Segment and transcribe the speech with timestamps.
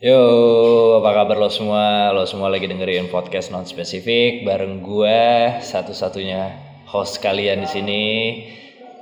[0.00, 0.16] Yo,
[0.96, 2.08] apa kabar lo semua?
[2.16, 5.20] Lo semua lagi dengerin podcast non spesifik bareng gue
[5.60, 6.56] satu-satunya
[6.88, 8.04] host kalian di sini.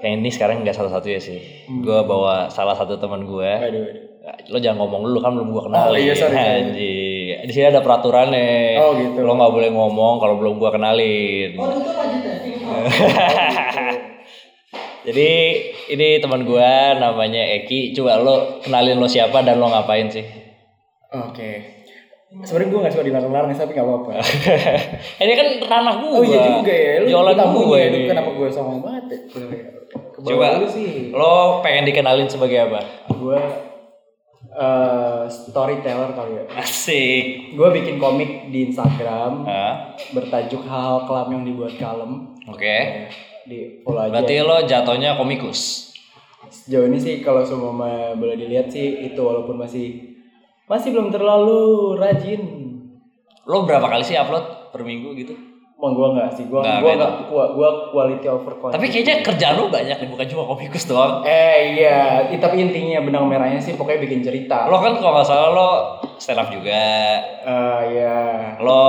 [0.03, 1.39] Yang ini sekarang nggak satu-satunya sih.
[1.71, 3.53] Gue bawa salah satu teman gue.
[4.51, 5.95] Lo jangan ngomong dulu kan belum gue kenalin.
[5.95, 6.35] Oh, iya, sorry.
[6.35, 7.47] Anjing.
[7.47, 8.83] Di sini ada peraturannya.
[8.83, 9.23] Oh, gitu.
[9.23, 11.51] Lo nggak boleh ngomong kalau belum gue kenalin.
[15.07, 15.31] Jadi
[15.95, 17.95] ini teman gue namanya Eki.
[17.95, 20.48] Coba lo kenalin lo siapa dan lo ngapain sih?
[21.09, 21.51] Oke.
[22.29, 24.13] Sebenarnya gue gak suka dilarang-larang tapi gak apa-apa.
[25.25, 26.11] ini kan ranah gue.
[26.13, 26.93] Oh iya juga ya.
[27.01, 27.87] Lu Jualan gue ya.
[27.89, 27.99] ini.
[28.05, 29.19] Kenapa gue songong banget ya?
[30.19, 31.15] Coba lu sih.
[31.15, 32.85] lo pengen dikenalin sebagai apa?
[33.17, 33.41] Gue
[34.53, 36.45] eh, storyteller kali ya.
[36.61, 37.57] Asik.
[37.57, 39.97] Gue bikin komik di Instagram Hah?
[40.13, 42.37] bertajuk hal-hal kelam yang dibuat kalem.
[42.45, 43.09] Oke.
[43.49, 44.13] Di follow aja.
[44.13, 45.89] Berarti lo jatuhnya komikus.
[46.53, 47.73] Sejauh ini sih kalau semua
[48.13, 50.08] boleh dilihat sih itu walaupun masih
[50.69, 51.61] masih belum terlalu
[51.97, 52.43] rajin.
[53.49, 55.33] Lo berapa kali sih upload per minggu gitu?
[55.79, 56.99] Mau gue nggak sih, gue Nggak, gue beda.
[56.99, 58.75] nggak gua, gua quality over quantity.
[58.75, 61.23] Tapi kayaknya kerjaan lo banyak nih, bukan cuma komikus doang.
[61.23, 64.67] Eh iya, tapi intinya benang merahnya sih pokoknya bikin cerita.
[64.67, 65.69] Lo kan kalau nggak salah lo
[66.19, 66.83] stand up juga,
[67.47, 68.19] Eh iya.
[68.59, 68.83] lo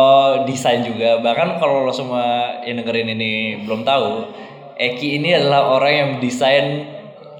[0.49, 1.21] desain juga.
[1.21, 3.33] Bahkan kalau lo semua yang dengerin ini
[3.69, 4.25] belum tahu,
[4.73, 6.89] Eki ini adalah orang yang desain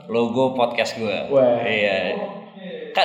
[0.06, 1.18] logo podcast gue.
[1.34, 1.66] Wah.
[1.66, 1.98] Iya.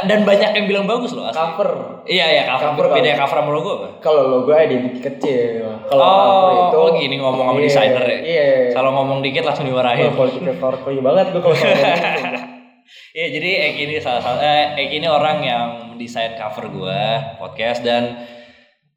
[0.03, 1.39] Dan banyak yang bilang bagus loh asli.
[1.39, 1.71] Cover.
[2.05, 2.75] Iya iya cover.
[2.75, 3.21] Cover, Beda cover.
[3.23, 3.89] cover sama logo apa?
[3.99, 5.63] Kalau logo identity kecil.
[5.87, 8.19] Kalau Oh, cover itu oh gini ngomong sama Iya, desainer ya.
[8.21, 8.47] Iya.
[8.73, 10.07] Kalau ngomong dikit langsung dimarahin.
[10.07, 12.43] Kalau politik corporate banget gue kalau ngomong.
[13.15, 17.81] Iya jadi Eki ini salah satu eh, Eki ini orang yang mendesain cover gua podcast
[17.81, 18.27] dan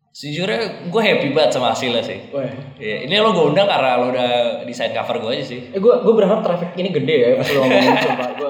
[0.10, 2.18] sejujurnya gue happy banget sama hasilnya sih.
[2.34, 2.50] Wah.
[2.76, 4.30] Iya, ini lo gue undang karena lo udah
[4.66, 5.70] desain cover gue aja sih.
[5.70, 8.47] Eh gue gue berharap traffic ini gede ya pas lu ngomongin coba gue.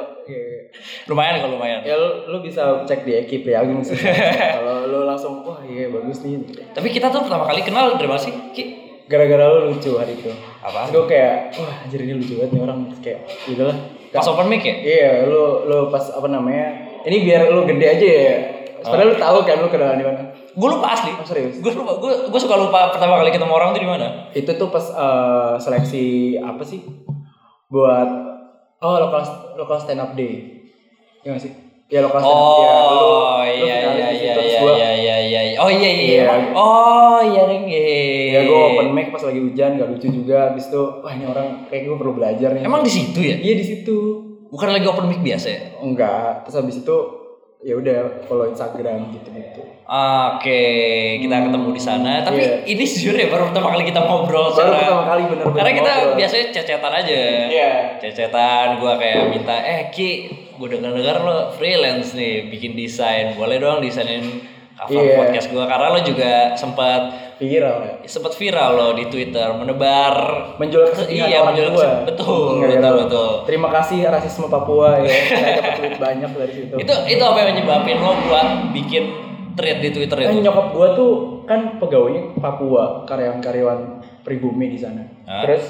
[1.07, 1.81] Lumayan kalau lumayan.
[1.87, 3.95] Ya lu, lu bisa cek di Eki Priagung sih.
[4.57, 6.43] Kalau lu langsung wah iya bagus nih.
[6.75, 8.33] Tapi kita tuh pertama kali kenal dari mana sih?
[8.51, 8.63] Ki?
[9.07, 10.27] Gara-gara lu lucu hari itu.
[10.59, 10.91] Apa?
[10.91, 13.77] Gue kayak wah anjir ini lucu banget nih orang kayak gitu lah.
[14.11, 14.75] Pas open mic ya?
[14.75, 16.99] Iya, lu lu pas apa namanya?
[17.07, 18.35] Ini biar lu gede aja ya.
[18.83, 20.21] Padahal lu tahu kan lu kenalan di mana.
[20.57, 21.13] Gue lupa asli.
[21.13, 21.61] Oh, serius?
[21.61, 22.01] Gue lupa.
[22.01, 24.07] Gue gue suka lupa pertama kali ketemu orang tuh di mana.
[24.33, 26.81] Itu tuh pas eh, seleksi apa sih?
[27.71, 28.09] Buat
[28.81, 29.23] oh lokal
[29.55, 30.56] lokal stand up day.
[31.27, 31.51] Iya gak sih?
[31.87, 32.19] Ya up ya.
[32.19, 35.41] Lu, Oh lu iya iya iya iya gua- iya iya iya.
[35.57, 36.03] Oh iya iya.
[36.05, 36.23] Iya.
[36.23, 36.43] emang.
[36.53, 37.63] Oh iya deng.
[37.67, 40.37] Ya gue open mic pas lagi hujan gak lucu juga.
[40.47, 42.63] Habis itu wah ini orang kayak gue perlu belajar nih.
[42.63, 43.35] Emang di situ ya?
[43.35, 43.97] Iya di situ.
[44.47, 45.59] Bukan lagi open mic biasa ya?
[45.77, 46.47] Enggak.
[46.47, 46.95] Terus habis itu
[47.59, 49.67] ya udah follow Instagram gitu-gitu.
[49.83, 50.63] Oke,
[51.17, 52.19] kita ketemu di sana.
[52.21, 52.51] Tapi Iya.
[52.65, 54.47] ini sejujurnya baru pertama kali kita ngobrol.
[54.47, 56.15] Baru secara- pertama kali bener-bener Karena kita ngobrol.
[56.15, 57.15] biasanya cecetan aja.
[57.47, 57.71] Iya.
[57.97, 60.09] Cecetan, gua kayak minta, eh Ki,
[60.57, 63.33] gue denger-denger lo freelance nih, bikin desain.
[63.33, 64.41] Boleh dong desainin
[64.75, 65.15] cover Iya.
[65.19, 65.65] podcast gua.
[65.65, 67.01] Karena lo juga sempat
[67.37, 67.93] Viral ya.
[68.03, 70.13] sempat viral lo di Twitter, menebar
[70.57, 72.01] menjual kesedihan Iya, menjual kesedihan.
[72.03, 72.97] Betul, Enggak, betul, gitu.
[72.99, 73.31] betul.
[73.45, 75.13] Terima kasih rasisme Papua ya.
[75.27, 76.73] Saya dapat duit banyak dari situ.
[76.75, 79.03] itu itu apa yang menyebabin lo buat bikin
[79.53, 80.41] thread di Twitter itu?
[80.41, 81.13] nyokap gua tuh
[81.45, 83.79] kan pegawainya Papua, karyawan-karyawan
[84.21, 85.05] pribumi di sana.
[85.23, 85.41] Hah?
[85.41, 85.63] Terus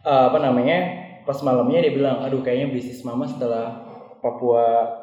[0.00, 0.78] eh, apa namanya?
[1.22, 3.84] Pas malamnya dia bilang, "Aduh, kayaknya bisnis mama setelah
[4.18, 4.96] Papua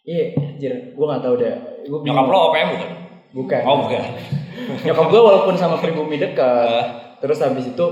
[0.00, 1.52] Iya, anjir, gua nggak tahu deh.
[1.84, 2.90] Gua Nyokap lo OPM bukan?
[3.34, 3.62] bukan.
[3.62, 4.02] Oh bukan.
[4.88, 6.84] Nyokap gua walaupun sama pribumi dekat, Eh.
[7.18, 7.86] terus habis itu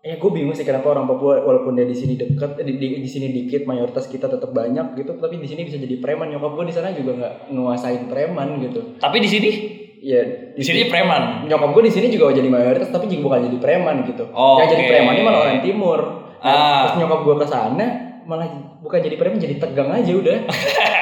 [0.00, 3.06] eh gue bingung sih kenapa orang Papua walaupun dia di sini dekat di, di, di
[3.06, 6.66] sini dikit mayoritas kita tetap banyak gitu tapi di sini bisa jadi preman nyokap gue
[6.66, 9.50] di sana juga nggak nguasain preman gitu Tapi di sini,
[9.98, 10.18] ya
[10.50, 11.46] di sini preman.
[11.46, 14.68] nyokap gue di sini juga jadi mayoritas tapi juga bukan jadi preman gitu Oh, yang
[14.68, 14.90] jadi oke.
[14.90, 15.98] preman ini malah orang timur
[16.42, 16.80] nah, Ah.
[16.84, 17.86] terus nyokap gue ke sana
[18.22, 18.46] malah
[18.78, 20.38] bukan jadi preman jadi tegang aja udah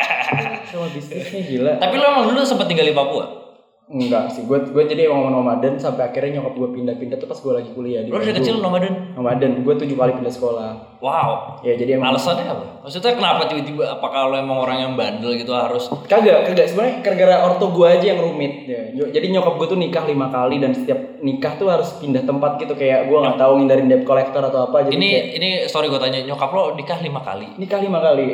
[0.71, 3.50] sama bisnisnya gila Tapi lo emang dulu sempat tinggal di Papua?
[3.91, 7.53] Enggak sih gue gue jadi emang nomaden sampai akhirnya nyokap gue pindah-pindah tuh pas gue
[7.59, 9.19] lagi kuliah di Lo dari kecil nomaden?
[9.19, 10.71] nomaden gue tujuh kali pindah sekolah
[11.01, 11.59] Wow.
[11.65, 12.65] ya jadi emang Alasannya apa?
[12.85, 17.37] Maksudnya kenapa tiba-tiba apakah lo emang orang yang bandel gitu harus kagak kagak sebenarnya gara-gara
[17.51, 18.83] orto gue aja yang rumit ya.
[19.11, 22.77] jadi nyokap gue tuh nikah lima kali dan setiap nikah tuh harus pindah tempat gitu
[22.79, 25.99] kayak gue nggak tahu ngindarin debt collector atau apa jadi ini kayak ini sorry gue
[25.99, 27.49] tanya nyokap lo nikah lima kali.
[27.57, 28.27] nikah lima kali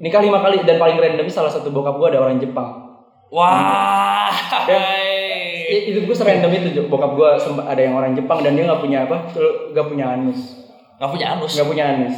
[0.00, 2.93] nikah lima kali dan paling randomnya salah satu bokap gue ada orang Jepang
[3.34, 4.30] Wah.
[4.64, 4.82] Ya,
[5.84, 6.82] itu gue serandom itu Jo.
[6.86, 7.28] bokap gue
[7.60, 9.26] ada yang orang Jepang dan dia nggak punya apa
[9.74, 10.62] nggak punya anus
[10.94, 11.50] Gak punya anus.
[11.52, 12.16] nggak punya anus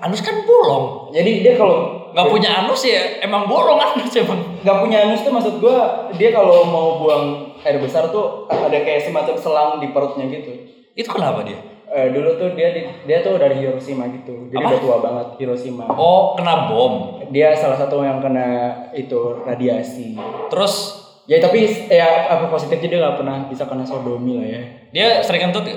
[0.00, 1.12] Anus kan bolong.
[1.12, 4.40] jadi dia kalau Gak punya anus ya emang bolong anus emang.
[4.64, 5.76] nggak punya anus tuh maksud gue
[6.16, 7.24] dia kalau mau buang
[7.60, 10.50] air besar tuh ada kayak semacam selang di perutnya gitu
[10.96, 11.60] Itu kenapa dia?
[11.86, 14.48] Eh, dulu tuh dia di- dia tuh dari Hiroshima gitu.
[14.48, 14.68] Jadi Apa?
[14.68, 15.86] udah tua banget Hiroshima.
[15.88, 17.22] Oh, kena bom.
[17.28, 18.46] Dia salah satu yang kena
[18.92, 20.18] itu radiasi.
[20.48, 24.62] Terus Ya tapi ya apa positifnya dia nggak pernah bisa kena sodomi lah ya.
[24.88, 25.74] dia sering kentut gak?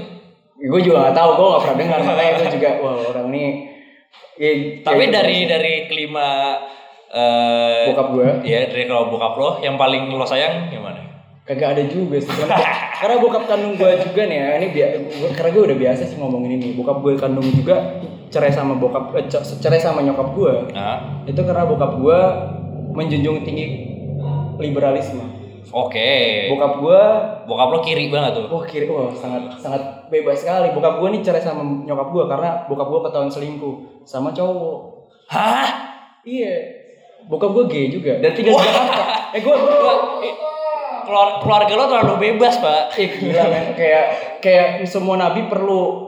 [0.59, 3.45] Gue juga nggak tahu, gue nggak pernah dengar makanya gue juga wah orang ini.
[4.37, 5.49] Ya, Tapi kayak dari gitu.
[5.49, 6.29] dari kelima
[7.09, 11.08] eh bokap gue ya dari kalau bokap lo yang paling lo sayang gimana?
[11.49, 12.29] Kagak ada juga sih.
[12.29, 12.57] Karena,
[12.95, 14.89] karena bokap kandung gue juga nih ya ini biar
[15.33, 16.67] karena gue udah biasa sih ngomongin ini.
[16.73, 17.97] Bokap gue kandung juga
[18.29, 22.19] cerai sama bokap eh, ce- cerai sama nyokap gue Nah, itu karena bokap gue
[22.91, 23.65] menjunjung tinggi
[24.57, 25.25] liberalisme.
[25.69, 26.49] Oke.
[26.49, 27.01] bokap gue
[27.45, 28.45] Bokap lo kiri banget tuh.
[28.47, 28.85] wah kiri.
[28.85, 30.69] Wah sangat sangat bebas sekali.
[30.71, 34.77] Bokap gue nih cerai sama nyokap gue karena bokap gue ketahuan selingkuh sama cowok.
[35.25, 35.69] Hah?
[36.21, 36.77] iya.
[37.25, 38.17] Bokap gue gay juga.
[38.17, 39.03] Dan tinggal di Jakarta.
[39.31, 39.93] Eh gue gue
[41.09, 42.93] Keluar, keluarga lo terlalu bebas, Pak.
[43.01, 44.05] Eh gila men kayak
[44.45, 46.05] kayak semua nabi perlu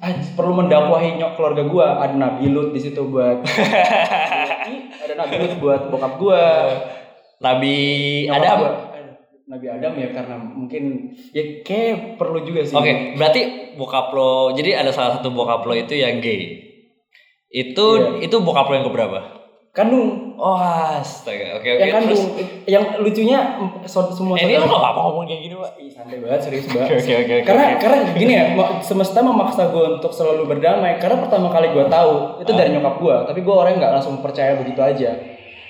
[0.00, 3.44] ah, perlu mendakwahi nyok keluarga gua ada nabi lut di situ buat
[4.96, 6.40] ada nabi lut buat bokap gua
[7.36, 7.76] Nabi
[8.26, 8.56] nyokap Adam.
[8.64, 8.72] gua.
[9.50, 10.82] nabi adam ya karena mungkin
[11.36, 13.40] ya kayak perlu juga sih Oke, berarti
[13.76, 16.64] bokap lo, jadi ada salah satu bokap lo itu yang gay.
[17.50, 17.86] Itu
[18.22, 18.30] Iya.
[18.30, 19.20] itu bokap lo yang keberapa?
[19.70, 21.60] kandung Oh, astaga.
[21.60, 21.78] Oke, oke.
[21.78, 22.24] yang kandung Terus,
[22.64, 23.38] yang lucunya
[23.84, 25.70] so- semua eh, ini lo saudara- gak apa-apa ngomong kayak gini, Pak.
[25.76, 28.44] Ih, santai banget serius banget Oke, oke, oke, karena karena gini ya
[28.80, 33.16] semesta memaksa gue untuk selalu berdamai karena pertama kali gue tahu itu dari nyokap gue
[33.26, 35.10] tapi gue orangnya nggak langsung percaya begitu aja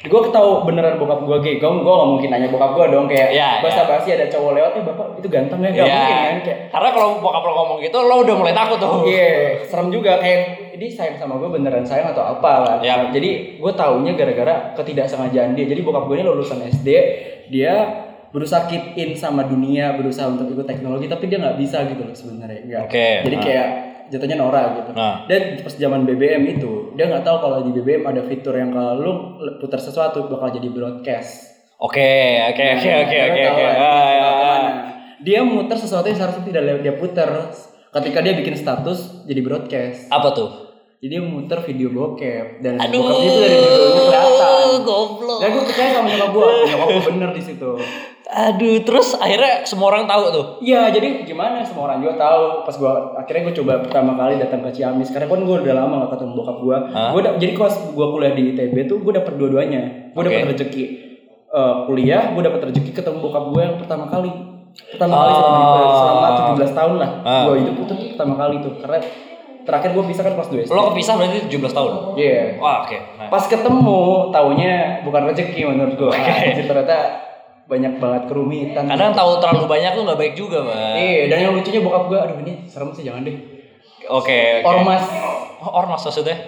[0.01, 3.37] gue tahu beneran bokap gue gay gue gue gak mungkin nanya bokap gue dong kayak
[3.37, 5.93] Iya, basa basi ada cowok lewat ya bapak itu ganteng ya gak Iya.
[5.93, 9.05] mungkin kan kayak Karena kalau bokap lo ngomong gitu, lo udah mulai takut tuh.
[9.05, 12.79] Iya, serem juga kayak ini sayang sama gue beneran sayang atau apa kan.
[12.81, 13.13] Iya.
[13.13, 15.67] Jadi gue taunya gara-gara ketidaksengajaan dia.
[15.69, 16.89] Jadi bokap gue ini lulusan SD,
[17.53, 17.75] dia
[18.33, 22.17] berusaha keep in sama dunia, berusaha untuk ikut teknologi, tapi dia nggak bisa gitu loh
[22.17, 22.89] sebenarnya.
[22.89, 23.45] Oke, Jadi nah.
[23.45, 23.69] kayak
[24.11, 24.91] jatuhnya Nora gitu.
[24.93, 25.25] Nah.
[25.31, 28.99] Dan pas zaman BBM itu, dia nggak tahu kalau di BBM ada fitur yang kalau
[28.99, 29.13] lu
[29.63, 31.51] putar sesuatu bakal jadi broadcast.
[31.81, 33.65] Oke, oke, oke, Nah, oke, oke, oke.
[33.65, 34.21] Ah, ya.
[34.21, 34.71] bakal ke mana.
[35.21, 37.31] Dia muter sesuatu yang seharusnya tidak dia putar.
[37.91, 40.13] Ketika dia bikin status jadi broadcast.
[40.13, 40.70] Apa tuh?
[41.01, 44.85] Jadi muter video bokep dan Aduh, bokep itu dari judulnya kelihatan.
[44.85, 45.39] goblok.
[45.41, 47.71] Dan gue percaya sama nyokap gue, nyokap gue bener di situ.
[48.29, 50.45] Aduh, terus akhirnya semua orang tahu tuh.
[50.61, 52.69] Iya, jadi gimana semua orang juga tahu.
[52.69, 55.95] Pas gue akhirnya gue coba pertama kali datang ke Ciamis, karena kan gue udah lama
[56.05, 56.77] gak ketemu bokap gue.
[56.93, 60.13] Gue jadi pas gue kuliah di ITB tuh gue dapet dua-duanya.
[60.13, 60.51] Gue dapet Oke.
[60.53, 60.85] rezeki
[61.49, 64.29] eh, kuliah, gue dapet rezeki ketemu bokap gue yang pertama kali.
[64.71, 66.29] Pertama kali selama, selama
[66.61, 67.11] 17 tahun lah.
[67.25, 67.45] Ah.
[67.49, 68.77] Gue hidup itu pertama kali tuh.
[68.85, 69.01] Karena
[69.65, 70.73] terakhir gue pisah kan kelas 2 SD.
[70.73, 71.93] Lo kepisah berarti 17 tahun.
[72.17, 72.41] Iya.
[72.59, 72.97] Wah, oke.
[73.19, 73.29] Nah.
[73.29, 74.01] Pas ketemu,
[74.33, 74.75] taunya
[75.05, 76.11] bukan rezeki menurut gue.
[76.13, 76.31] Oke.
[76.51, 76.99] Anjir, ternyata
[77.71, 78.85] banyak banget kerumitan.
[78.91, 80.75] Kadang tahu terlalu banyak tuh nggak baik juga, Pak.
[80.99, 83.37] Iya, dan yang lucunya bokap gue, aduh ini serem sih jangan deh.
[84.11, 84.61] Oke.
[84.63, 84.67] oke.
[84.67, 85.05] Ormas
[85.61, 86.41] Oh, ormas maksudnya?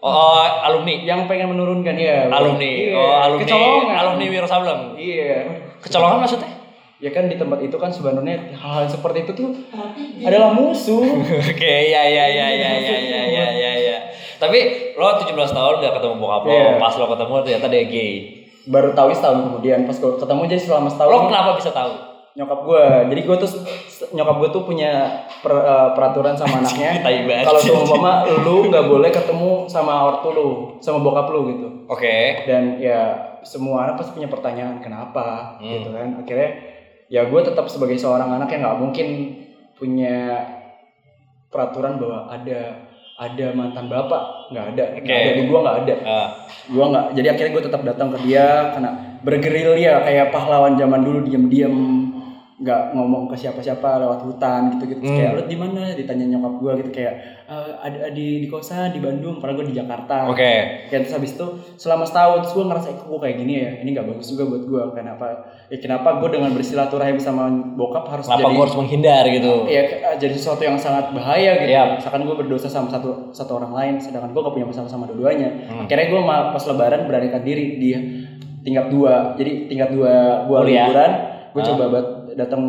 [0.00, 1.04] Oh, oh, alumni.
[1.04, 2.28] yang pengen menurunkan ya.
[2.32, 2.64] Alumni.
[2.64, 3.44] Iya, Oh, alumni.
[3.44, 3.94] Kecolongan.
[3.96, 4.82] Alumni Wiro Sableng.
[4.96, 5.36] Iya.
[5.84, 6.48] Kecolongan maksudnya?
[7.04, 9.48] Ya kan di tempat itu kan sebenarnya hal-hal seperti itu tuh
[10.18, 11.04] adalah musuh.
[11.52, 13.96] Oke, ya ya ya ya ya ya ya ya ya.
[14.34, 14.58] Tapi
[14.94, 16.80] lo 17 tahun gak ketemu bokap lo, Iya.
[16.80, 18.12] pas lo ketemu ternyata dia gay.
[18.64, 21.92] Baru tahu setahun kemudian pas gue ketemu jadi selama setahun Lo kenapa bisa tahu?
[22.34, 22.84] nyokap gue.
[23.06, 23.50] Jadi gue tuh
[24.10, 24.90] nyokap gue tuh punya
[25.38, 27.04] per- eh, peraturan sama anaknya.
[27.44, 30.48] Kalau seumpama lu nggak boleh ketemu sama ortu lu,
[30.80, 31.68] sama bokap lu gitu.
[31.86, 32.42] Oke.
[32.42, 33.00] dan ya
[33.44, 35.68] semua anak pasti punya pertanyaan kenapa Hmm.
[35.70, 36.50] gitu kan akhirnya
[37.12, 39.06] ya gue tetap sebagai seorang anak yang nggak mungkin
[39.76, 40.46] punya
[41.52, 42.60] peraturan bahwa ada
[43.14, 44.84] ada mantan bapak nggak ada.
[44.98, 45.22] Nggak Oke.
[45.22, 45.94] ada di gue nggak ada.
[46.02, 46.28] Ah,
[46.66, 48.90] gue nggak jadi akhirnya gue tetap datang ke dia karena
[49.22, 51.76] bergerilya kayak pahlawan zaman dulu diem-diem
[52.64, 55.14] nggak ngomong ke siapa-siapa lewat hutan gitu gitu Hmm.
[55.14, 58.98] kayak lu di mana ditanya nyokap gue gitu kayak "Eh, ada di di kosan di
[58.98, 60.52] Bandung padahal gue di Jakarta Oke.
[60.88, 63.70] Kayak terus habis itu selama setahun terus gue ngerasa "Eh, kok gue kayak gini ya
[63.78, 65.24] ini nggak bagus juga buat gue kenapa
[65.66, 67.44] ya kenapa gue dengan bersilaturahim sama
[67.74, 69.52] bokap harus Kenapa jadi gue harus menghindar gitu?
[69.66, 69.82] ya
[70.16, 71.84] jadi sesuatu yang sangat bahaya gitu Iya.
[71.94, 75.68] misalkan gue berdosa sama satu satu orang lain sedangkan gue gak punya masalah sama dua-duanya
[75.68, 75.84] Hmm.
[75.84, 77.90] akhirnya gue pas lebaran beranikan diri di
[78.62, 80.12] tingkat dua jadi tingkat dua
[80.46, 81.12] gue liburan
[81.52, 82.62] gue coba buat datang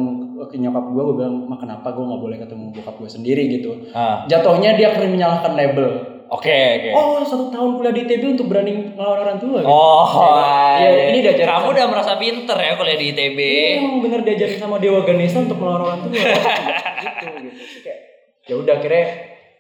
[0.44, 3.72] ke nyokap gue gue bilang mah kenapa gue nggak boleh ketemu bokap gue sendiri gitu
[3.92, 5.92] Ah, jatuhnya dia akan menyalahkan label
[6.26, 6.90] Oke, oke.
[6.92, 9.62] Oh, satu tahun kuliah di ITB untuk berani ngelawan orang tua.
[9.62, 9.70] gitu.
[9.70, 10.10] Oh,
[10.74, 11.04] Iya, iya.
[11.14, 13.38] ini diajarin Kamu udah merasa pinter ya kuliah di ITB.
[13.38, 16.18] Iya, emang bener diajarin sama Dewa Ganesha untuk melawan orang tua.
[16.18, 16.26] gitu,
[17.46, 17.62] gitu.
[17.80, 18.00] Kayak,
[18.42, 19.06] ya udah akhirnya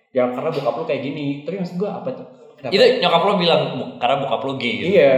[0.09, 1.25] ya karena bokap lu kayak gini.
[1.45, 2.27] Tapi maksud gua apa tuh?
[2.65, 4.85] Itu nyokap lo bilang "Bu- karena bokap lo gay gitu.
[4.97, 5.13] Iya.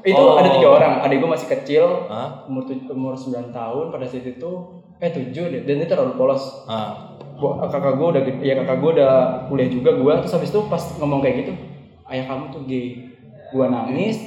[0.00, 0.34] Itu Oh.
[0.34, 0.92] ada tiga orang.
[1.02, 2.46] Adik gua masih kecil, Hah?
[2.46, 4.50] umur umur 9 tahun pada saat itu
[4.96, 6.64] eh 7 deh dan dia terlalu polos.
[7.36, 9.12] Bo- kakak gue udah ya kakak gue udah
[9.48, 11.52] kuliah juga gue terus habis itu pas ngomong kayak gitu
[12.06, 13.08] ayah kamu tuh gay
[13.48, 14.20] gue nangis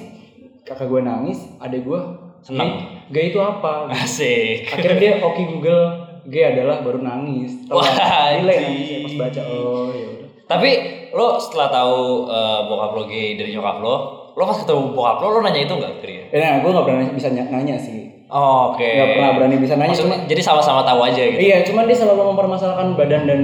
[0.63, 2.01] kakak gue nangis adek gue
[2.41, 2.74] Senang.
[3.08, 4.65] gay itu apa Asik.
[4.67, 5.86] akhirnya dia oke Google
[6.25, 8.50] gay adalah baru nangis Tau Wah, anjing.
[8.50, 10.70] nangisnya pas baca oh ya udah Tapi
[11.12, 13.96] lo setelah tahu eh, bokap lo gay dari nyokap lo,
[14.34, 16.24] lo pas ketemu bokap lo, lo nanya itu nggak ke dia?
[16.30, 18.82] ya, nah, gue nggak pernah bisa ny- nanya sih Oh, Oke.
[18.82, 21.38] nggak pernah berani bisa nanya Maksudnya, cuma jadi sama-sama tahu aja gitu.
[21.38, 23.42] Iya, cuman dia selalu mempermasalahkan badan dan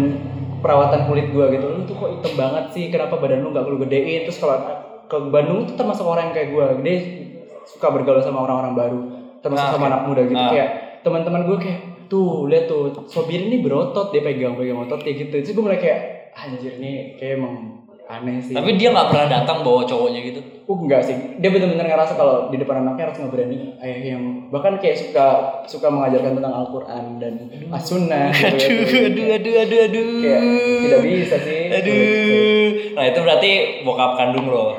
[0.60, 1.62] perawatan kulit gua gitu.
[1.70, 2.90] Lu tuh kok hitam banget sih?
[2.90, 4.26] Kenapa badan lu nggak lu gedein?
[4.26, 4.58] Terus kalau
[5.06, 6.66] ke Bandung tuh termasuk orang yang kayak gua.
[6.76, 6.96] Dia
[7.64, 9.00] suka bergaul sama orang-orang baru,
[9.40, 9.92] termasuk Ah, sama oke.
[9.94, 10.42] anak muda gitu.
[10.42, 10.50] Ah.
[10.50, 10.70] Kayak
[11.00, 11.80] teman-teman gua kayak
[12.10, 15.36] tuh lihat tuh Sobir ini berotot dia pegang-pegang otot kayak gitu.
[15.40, 16.00] Terus gua mulai kayak
[16.34, 18.58] anjir nih kayak emang aneh sih.
[18.58, 20.42] Tapi dia nggak pernah datang bawa cowoknya gitu.
[20.70, 21.18] Uh, enggak sih.
[21.42, 25.28] Dia benar-benar ngerasa kalau di depan anaknya harus ngeberani ayah yang bahkan kayak suka
[25.66, 28.98] suka mengajarkan tentang Al-Qur'an dan As-Sunnah gitu, gitu.
[29.10, 30.10] aduh, aduh, aduh, aduh.
[30.22, 30.42] Kayak
[30.86, 31.64] tidak bisa sih.
[31.74, 32.68] Aduh.
[32.94, 34.78] Nah itu berarti bokap kandung lo.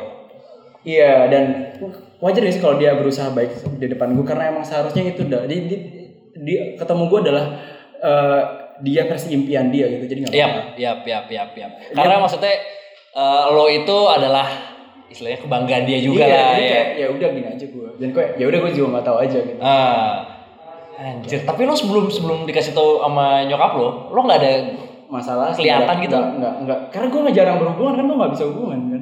[0.87, 1.45] Iya dan
[2.23, 5.45] wajar ya sih kalau dia berusaha baik di depan gue karena emang seharusnya itu udah
[5.45, 5.77] di, di,
[6.39, 7.45] di- ketemu gue adalah
[7.99, 8.41] eh,
[8.81, 10.61] dia versi impian dia gitu jadi nggak apa-apa.
[10.79, 11.73] yap, yap, yap, yap.
[11.93, 12.55] Karena maksudnya
[13.13, 14.47] eh, lo itu adalah
[15.11, 16.83] istilahnya kebanggaan dia juga iya, lah ya.
[16.95, 19.61] ya udah gini aja gue dan kayak ya udah gue juga nggak tahu aja gitu.
[19.61, 20.15] Ah.
[21.01, 24.53] Anjir, tapi lo sebelum sebelum dikasih tahu sama nyokap lo, lo nggak ada
[25.11, 26.15] Masalah Kelihatan gitu?
[26.15, 29.00] nggak nggak nggak karena gue nggak jarang berhubungan kan gue nggak bisa hubungan kan.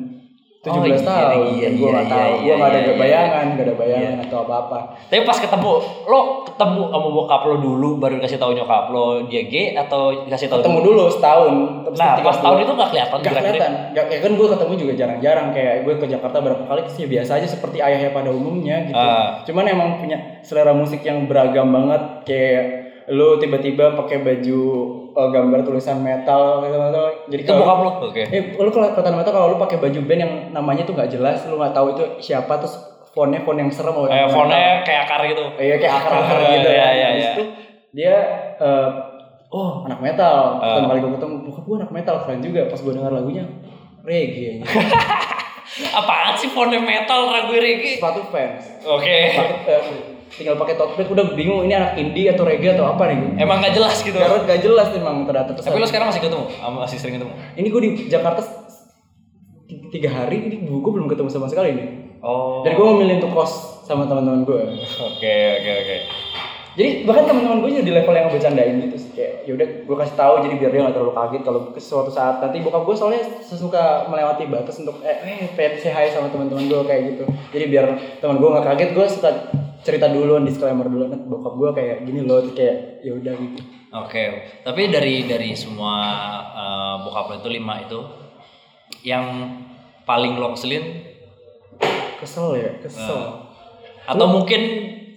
[0.68, 2.94] 17 Oh, iya, tahun, iya, gue nggak iya, tahu, iya, gue nggak ada iya, iya.
[3.00, 4.78] bayangan, nggak ada bayangan atau apa-apa.
[5.08, 5.70] Tapi pas ketemu,
[6.04, 10.46] lo ketemu sama bokap lo dulu baru dikasih tahu nyokap lo dia gay atau dikasih
[10.46, 11.52] tahu Ketemu dulu setahun,
[11.88, 13.72] terus Nah, pas setahun- tahun itu nggak kelihatan Gak kelihatan.
[13.96, 17.30] Gak, ya kan gue ketemu juga jarang-jarang kayak gue ke Jakarta berapa kali ya biasa
[17.40, 18.98] aja seperti ayahnya pada umumnya gitu.
[18.98, 19.40] Ah.
[19.42, 22.64] Cuman emang punya selera musik yang beragam banget kayak
[23.08, 24.60] lu tiba-tiba pakai baju
[25.18, 27.02] eh, gambar tulisan metal gitu, gitu.
[27.34, 27.90] Jadi Itu bokap lo?
[28.06, 28.22] Oke.
[28.22, 31.42] Eh, lu kalau kelihatan metal kalau lu pakai baju band yang namanya tuh nggak jelas,
[31.44, 32.78] lu nggak tahu itu siapa terus
[33.10, 35.44] fontnya font yang serem Eh, fontnya kayak akar gitu.
[35.58, 36.88] Iya kayak akar-akar gitu Iya, ya.
[36.94, 37.32] iya, Habis iya.
[37.34, 37.44] itu
[37.88, 38.14] dia
[38.56, 38.88] eh,
[39.50, 40.60] oh anak metal.
[40.62, 40.78] Ah.
[40.78, 42.60] Pertama kali gue ketemu, bokap gue anak metal keren juga.
[42.70, 43.44] Pas gue dengar lagunya
[44.06, 44.62] reggae.
[45.98, 48.00] Apaan sih fontnya metal ragu reggae?
[48.00, 48.82] Sepatu fans.
[48.87, 49.18] Oke.
[49.68, 53.40] Eh, tinggal pakai bag udah bingung ini anak indie atau reggae atau apa nih.
[53.40, 54.16] Emang nggak jelas gitu.
[54.16, 55.56] Karena gak jelas emang ternyata.
[55.56, 56.44] Terus Tapi lo sekarang masih ketemu?
[56.61, 57.32] Masih sering ketemu?
[57.56, 58.40] ini gue di Jakarta
[59.88, 61.88] tiga hari ini gue belum ketemu sama sekali nih.
[62.18, 62.66] Oh.
[62.66, 63.52] Dan gue memilih untuk kos
[63.87, 64.62] sama teman-teman gue.
[65.08, 65.97] Oke, oke, oke.
[66.78, 69.97] Jadi bahkan teman-teman gue juga di level yang bercandain gitu sih kayak ya udah gue
[69.99, 72.94] kasih tahu jadi biar dia nggak terlalu kaget kalau ke suatu saat nanti bokap gue
[72.94, 77.25] soalnya sesuka melewati batas untuk eh, eh pengen say hi sama teman-teman gue kayak gitu.
[77.50, 77.87] Jadi biar
[78.23, 79.30] teman gue nggak kaget gue suka
[79.82, 83.61] cerita duluan disclaimer dulu nah, bokap gue kayak gini loh kayak ya udah gitu.
[83.88, 84.25] Oke,
[84.62, 85.99] tapi dari dari semua
[86.54, 87.99] eh, bokap lo itu lima itu,
[89.02, 89.26] yang
[90.06, 91.11] paling lo keselin
[92.23, 93.50] Kesel ya, kesel.
[94.06, 94.61] atau mungkin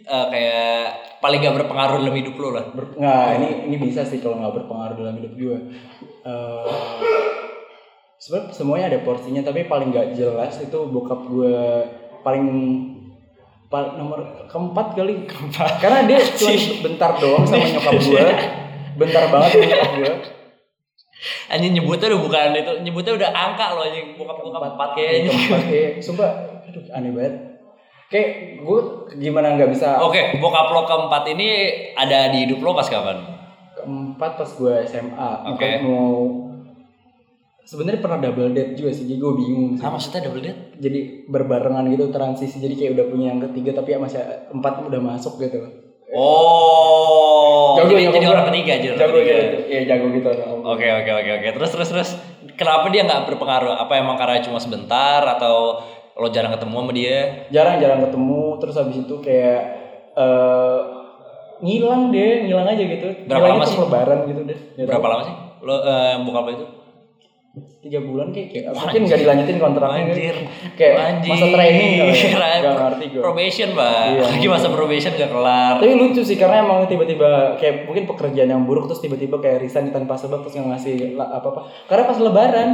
[0.05, 2.65] eh, kayak paling gak berpengaruh dalam hidup lo lah?
[2.73, 5.57] Ber- nggak ini ini bisa sih kalau nggak berpengaruh dalam hidup gue.
[6.25, 6.97] Eh
[8.21, 11.57] sebenarnya semuanya ada porsinya tapi paling nggak jelas itu bokap gue
[12.21, 12.45] paling
[13.69, 15.29] pal- nomor keempat kali.
[15.77, 16.53] Karena dia cuma
[16.89, 18.25] bentar doang sama nyokap gue
[18.97, 20.13] bentar banget sama nyokap gue
[21.53, 24.17] Anjing nyebutnya udah bukan itu, nyebutnya udah angka loh anjing.
[24.17, 24.89] Bokap gue keempat.
[24.97, 25.29] kayaknya.
[25.29, 26.31] keempat kayak sumpah
[26.65, 27.50] aduh aneh banget
[28.11, 28.79] kayak gue
[29.15, 31.47] gimana nggak bisa Oke, bokap lo keempat ini
[31.93, 33.23] ada di hidup lo pas kapan?
[33.73, 35.79] keempat pas gue SMA Oke.
[35.81, 36.27] mau
[37.61, 39.81] sebenarnya pernah double date juga sih jadi gue bingung sih.
[39.81, 40.75] Ah maksudnya double date?
[40.75, 44.19] jadi berbarengan gitu transisi jadi kayak udah punya yang ketiga tapi ya masih
[44.51, 45.61] empat udah masuk gitu
[46.11, 48.89] Oh, Jago jadi, nyokap jadi orang ketiga aja.
[48.99, 49.31] jago ketiga.
[49.39, 50.27] gitu iya jago gitu.
[50.61, 51.47] Oke oke oke oke.
[51.55, 52.09] Terus terus terus.
[52.53, 53.79] Kenapa dia nggak berpengaruh?
[53.79, 55.79] Apa emang karena cuma sebentar atau
[56.13, 57.17] lo jarang ketemu sama dia?
[57.49, 59.59] jarang-jarang ketemu terus habis itu kayak
[60.11, 60.79] eh
[61.61, 63.77] ngilang deh ngilang aja gitu Berapa Ngilangnya lama sih?
[63.79, 65.11] lebaran gitu deh Nggak Berapa tahu.
[65.11, 65.35] lama sih?
[65.61, 66.67] Lo eh, bokap lo itu?
[67.81, 70.35] tiga bulan kayak, kayak mungkin nggak dilanjutin kontraknya Anjir.
[70.71, 71.33] kayak Anjir.
[71.33, 72.05] masa training ya
[72.61, 73.91] nggak ngerti gue Probation, Pak.
[74.07, 74.21] Iya.
[74.23, 75.73] Lagi masa probation gak kelar.
[75.75, 79.89] tapi lucu sih karena emang tiba-tiba kayak mungkin pekerjaan yang buruk terus tiba-tiba kayak resign
[79.89, 82.69] tanpa sebab terus nggak ngasih apa apa karena pas lebaran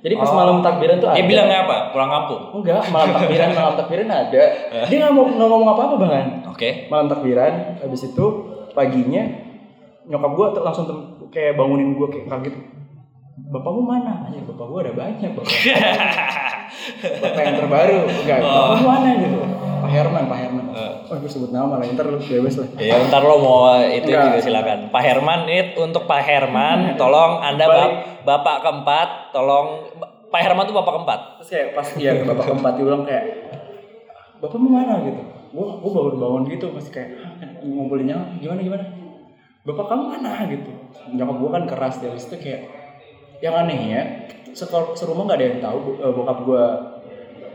[0.00, 0.34] jadi pas Oh.
[0.34, 1.76] malam takbiran tuh Dia ada bilangnya apa?
[1.90, 2.42] Pulang kampung.
[2.56, 4.42] enggak malam takbiran malam takbiran ada
[4.86, 6.68] dia nggak mau nggak ngomong apa apa bahkan Oke.
[6.86, 8.24] malam takbiran habis itu
[8.70, 9.22] paginya
[10.02, 12.54] nyokap gua tuh langsung tem- kayak bangunin gua kayak kaget
[13.46, 15.52] bapakmu mana aja bapak gua ada banyak bapak
[17.20, 18.76] bapak yang terbaru enggak Oh.
[18.78, 19.38] mana gitu
[19.80, 20.92] Pak Herman Pak Herman Eh.
[21.02, 24.24] oh gue sebut nama lah ntar lu bebas lah Ya ntar lo mau itu Enggak.
[24.28, 24.78] juga silakan.
[24.88, 29.66] Pak Herman ini untuk Pak Herman, tolong Anda bap- bapak keempat, tolong
[30.26, 31.20] Pak Herman tuh bapak keempat.
[31.36, 33.24] terus kayak pas iya ke bapak keempat dia bilang kayak
[34.38, 38.84] bapak mau mana gitu gua gua baru bangun gitu masih kayak "Hah, ngumpulinnya gimana gimana
[39.62, 40.70] bapak kamu mana gitu
[41.10, 42.62] nyokap gua kan keras dari situ kayak
[43.40, 46.64] yang anehnya sekor serumah nggak ada yang tahu eh, bokap gua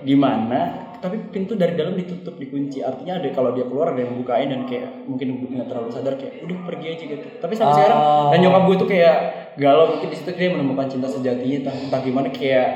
[0.02, 2.82] gimana tapi pintu dari dalam ditutup dikunci.
[2.82, 6.42] Artinya ada kalau dia keluar ada yang bukain dan kayak mungkin nggak terlalu sadar kayak
[6.42, 7.26] udah pergi aja gitu.
[7.38, 7.78] Tapi sampai Oh.
[7.78, 8.00] sekarang
[8.34, 9.18] dan nyokap gue tuh kayak
[9.62, 12.28] galau mungkin di situ dia menemukan cinta sejatinya entah, entah gimana.
[12.34, 12.68] Kayak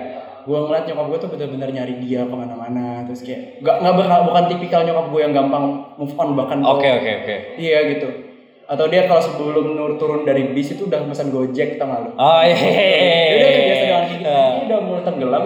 [0.45, 4.43] gue ngeliat nyokap gue tuh benar-benar nyari dia ke mana-mana terus kayak nggak nggak bukan
[4.49, 5.63] tipikal nyokap gue yang gampang
[5.97, 7.35] move on bahkan Oke oke oke.
[7.59, 8.28] iya gitu
[8.69, 12.09] atau dia kalau sebelum nur turun dari bis itu udah pesan gojek tau gak lu
[12.13, 12.53] Oh iya.
[12.53, 15.43] dia udah terbiasa dengan kayak gitu Eh, dia udah mulai tenggelam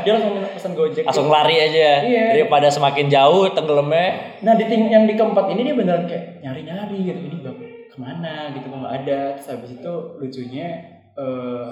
[0.00, 1.88] dia langsung pesan gojek Langsung lari aja.
[2.00, 2.24] Iya.
[2.32, 4.38] Daripada semakin jauh tenggelamnya.
[4.40, 7.96] Nah di ting yang di keempat ini dia beneran kayak nyari-nyari gitu ini bab ke
[7.96, 10.68] mana gitu kok nggak ada terus habis itu lucunya
[11.12, 11.68] eh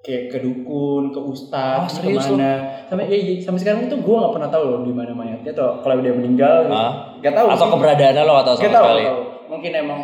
[0.00, 2.52] kayak ke dukun ke Oh, ustadz serius ke mana
[2.84, 5.78] sampai iya, iya, sampai sekarang itu gue nggak pernah tahu loh di mana mayatnya atau
[5.78, 6.74] kalau dia meninggal gitu.
[6.76, 6.92] Ah.
[7.16, 9.04] nggak tahu Atau keberadaannya lo atau sama tahu, sekali.
[9.04, 9.20] tahu.
[9.52, 10.00] Mungkin emang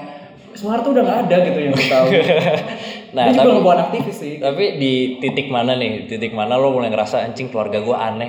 [0.51, 2.07] Soeharto udah nggak ada gitu yang gue tahu
[3.09, 6.05] Nah, dia juga tapi- ngebuat aktivis sih Tapi di titik mana nih?
[6.07, 8.29] Titik mana lo mulai ngerasa anjing keluarga gue aneh?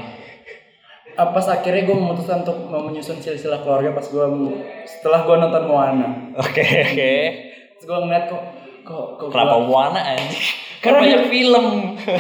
[1.14, 4.26] Ah, pas akhirnya gue memutuskan untuk mau menyusun silsilah keluarga pas gue
[4.86, 7.12] setelah gue nonton Moana Oke oke.
[7.74, 8.44] terus gue ngeliat kok
[8.82, 10.40] kok kok gua- Kenapa Moana anjing?
[10.80, 11.66] Kan Karena banyak dia- film.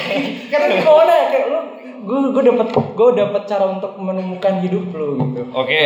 [0.51, 1.59] karena di mana kayak lu
[2.01, 5.79] gue gue dapat gue dapat cara untuk menemukan hidup lu gitu Oke.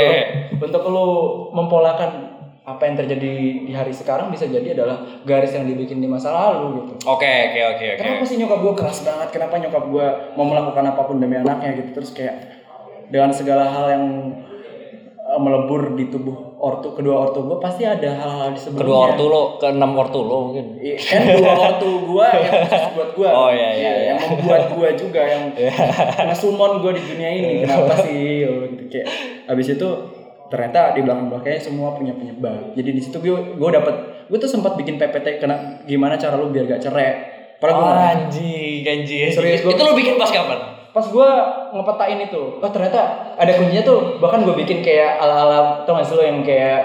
[0.57, 1.07] Lu- untuk lu
[1.51, 2.32] mempolakan
[2.63, 3.31] apa yang terjadi
[3.67, 7.59] di hari sekarang bisa jadi adalah garis yang dibikin di masa lalu gitu Oke oke
[7.75, 7.99] oke oke.
[7.99, 10.07] kenapa sih nyokap gue keras banget kenapa nyokap gue
[10.39, 12.63] mau melakukan apa pun demi anaknya gitu terus kayak
[13.11, 14.05] dengan segala hal yang
[15.11, 19.23] eh, melebur di tubuh ortu kedua ortu gue pasti ada hal-hal di sebelumnya Kedua ortu
[19.27, 20.79] lo, ke enam ortu lo mungkin.
[20.79, 23.29] Iya, kan dua ortu gua yang khusus buat gua.
[23.35, 24.15] Oh, iya, iya, iya.
[24.15, 25.43] Yang membuat gua juga yang
[26.31, 27.51] ngesumon gua di dunia ini.
[27.67, 28.47] Kenapa sih?
[28.47, 29.07] Oh, gitu kayak
[29.51, 29.89] habis itu
[30.53, 32.77] ternyata di belakang belakangnya semua punya penyebab.
[32.77, 33.95] Jadi di situ gua gua dapat
[34.29, 37.09] gua tuh sempat bikin PPT kena gimana cara lu biar gak cerai.
[37.57, 39.33] Padahal nggak- anjing, anjing.
[39.33, 40.59] Serius, gua- Itu lo bikin pas kapan?
[40.93, 41.29] pas gua
[41.73, 43.01] ngepetain itu, oh ternyata
[43.33, 44.21] ada kuncinya tuh.
[44.21, 46.79] Bahkan gua bikin kayak ala-ala tau gak sih lo yang kayak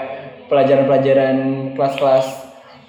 [0.49, 1.37] pelajaran-pelajaran
[1.77, 2.25] kelas-kelas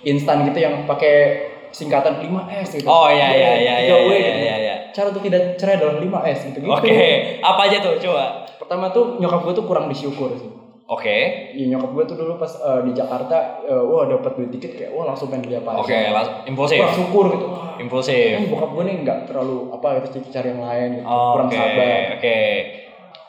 [0.02, 2.88] instan gitu yang pakai singkatan 5S gitu.
[2.88, 4.56] Oh iya iya iya iya 3W iya iya.
[4.58, 4.74] iya.
[4.90, 6.72] Cara untuk tidak cerai adalah 5S gitu gitu.
[6.72, 6.98] Oke,
[7.38, 8.24] apa aja tuh coba?
[8.58, 10.50] Pertama tuh nyokap gue tuh kurang disyukur sih.
[10.90, 11.16] Oke.
[11.54, 14.90] Iya nyokap gue tuh dulu pas eh, di Jakarta, eh, wah dapat duit dikit kayak
[14.90, 15.78] wah langsung pengen beli apa.
[15.78, 16.82] Oke, langsung impulsif.
[16.82, 17.46] Wah syukur gitu.
[17.46, 18.36] Wah, Impulsif.
[18.36, 21.06] ini bokap gue nih nggak terlalu apa gitu cari yang lain gitu.
[21.06, 22.00] Oh, kurang Oke, sabar.
[22.18, 22.38] oke.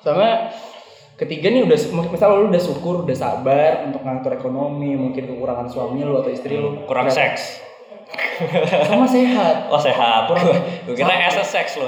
[0.02, 0.28] Sama
[1.21, 1.78] ketiga nih udah
[2.10, 6.58] misalnya lu udah syukur, udah sabar untuk ngatur ekonomi, mungkin kekurangan suami lu atau istri
[6.58, 6.82] lu.
[6.89, 7.70] Kurang seks.
[8.84, 9.67] Sama sehat.
[9.67, 10.26] Oh sehat.
[10.26, 10.50] Kurang-
[10.84, 11.88] Gue kira SS seks lo.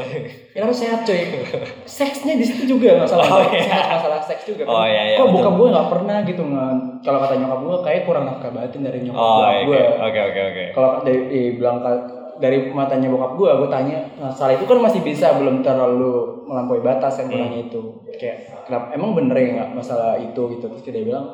[0.53, 1.19] Ya harus sehat coy.
[1.89, 3.63] Seksnya di situ juga masalah Oh, iya.
[3.63, 4.63] sehat masalah seks juga.
[4.63, 4.71] kan.
[4.71, 6.65] Oh, iya, iya, Kok bokap gue nggak pernah gitu nge
[7.01, 9.81] kalau kata nyokap gue kayak kurang nafkah batin dari nyokap Oh oke gue.
[9.99, 10.63] oke oke oke.
[10.71, 12.05] Kalau dari dibilang ka-
[12.35, 17.17] dari matanya bokap gue, gue tanya masalah itu kan masih bisa belum terlalu melampaui batas
[17.17, 17.63] yang gue Hmm.
[17.63, 17.81] itu.
[18.13, 21.25] Kayak kenapa emang bener ya nggak masalah itu gitu terus dia bilang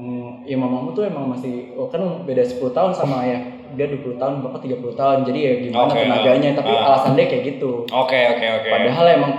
[0.00, 3.44] Hmm, ya mamamu tuh emang masih oh, kan beda 10 tahun sama ayah
[3.76, 6.88] dia 20 tahun bapak 30 tahun jadi ya gimana Oke, tenaganya tapi ah.
[6.88, 8.68] alasan dia kayak gitu Oke oke oke.
[8.72, 9.32] Padahal emang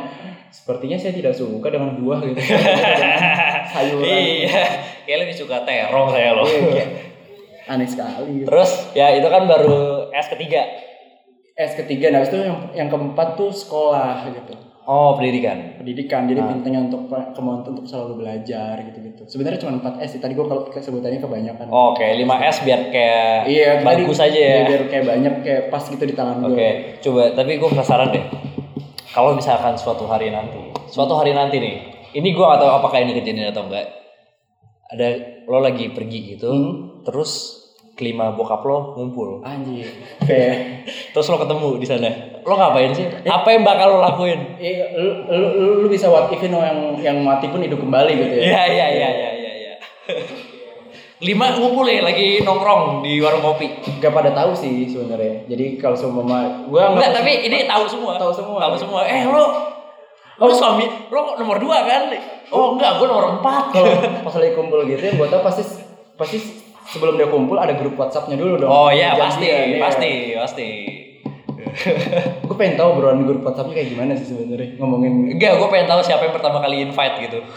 [0.52, 2.38] sepertinya saya tidak suka dengan buah gitu.
[3.74, 4.04] Sayuran.
[4.04, 4.64] Iya,
[5.08, 6.44] kayak lebih suka terong saya lo.
[6.44, 6.86] Iya,
[7.72, 8.44] aneh sekali.
[8.44, 8.48] Gitu.
[8.52, 10.62] Terus ya itu kan baru S ketiga.
[11.56, 14.54] S ketiga, nah itu yang yang keempat tuh sekolah gitu.
[14.84, 15.78] Oh pendidikan.
[15.78, 19.30] Pendidikan, jadi pintanya untuk kemauan untuk selalu belajar gitu-gitu.
[19.30, 20.22] Sebenarnya cuma 4 S sih.
[20.22, 21.66] Tadi gua kalau sebutannya kebanyakan.
[21.70, 24.54] Oke 5 S biar kayak iya, tadi- bagus aja ya.
[24.58, 26.50] iya, biar kayak banyak kayak pas gitu di tangan gua.
[26.50, 27.24] Oke, coba.
[27.32, 28.26] Tapi gue penasaran deh.
[29.12, 31.76] Kalau misalkan suatu hari nanti, suatu hari nanti nih,
[32.14, 33.86] ini gue gak tahu apakah ini kejadian atau enggak.
[34.88, 35.08] Ada
[35.46, 37.04] lo lagi pergi gitu, Hmm.
[37.04, 37.60] terus
[37.94, 39.88] kelima bokap lo ngumpul, Anjir.
[40.22, 42.10] Kayak terus lo ketemu di sana.
[42.42, 43.06] Lo ngapain sih?
[43.26, 44.58] Apa yang bakal lo lakuin?
[44.58, 47.78] Iya, lu, lu, lu, lu bisa what if you know yang yang mati pun hidup
[47.78, 48.44] kembali gitu ya.
[48.44, 49.52] Iya iya iya iya iya.
[49.58, 49.74] iya.
[51.22, 53.70] Lima ngumpul ya lagi nongkrong di warung kopi.
[54.02, 55.46] Gak pada tahu sih sebenarnya.
[55.46, 56.26] Jadi kalau semua
[56.66, 58.18] gua Enggak, nggak- tapi ini tahu semua.
[58.18, 58.58] Tahu semua.
[58.58, 59.02] Tahu semua.
[59.06, 59.44] Eh lo,
[60.42, 62.10] lo suami, lo nomor dua kan?
[62.50, 63.70] Oh enggak, gue nomor empat.
[63.78, 63.94] kalau
[64.26, 65.64] pas lagi kumpul gitu yang gua tahu pasti
[66.18, 66.38] pasti
[66.90, 68.72] sebelum dia kumpul ada grup WhatsApp-nya dulu dong.
[68.74, 69.78] Oh iya Janjian, pasti, iya.
[69.80, 70.70] pasti, pasti.
[72.42, 76.02] Gue pengen tahu obrolan grup WhatsAppnya kayak gimana sih sebenarnya ngomongin Enggak, gue pengen tahu
[76.02, 77.40] siapa yang pertama kali invite gitu.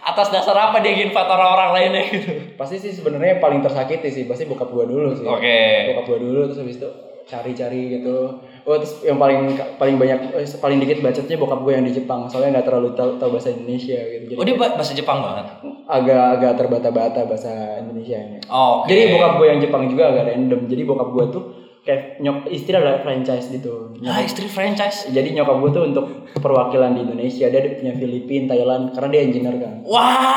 [0.00, 2.30] Atas dasar apa dia invite orang-orang lainnya gitu.
[2.54, 5.58] pasti sih sebenarnya yang paling tersakiti sih pasti bokap gue dulu sih Oke.
[5.90, 6.88] bokap gue dulu terus habis itu
[7.22, 11.84] cari-cari gitu oh terus yang paling paling banyak eh, paling dikit bacotnya bokap gue yang
[11.84, 14.92] di Jepang soalnya nggak terlalu tahu, tahu bahasa Indonesia gitu jadi Oh dia ba- bahasa
[14.92, 15.44] Jepang banget.
[15.84, 20.82] agak-agak terbata-bata bahasa Indonesia nya Oh, jadi bokap gue yang Jepang juga agak random jadi
[20.84, 21.42] bokap gue tuh
[21.88, 25.08] kayak nyok istri adalah franchise gitu Ah, istri franchise.
[25.08, 29.22] jadi nyokap gue tuh untuk perwakilan di Indonesia dia ada punya Filipina Thailand karena dia
[29.24, 30.36] engineer kan Wah,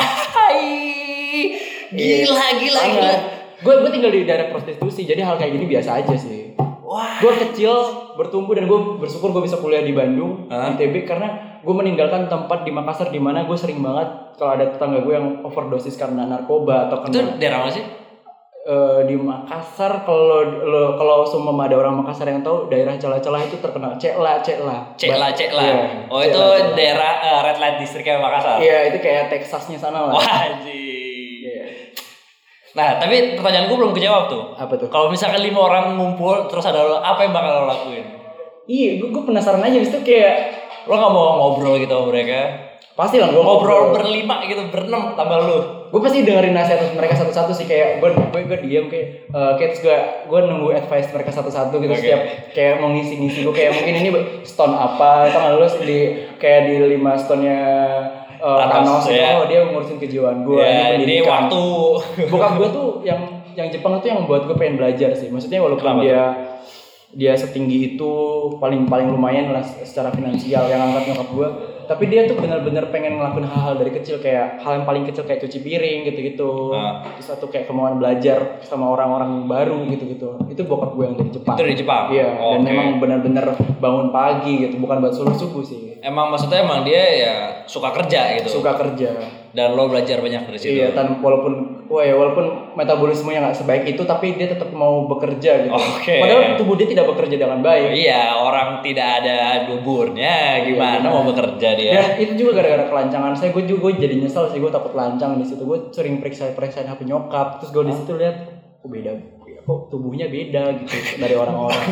[1.92, 3.14] gila, gila, gila.
[3.62, 7.34] gue gue tinggal di daerah prostitusi jadi hal kayak gini biasa aja sih Wah, gue
[7.42, 7.72] kecil
[8.16, 10.72] bertumbuh dan gue bersyukur gue bisa kuliah di Bandung Hah?
[10.72, 11.28] ITB karena
[11.60, 15.28] gue meninggalkan tempat di Makassar di mana gue sering banget kalau ada tetangga gue yang
[15.42, 17.86] overdosis karena narkoba atau itu kena daerah mana sih?
[18.64, 23.58] Eh, di Makassar kalau lo- kalau semua ada orang Makassar yang tahu daerah celah-celah itu
[23.58, 25.62] terkenal cekla cekla Cekla, Cekla.
[25.62, 25.76] Iya,
[26.08, 26.76] oh itu Cekla, Cekla.
[26.76, 28.58] daerah eh, red light districtnya Makassar.
[28.58, 30.46] iya itu kayak Texasnya sana lah Wah.
[31.42, 31.64] Iya.
[32.72, 34.44] Nah, tapi pertanyaan gue belum kejawab tuh.
[34.56, 38.06] apa tuh Kalau misalkan lima orang ngumpul terus ada lo, apa yang bakal lo lakuin?
[38.64, 40.36] iya gue, gue penasaran aja itu kayak
[40.82, 42.40] Lo nggak mau ngobrol gitu sama mereka?
[42.94, 45.60] pasti lah gue Ngobrol berlima gitu, berenam tambah lu.
[45.92, 49.70] Gue pasti dengerin nasihat mereka satu-satu sih kayak gue gue gue diam kayak eh, kayak
[49.76, 49.98] terus gue
[50.32, 52.00] gue nunggu advice mereka satu-satu gitu Oke.
[52.00, 52.22] setiap
[52.56, 54.10] kayak mau ngisi-ngisi gue kayak mungkin ini
[54.48, 56.00] stone apa nggak lulus di
[56.40, 57.60] kayak di lima stone-nya
[58.40, 59.30] eh, Thanos, Thanos itu ya.
[59.36, 61.64] oh dia ngurusin kejiwaan gue ya, ini waktu.
[62.32, 65.84] bokap gue tuh yang yang Jepang itu yang buat gue pengen belajar sih maksudnya walaupun
[65.84, 66.24] Kenapa dia
[67.12, 68.12] dia setinggi itu
[68.64, 71.50] paling paling lumayan lah secara finansial yang angkat nyokap gue
[71.92, 75.44] tapi dia tuh benar-benar pengen ngelakuin hal-hal dari kecil kayak hal yang paling kecil kayak
[75.44, 77.04] cuci piring gitu-gitu Ah.
[77.12, 81.54] terus satu kayak kemauan belajar sama orang-orang baru gitu-gitu itu bokap gue yang dari Jepang
[81.54, 82.04] Itu dari Jepang?
[82.10, 82.66] iya dan Oke.
[82.66, 83.46] memang benar-benar
[83.78, 87.34] bangun pagi gitu bukan buat subuh subuh sih Emang maksudnya emang dia ya
[87.68, 88.58] suka kerja gitu.
[88.58, 89.12] suka kerja
[89.52, 90.80] Dan lo belajar banyak dari situ.
[90.80, 95.68] Iya, tan walaupun wah ya walaupun metabolismenya nggak sebaik itu, tapi dia tetap mau bekerja
[95.68, 95.76] gitu.
[95.76, 96.24] Oke.
[96.24, 97.92] Padahal tubuh dia tidak bekerja dengan baik.
[97.92, 101.92] Iya, orang tidak ada duburnya, gimana Iya, mau bekerja dia?
[102.00, 105.36] Dan itu juga gara-gara kelancangan saya, gue juga gue jadi nyesel sih, gue takut lancang
[105.36, 105.68] di situ.
[105.68, 108.36] Gue sering periksa-periksa HP nyokap, terus gue di situ lihat,
[108.80, 109.12] kok beda,
[109.62, 111.86] kok tubuhnya beda gitu dari orang-orang.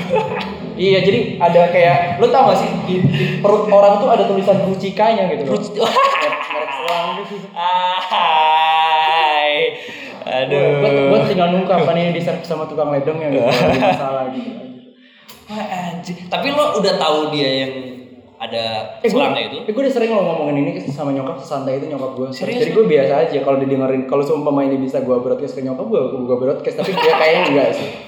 [0.74, 4.58] iya, jadi ada kayak, lo tau gak sih di, di perut orang tuh ada tulisan
[4.66, 5.46] Rucikanya gitu.
[5.46, 5.62] loh.
[5.62, 5.86] Gitu.
[8.10, 9.54] Hai.
[10.26, 10.82] Aduh.
[10.82, 14.24] Gue gue tinggal nunggu kapan ini di servis sama tukang ledeng yang gitu, ada masalah
[14.34, 14.52] gitu.
[15.50, 16.30] Wah, anjing.
[16.30, 17.74] Tapi lo udah tahu dia yang
[18.40, 19.58] ada Eh, gue, selangnya itu?
[19.68, 22.28] eh, gue udah sering lo ngomongin ini sama nyokap santai itu nyokap gue.
[22.32, 25.84] Serius, Jadi gue biasa aja kalau didengerin kalau seumpama ini bisa gue broadcast ke nyokap
[25.86, 27.90] gue, gue broadcast tapi dia kayaknya enggak sih.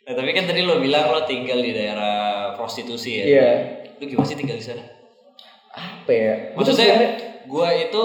[0.00, 3.24] Nah, tapi kan tadi lo bilang lo tinggal di daerah prostitusi ya.
[3.24, 3.50] Iya.
[3.94, 4.82] Lo gimana sih tinggal di sana?
[5.70, 6.34] Apa ya?
[6.58, 7.14] Maksudnya
[7.46, 8.04] gua itu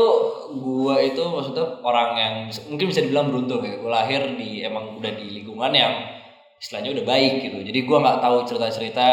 [0.53, 2.33] gua itu maksudnya orang yang
[2.69, 3.81] mungkin bisa dibilang beruntung ya.
[3.81, 5.93] Gua lahir di emang udah di lingkungan yang
[6.61, 7.57] istilahnya udah baik gitu.
[7.65, 9.05] Jadi gua nggak tahu cerita-cerita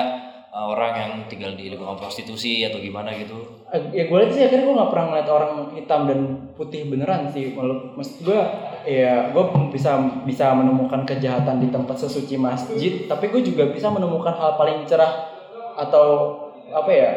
[0.53, 3.41] orang yang tinggal di lingkungan prostitusi atau gimana gitu.
[3.69, 6.19] eh, ya gue lihat sih akhirnya gue nggak pernah ngeliat orang hitam dan
[6.53, 7.51] putih beneran sih.
[7.51, 8.41] Maksud maksud gue
[8.85, 14.31] ya gue bisa bisa menemukan kejahatan di tempat sesuci masjid, tapi gue juga bisa menemukan
[14.31, 15.33] hal paling cerah
[15.73, 16.37] atau
[16.69, 17.11] apa ya?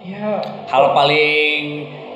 [0.00, 1.60] Ya Hal paling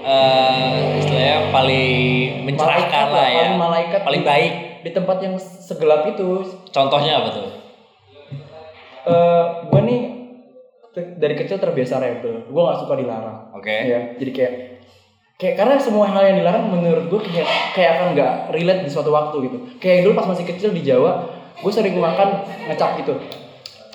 [0.02, 2.02] uh, istilahnya paling
[2.42, 3.36] mencerahkan Malaikat lah ya.
[3.38, 4.52] paling malaikat Paling di- baik.
[4.82, 7.48] di tempat yang segelap itu Contohnya apa tuh?
[9.04, 10.00] eh gue nih
[10.94, 12.46] dari kecil terbiasa rebel.
[12.46, 13.38] Gue nggak suka dilarang.
[13.58, 13.74] Oke.
[13.74, 14.52] ya jadi kayak
[15.34, 19.10] kayak karena semua hal yang dilarang menurut gue kayak kayak akan nggak relate di suatu
[19.10, 19.58] waktu gitu.
[19.82, 23.14] Kayak dulu pas masih kecil di Jawa gue sering makan ngecap gitu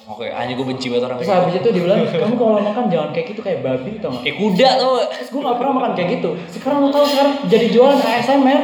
[0.10, 1.45] Oke, hanya gue benci banget orang terus kayak gitu.
[1.45, 4.69] habis itu dibilang kamu kalau makan jangan kayak gitu kayak babi tau gak Kayak kuda
[4.76, 4.98] tuh.
[5.06, 6.30] terus gue gak pernah makan kayak gitu.
[6.50, 8.60] Sekarang lo tau sekarang jadi jualan ASMR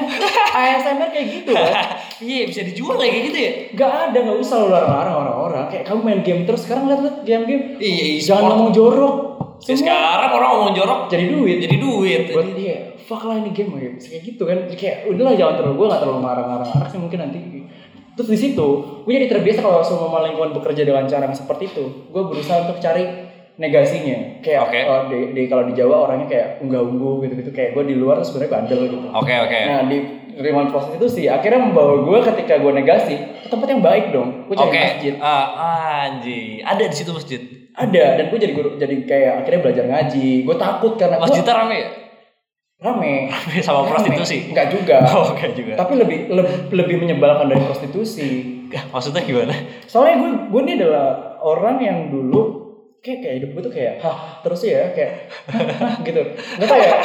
[0.52, 1.86] ASMR kayak gitu kan?
[2.16, 3.52] Iya, bisa dijual kayak gitu ya.
[3.76, 5.64] Gak ada, gak usah lo larang-larang orang-orang.
[5.68, 7.64] Kayak kamu main game terus, sekarang lihat-lihat game-game.
[7.76, 8.24] Iya, e-sport.
[8.26, 9.16] Jangan ngomong jorok.
[9.56, 11.58] Ya, Semua sekarang orang ngomong jorok jadi duit.
[11.60, 12.22] jadi duit.
[12.32, 14.58] Buat dia, fuck lah ini game kayak kayak gitu kan?
[14.72, 16.68] Kayak udahlah jangan terlalu, gue gak terlalu marah-marah.
[16.72, 17.40] Anak sih mungkin nanti
[18.16, 18.68] Terus di situ,
[19.04, 22.80] gue jadi terbiasa kalau semua lingkungan bekerja dengan cara yang seperti itu Gue berusaha untuk
[22.80, 23.04] cari
[23.56, 24.80] negasinya Kayak Oke.
[24.84, 28.28] oh, di, di- kalau di Jawa orangnya kayak unggah-ungguh gitu-gitu Kayak gue di luar tuh
[28.30, 29.60] sebenarnya bandel gitu Oke oke.
[29.66, 29.98] Nah di
[30.36, 34.68] lingkungan prostitusi akhirnya membawa gue ketika gue negasi ke tempat yang baik dong Gue cari
[34.70, 34.80] Oke.
[34.82, 35.46] masjid Ah,
[36.06, 36.60] anjing.
[36.62, 37.42] Ada di situ masjid.
[37.76, 41.76] ada dan gue jadi guru jadi kayak akhirnya belajar ngaji gue takut karena Masjidnya rame
[41.76, 41.88] ya?
[42.78, 43.90] Rame Sama Rame.
[43.90, 44.52] prostitusi.
[44.52, 45.74] enggak juga Oh, oke juga.
[45.76, 48.30] tapi lebih lebih lebih menyebalkan dari prostitusi
[48.92, 49.56] Maksudnya gimana?
[49.86, 51.08] soalnya gue gue ini adalah
[51.40, 52.42] orang yang dulu
[53.00, 56.20] kayak kayak hidup gue tuh kayak hah terus ya kayak hah, gitu
[56.58, 56.98] nggak tahu ya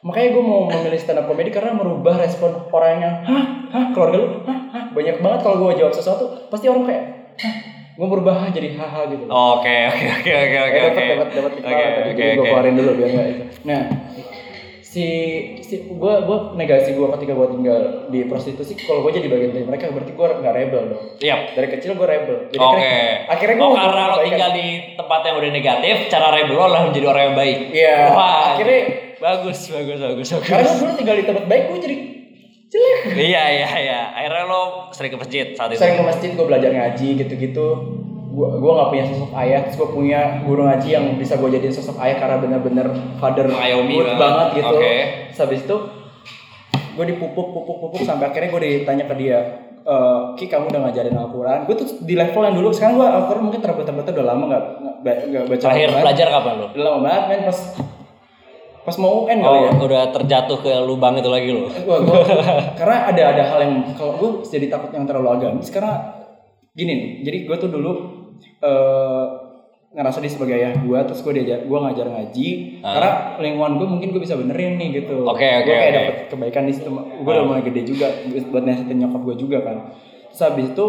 [0.00, 4.16] makanya gue mau memilih stand up comedy karena merubah respon orang yang hah hah keluarga
[4.18, 7.04] lu hah hah banyak banget kalau gue jawab sesuatu pasti orang kayak
[7.38, 7.54] hah
[7.94, 11.04] gue berubah jadi haha gitu Oke, oke, oke, oke, oke, Eh, oke.
[11.08, 12.46] dapat dapat dapat Oke, kepala tadi oke, jadi gue oke.
[12.46, 13.82] keluarin dulu biar nggak itu nah
[14.88, 15.04] si
[15.60, 19.66] si gue gue negasi gue ketika gue tinggal di prostitusi kalau gue jadi bagian dari
[19.68, 21.36] mereka berarti gue nggak rebel dong Iya.
[21.52, 22.72] dari kecil gue rebel jadi Oke.
[22.72, 26.64] akhirnya, akhirnya gue oh, karena lo tinggal di tempat yang udah negatif, cara rebel lo
[26.64, 27.58] adalah menjadi orang yang baik.
[27.68, 28.80] Iya, Wah, akhirnya
[29.20, 30.48] bagus, bagus, bagus, bagus.
[30.48, 31.96] karena gue tinggal di tempat baik gue jadi
[32.68, 34.00] jelek iya, iya, iya.
[34.16, 35.80] Akhirnya lo sering ke masjid saat itu.
[35.84, 37.66] sering ke masjid gue belajar ngaji gitu-gitu
[38.38, 41.74] gue gue nggak punya sosok ayah terus gue punya guru ngaji yang bisa gue jadiin
[41.74, 42.86] sosok ayah karena bener-bener
[43.18, 44.20] father Mengayomi good banget.
[44.20, 44.94] banget gitu Oke.
[45.26, 45.76] Terus habis itu
[46.92, 49.38] gue dipupuk pupuk pupuk sampai akhirnya gue ditanya ke dia
[49.80, 53.42] "Eh, Ki kamu udah ngajarin Al-Quran gue tuh di level yang dulu sekarang gue Al-Quran
[53.44, 54.64] mungkin terbatas-batas udah lama nggak
[55.00, 56.66] nggak baca Terakhir belajar kapan lo?
[56.68, 57.58] udah lama banget men pas
[58.80, 61.68] pas mau UN kali Oh, ya udah terjatuh ke lubang itu lagi lo.
[61.78, 62.18] gua, gua,
[62.74, 66.18] karena ada ada hal yang kalau gue jadi takut yang terlalu agamis karena
[66.72, 67.90] gini nih jadi gue tuh dulu
[68.58, 69.24] eh
[69.88, 72.48] ngerasa dia sebagai ayah gue terus gue diajar gue ngajar ngaji
[72.78, 72.92] Ah.
[72.92, 75.96] karena lingkungan gue mungkin gue bisa benerin nih gitu Oke, oke, gue kayak oke.
[75.98, 78.06] dapet kebaikan di situ gue udah mulai gede juga
[78.46, 79.76] buat nasihatin nyokap gue juga kan
[80.28, 80.86] terus habis itu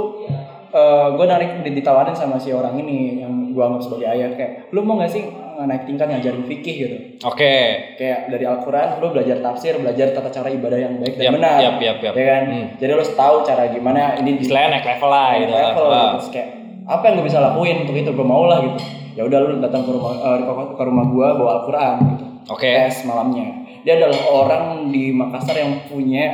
[0.70, 4.84] eh gue narik ditawarin sama si orang ini yang gue anggap sebagai ayah kayak lu
[4.84, 5.24] mau gak sih
[5.60, 7.56] naik tingkat ngajarin fikih gitu Oke.
[7.96, 11.58] kayak dari Al-Quran lu belajar tafsir belajar tata cara ibadah yang baik dan Yap, benar
[11.58, 12.14] yap, yap, yap.
[12.14, 12.66] ya kan Hmm.
[12.76, 15.52] jadi lu tahu cara gimana ini di Istilahnya naik level lah gitu.
[15.52, 15.96] level Ah.
[15.96, 16.08] gitu.
[16.14, 16.48] Terus kayak
[16.90, 18.82] apa yang gue bisa lakuin untuk itu gue mau lah gitu
[19.14, 22.66] ya udah lu datang ke rumah eh, ke- rumah gua bawa Al-Quran gitu Oke.
[22.66, 23.46] tes malamnya
[23.80, 26.26] dia adalah orang di Makassar yang punya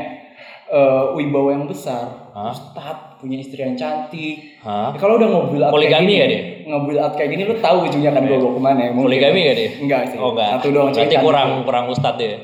[0.66, 2.52] eh, wibawa yang besar Hah?
[2.52, 4.60] Ustadz punya istri yang cantik?
[4.60, 6.42] Ya, kalau udah ngobrol Poligami kayak gini, nggak dia?
[6.68, 9.08] ngobrol kayak gini lu tahu ujungnya kan gue bawa ke mana ya mungkin.
[9.08, 9.70] Poligami gak dia?
[9.78, 10.50] enggak sih Oh enggak.
[10.54, 11.20] satu doang cantik.
[11.20, 12.38] kurang kurang ustad ya.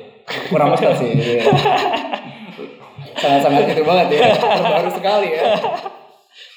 [0.48, 1.44] kurang mustahil sih iya.
[3.22, 4.20] sangat-sangat itu banget ya
[4.58, 5.44] baru sekali ya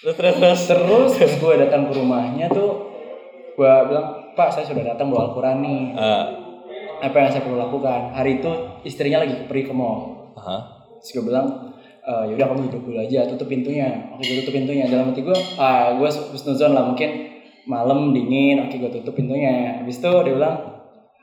[0.05, 1.11] Terus terus terus.
[1.17, 2.93] terus gue datang ke rumahnya tuh
[3.57, 5.83] gue bilang pak saya sudah datang bawa Al-Quran nih.
[5.97, 6.25] Ah.
[7.01, 8.13] apa yang saya perlu lakukan?
[8.13, 8.53] Hari itu
[8.85, 10.29] istrinya lagi pergi ke mall.
[10.37, 10.57] Aha.
[11.01, 11.73] terus gue bilang
[12.05, 14.13] "Eh, yaudah kamu duduk dulu aja tutup pintunya.
[14.13, 14.85] Oke gue tutup pintunya.
[14.93, 17.33] Dalam hati gue ah gue husnuzon lah mungkin.
[17.65, 19.81] Malam dingin oke gue tutup pintunya.
[19.81, 20.57] Habis itu dia bilang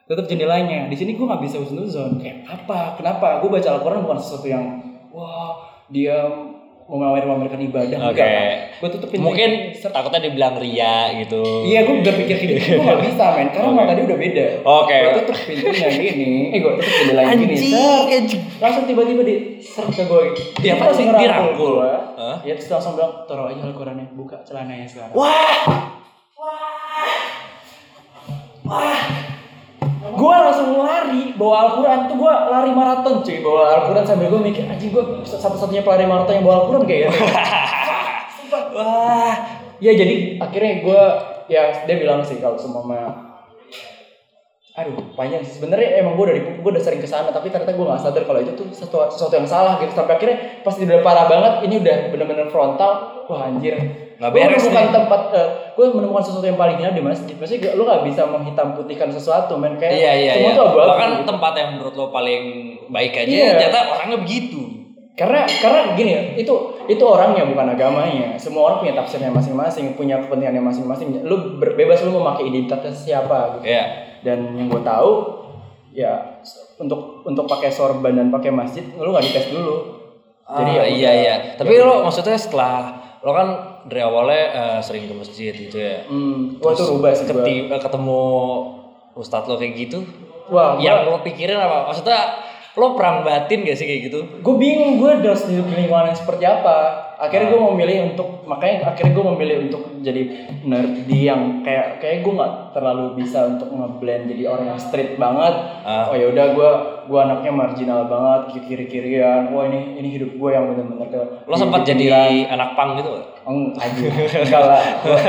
[0.09, 0.89] tutup jendelanya.
[0.89, 2.17] Di sini gue nggak bisa husnuzon.
[2.17, 2.97] Kayak apa?
[2.97, 3.45] Kenapa?
[3.45, 4.65] Gue baca Al-Quran bukan sesuatu yang
[5.13, 6.17] wah dia
[6.91, 8.19] memamer-mamerkan ibadah Oke.
[8.19, 11.63] enggak gue tutup pintunya Mungkin takutnya dibilang ria gitu.
[11.63, 13.87] Iya, gue berpikir kayak gitu, gue gak bisa men, karena okay.
[13.87, 14.45] tadi udah beda.
[14.67, 14.99] Oke.
[14.99, 17.55] Gue tutup pintunya gini, eh gue tutup jendelanya gini,
[18.11, 18.43] anjing.
[18.59, 20.35] langsung tiba-tiba di ser ke gue.
[20.59, 21.07] Dia apa sih?
[21.07, 21.79] Dirangkul?
[21.79, 21.95] gue.
[22.43, 25.15] Ya terus langsung bilang, taruh aja Al-Qurannya, buka celananya sekarang.
[25.15, 25.95] Wah.
[30.11, 31.99] Gue langsung lari bawa Al-Quran.
[32.11, 33.37] Tuh gue lari maraton cuy.
[33.39, 37.11] Bawa Al-Quran sambil gue mikir anjing gue satu-satunya pelari maraton yang bawa Al-Quran kayaknya.
[38.75, 39.35] Wah.
[39.81, 41.03] Ya jadi akhirnya gue
[41.49, 42.85] ya dia bilang sih kalau semua
[44.71, 45.59] aduh panjang sih.
[45.59, 48.39] Sebenarnya emang gue dari gue udah sering ke sana tapi ternyata gue nggak sadar kalau
[48.39, 49.91] itu tuh sesuatu, sesuatu yang salah gitu.
[49.91, 53.25] Sampai akhirnya pas udah parah banget ini udah bener-bener frontal.
[53.27, 53.75] Wah anjir
[54.21, 54.93] Nggak gue beres menemukan nih.
[54.93, 55.21] tempat
[55.73, 59.57] gue menemukan sesuatu yang paling hina di masjid maksudnya lu nggak bisa menghitam putihkan sesuatu
[59.57, 60.53] men kayak Iya iya semua iya.
[60.53, 61.23] tuh abu-abu Bahkan gitu.
[61.27, 62.43] tempat yang menurut lo paling
[62.87, 63.49] baik aja Iya.
[63.57, 64.61] ternyata orangnya begitu.
[65.11, 66.53] karena karena gini ya itu
[66.87, 72.13] itu orangnya bukan agamanya semua orang punya tafsirnya masing-masing punya kepentingannya masing-masing lu berbebas lu
[72.13, 73.83] mau pakai identitas siapa gitu Iya.
[74.21, 75.11] dan yang gue tahu
[75.91, 76.39] ya
[76.77, 79.99] untuk untuk pakai sorban dan pakai masjid lu nggak dites dulu
[80.47, 81.35] Jadi jadi ya iya iya.
[81.55, 83.47] Tapi lo maksudnya setelah lo kan
[83.83, 86.03] dari awalnya eh, sering ke masjid gitu ya.
[86.03, 87.33] hmm, wah itu rubah sih gua.
[87.39, 88.21] Keti- eh, ketemu
[89.13, 89.99] ustadz lo kayak gitu.
[90.47, 91.87] wah yang lo pikirin apa?
[91.87, 92.19] Maksudnya
[92.71, 94.19] lo perang batin gak sih kayak gitu?
[94.37, 96.77] gue bingung gue harus hidup di lingkungan yang seperti apa
[97.19, 100.21] akhirnya gue memilih untuk makanya akhirnya gue memilih untuk jadi
[100.63, 105.51] nerdy yang kayak kayak gue nggak terlalu bisa untuk ngeblend jadi orang yang street banget
[105.83, 106.07] Ah.
[106.07, 106.71] oh ya udah gue
[107.07, 111.55] gue anaknya marginal banget kiri kirian wah ini ini hidup gue yang benar-benar ke Lo
[111.57, 113.09] sempat di jadi anak pang gitu?
[113.17, 113.25] gak?
[113.41, 114.11] Eng, aduh,
[114.45, 114.83] enggak lah.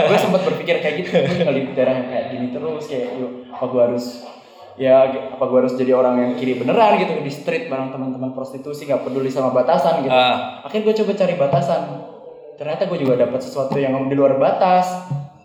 [0.09, 1.11] Gue, sempat berpikir kayak gitu.
[1.17, 4.07] Gue tinggal di daerah yang kayak gini terus kayak, yuk, apa gue harus
[4.73, 8.89] ya apa gue harus jadi orang yang kiri beneran gitu di street bareng teman-teman prostitusi
[8.89, 10.13] nggak peduli sama batasan gitu.
[10.13, 10.65] Ah.
[10.65, 11.81] Akhirnya gue coba cari batasan.
[12.57, 14.89] Ternyata gue juga dapat sesuatu yang di luar batas.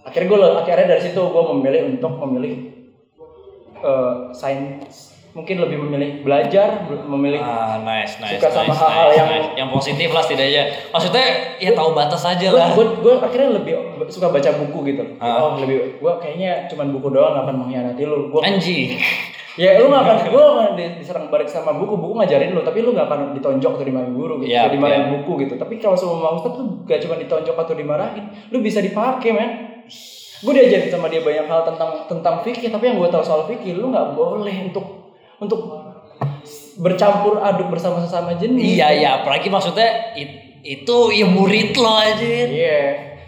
[0.08, 2.56] Akhirnya gue akhirnya dari situ gue memilih untuk memilih
[3.78, 9.16] eh sains mungkin lebih memilih belajar memilih Ah, nice, nice, Suka sama nice, hal-hal nice,
[9.16, 9.50] yang- nice.
[9.56, 10.64] yang positif lah setidaknya.
[10.90, 11.26] Maksudnya
[11.58, 12.74] ya tahu batas aja gue lah.
[12.74, 13.74] gue akhirnya lebih
[14.08, 15.46] suka baca buku gitu Ah.
[15.46, 18.98] oh lebih gue kayaknya cuman buku doang gak akan mengkhianati lu gue Anjing.
[19.62, 22.80] ya lu gak akan gue akan di- diserang balik sama buku buku ngajarin lu tapi
[22.80, 25.12] lu gak akan ditonjok atau dimarahin guru gitu Iya, atau dimarahin iya.
[25.14, 29.30] buku gitu tapi kalau sama ustad tuh gak cuma ditonjok atau dimarahin lu bisa dipakai
[29.32, 29.50] men
[30.38, 33.74] gue diajarin sama dia banyak hal tentang tentang fikih tapi yang gue tahu soal fikih
[33.76, 34.97] lu nggak boleh untuk
[35.38, 35.60] untuk
[36.78, 42.22] bercampur aduk bersama sesama jenis Iya, iya, apalagi maksudnya it- itu ya murid lo aja.
[42.22, 42.82] Iya.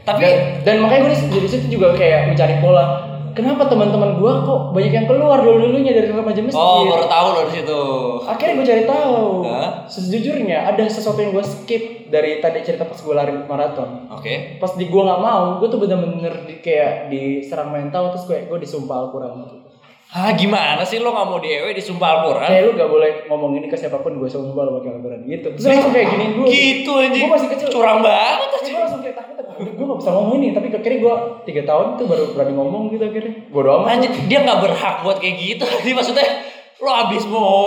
[0.03, 3.05] Tapi- dan, dan makanya gue di, di situ juga kayak mencari pola.
[3.29, 6.59] Kenapa teman-teman gue kok banyak yang keluar dulu dulunya dari remaja masjid?
[6.59, 7.81] Oh, baru tahu lo di situ.
[8.25, 9.21] Akhirnya gue cari tahu.
[9.45, 9.69] Hah?
[9.85, 14.09] Sejujurnya ada sesuatu yang gue skip dari tadi cerita pas gue lari maraton.
[14.11, 14.57] Oke.
[14.57, 18.59] Pas di gue nggak mau, gue tuh bener-bener di, kayak diserang mental terus gue gue
[18.59, 19.31] disumpah Al-Quran.
[20.09, 22.49] Ah, gimana sih lo nggak mau di EW disumpah Al-Quran?
[22.49, 25.47] Kayak lu gak boleh ngomong ini ke siapa pun gue sumpah lu pakai Al-Quran gitu.
[25.53, 26.45] Terus langsung kayak giniin gue.
[26.49, 27.23] Gitu anjing.
[27.29, 27.67] Gue masih kecil.
[27.69, 31.15] Curang banget Terus gue langsung kayak takut gue gak bisa ngomong ini tapi akhirnya gue
[31.43, 35.17] tiga tahun tuh baru berani ngomong gitu akhirnya bodo amat Anjir, dia nggak berhak buat
[35.19, 35.63] kayak gitu.
[35.83, 36.27] Jadi maksudnya
[36.79, 37.59] lo abis mau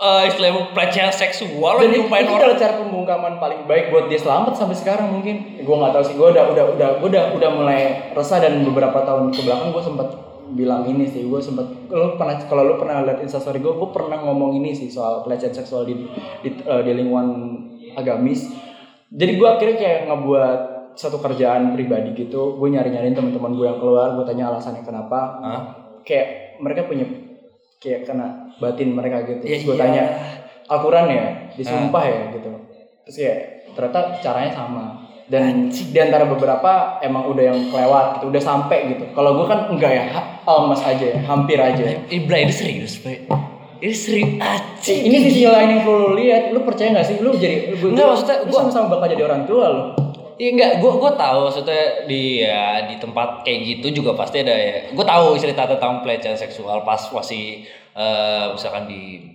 [0.00, 2.40] uh, istilahnya pelecehan seksual lo dan itu, nyumpahin orang.
[2.40, 6.14] adalah cara pembungkaman paling baik buat dia selamat sampai sekarang mungkin gue nggak tahu sih
[6.16, 7.80] gue udah udah udah gue udah udah mulai
[8.16, 12.38] resah dan beberapa tahun ke belakang gue sempat bilang ini sih gue sempat lo pernah
[12.46, 16.06] kalau lo pernah lihat instastory gue gue pernah ngomong ini sih soal pelecehan seksual di
[16.44, 17.28] di, eh, di lingkungan
[17.98, 18.52] agamis
[19.10, 20.60] jadi gue akhirnya kayak ngebuat
[20.96, 25.18] satu kerjaan pribadi gitu gue nyari nyariin teman-teman gue yang keluar gue tanya alasannya kenapa
[25.42, 25.62] Hah?
[26.06, 27.04] kayak mereka punya
[27.80, 29.42] kayak kena batin mereka gitu.
[29.44, 29.82] Terus gue iya.
[29.82, 30.04] tanya
[30.66, 32.50] Al-Quran ya, disumpah ya gitu.
[33.06, 33.34] Terus ya
[33.76, 34.84] ternyata caranya sama.
[35.26, 39.04] Dan di antara beberapa emang udah yang kelewat gitu, udah sampai gitu.
[39.10, 40.04] Kalau gue kan enggak ya,
[40.46, 41.82] almost aja ya, hampir aja.
[42.06, 43.26] Eh, Bray, ini serius, Bray.
[43.76, 44.38] Ini serius
[44.80, 45.02] Si, anjing.
[45.10, 46.54] ini sisi lain yang perlu lu lihat.
[46.54, 47.18] Lu percaya gak sih?
[47.18, 49.82] Lu jadi lu, Enggak, maksudnya lu gua- sama-sama bakal jadi orang tua lu.
[50.36, 54.52] Iya enggak, gue gue tahu maksudnya di ya, di tempat kayak gitu juga pasti ada
[54.52, 54.92] ya.
[54.92, 57.64] Gue tahu cerita tentang pelecehan seksual pas masih
[57.96, 59.26] eh, misalkan di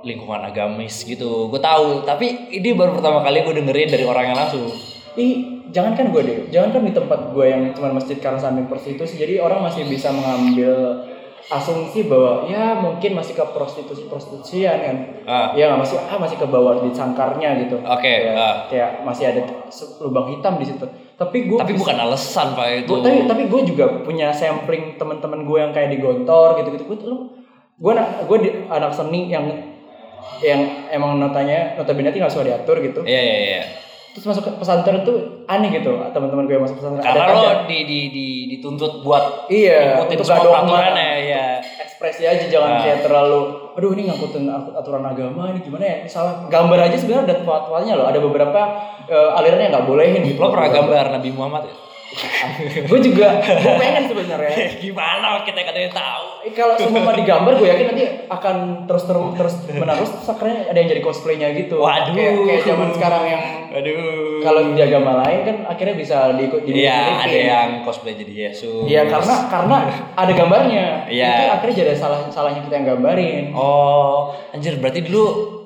[0.00, 1.48] lingkungan agamis gitu.
[1.48, 4.68] Gue tahu, tapi ini baru pertama kali gue dengerin dari orang yang langsung.
[5.14, 5.32] Ih,
[5.68, 9.14] jangan kan gue deh, jangan kan di tempat gue yang cuma masjid karena samping prostitusi,
[9.14, 11.02] jadi orang masih bisa mengambil
[11.50, 16.46] asumsi bahwa ya mungkin masih ke prostitusi prostitusian kan, Ah, ya masih ah masih ke
[16.46, 18.56] bawah di sangkarnya gitu, Oke, kayak, ah.
[18.70, 19.42] kayak masih ada
[19.98, 20.86] lubang hitam di situ.
[21.18, 22.92] Tapi gue tapi bukan alasan pak itu.
[22.94, 26.84] Gua- tapi tapi gue juga punya sampling teman-teman gue yang kayak di gontor gitu gitu
[26.86, 27.34] gue lu
[27.76, 29.44] gue anak gue anak seni yang
[30.38, 33.62] yang emang notanya notabene tinggal suka diatur gitu Iya iya iya.
[34.10, 37.40] terus masuk ke pesantren tuh aneh gitu teman-teman gue yang masuk pesantren Karena ada lo
[37.40, 41.44] aja di, di, di, dituntut buat iya ngikutin semua dogma peraturannya ya.
[41.78, 42.80] ekspresi aja jangan Ah.
[42.80, 43.40] kayak terlalu
[43.72, 47.36] aduh ini ngangkutin at- aturan agama ini gimana ya ini salah gambar aja sebenarnya ada
[47.40, 48.60] fatwanya loh ada beberapa
[49.04, 51.74] eh, aliran yang nggak bolehin gitu Lo pernah gambar Nabi Muhammad ya?
[52.90, 56.26] Gue juga gue pengen sebenarnya Gimana kita katanya tahu?
[56.42, 58.56] Eh, kalau semua digambar gue yakin nanti akan
[58.90, 62.10] terus terus terus menerus akhirnya ada yang jadi cosplaynya gitu Waduh.
[62.10, 64.42] kayak kayak zaman sekarang yang Aduh.
[64.42, 68.82] kalau di agama lain kan akhirnya bisa diikut di Iya, ada yang cosplay jadi Yesus.
[68.90, 69.76] Iya karena karena
[70.18, 70.86] ada gambarnya.
[71.06, 71.30] Iya.
[71.30, 73.54] Itu akhirnya jadi salah salahnya kita yang gambarin.
[73.54, 75.59] Oh, anjir berarti dulu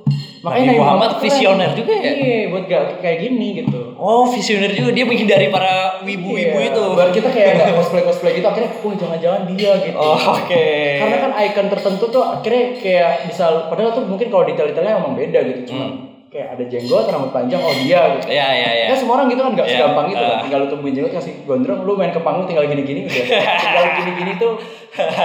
[0.44, 2.12] Makanya Nabi Muhammad visioner juga ya?
[2.12, 3.96] Iya, buat gak kayak gini gitu.
[3.96, 6.84] Oh, visioner juga dia menghindari para wibu-wibu Iya, itu.
[6.92, 9.96] Biar kita kayak gak cosplay cosplay gitu akhirnya, wah jangan-jangan dia gitu.
[9.96, 10.66] Oh, oke.
[11.00, 15.40] Karena kan icon tertentu tuh akhirnya kayak bisa padahal tuh mungkin kalau detail-detailnya emang beda
[15.48, 15.60] gitu.
[15.72, 18.26] Cuma kayak ada jenggot, rambut panjang, oh dia gitu.
[18.28, 18.86] Iya, iya, iya.
[18.92, 20.28] Ya semua orang gitu kan gak Iya, segampang gitu ah.
[20.28, 20.38] kan.
[20.44, 23.24] Tinggal lu tumbuhin jenggot kasih gondrong, lu main ke panggung tinggal gini-gini udah.
[23.64, 24.52] tinggal gini-gini tuh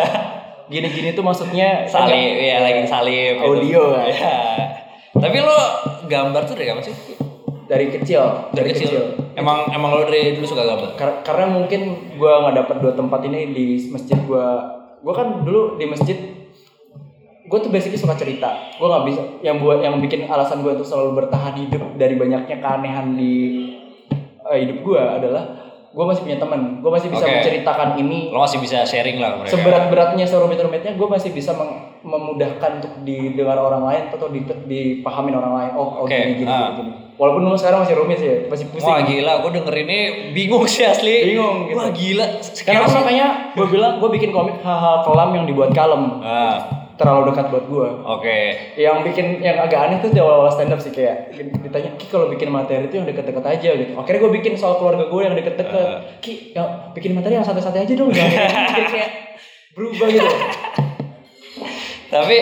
[0.72, 3.36] gini-gini tuh maksudnya Salim, ya lagi salim.
[3.44, 4.08] Audio, kan.
[4.08, 4.38] Iya.
[5.12, 5.58] Tapi lo
[6.06, 6.96] gambar tuh dari kapan sih?
[7.66, 9.30] dari kecil, Dari kecil.
[9.34, 10.98] Emang emang lo dari dulu suka gambar?
[10.98, 11.82] Kar- karena mungkin
[12.18, 14.46] gua nggak dapat dua tempat ini di masjid gua
[15.00, 16.18] gua kan dulu di masjid
[17.42, 18.46] gue tuh basically suka cerita
[18.78, 22.62] gue nggak bisa yang buat yang bikin alasan gue untuk selalu bertahan hidup dari banyaknya
[22.62, 23.34] keanehan di
[24.46, 25.44] eh, hidup gue adalah
[25.90, 27.34] gue masih punya teman gue masih bisa Oke.
[27.34, 29.58] menceritakan ini Lo masih bisa sharing lah mereka.
[29.58, 35.54] seberat-beratnya serumit-rumitnya gue masih bisa meng- memudahkan untuk didengar orang lain atau di, dipahamin orang
[35.54, 36.74] lain oh, oh Oke, gini gini, ah.
[36.74, 39.98] gini gini walaupun dulu sekarang masih rumit sih masih pusing Wah gila, gue denger ini
[40.32, 41.36] bingung sih asli.
[41.36, 41.76] Bingung gitu.
[41.76, 42.26] Wah gila.
[42.32, 43.28] Karena Sekarang makanya
[43.60, 46.64] gue bilang gue bikin komik hal-hal kelam yang dibuat kalem Ah,
[46.96, 47.88] terlalu dekat buat gue.
[48.08, 48.40] oke.
[48.80, 52.32] Yang bikin yang agak aneh tuh di awal-awal stand up sih kayak ditanya Ki kalau
[52.32, 53.92] bikin materi itu yang deket-deket aja gitu.
[54.00, 56.24] Akhirnya gue bikin soal keluarga gue yang deket-deket.
[56.24, 59.10] Ki yang bikin materi yang santai-santai aja dong jangan yang gini." Jadi kayak
[59.76, 60.30] berubah gitu.
[62.10, 62.38] Tapi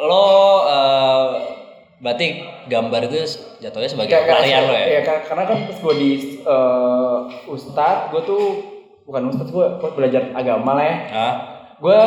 [0.00, 0.26] lo
[0.64, 1.28] eh,
[1.98, 2.26] berarti
[2.66, 3.18] gambar itu
[3.60, 4.86] jatuhnya sebagai kayak- pelarian lo ya?
[4.88, 6.10] Iya, kar- karena kan pas gue di
[6.42, 8.42] uh, Ustadz, gue tuh
[9.02, 10.96] bukan Ustadz, gue belajar agama lah ya.
[11.08, 11.34] Hah?
[11.78, 11.98] Gue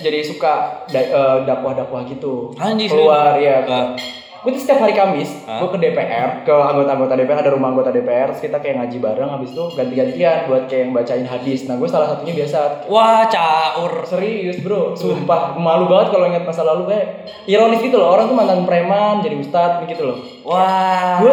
[0.00, 2.52] jadi suka da- eh, dakwah-dakwah gitu.
[2.54, 3.64] Anjir, Keluar ya.
[3.64, 3.92] Ah.
[4.40, 5.60] Gue tuh setiap hari Kamis, Hah?
[5.60, 9.28] gue ke DPR, ke anggota-anggota DPR, ada rumah anggota DPR, terus kita kayak ngaji bareng,
[9.28, 11.68] habis itu ganti-gantian buat kayak yang bacain hadis.
[11.68, 13.92] Nah, gue salah satunya biasa Wah, caur.
[14.08, 18.36] Serius bro, sumpah malu banget kalau ingat masa lalu kayak ironis gitu loh orang tuh
[18.40, 20.16] mantan preman jadi ustadz gitu loh.
[20.48, 21.20] Wah.
[21.20, 21.32] Gue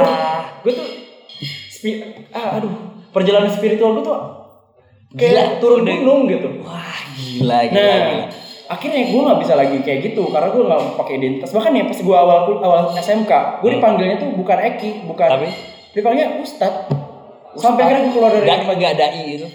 [0.68, 0.88] gue tuh
[1.72, 2.03] spi
[2.36, 2.74] ah aduh
[3.16, 4.14] perjalanan spiritual gue tuh
[5.16, 6.60] kayak Gila, turun gunung gitu.
[6.68, 8.47] Wah, gila, gila, Nah gila.
[8.68, 11.99] Akhirnya gue nggak bisa lagi kayak gitu karena gue nggak pakai identitas bahkan ya pas
[11.99, 13.32] gue awal awal SMK
[13.63, 15.47] gue dipanggilnya tuh bukan Eki bukan Tapi?
[15.97, 16.93] dipanggilnya ustadz.
[17.57, 19.47] Sampai akhirnya gue keluar dari Gak, gak dai itu.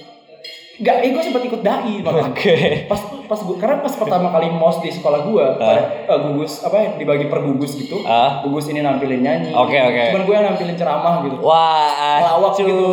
[0.82, 2.34] Gak, eh gue sempat ikut dai malah.
[2.34, 2.90] Oke.
[2.90, 2.98] Pas
[3.30, 6.88] pas gue karena pas pertama kali mos di sekolah gue, pada eh, gugus apa ya,
[6.98, 8.02] dibagi per gugus gitu.
[8.02, 8.42] Ah.
[8.42, 9.54] Gugus ini nampilin nyanyi.
[9.54, 10.02] Oke, oke.
[10.10, 11.36] Cuman gue yang nampilin ceramah gitu.
[11.38, 12.88] Wah, acur, gitu.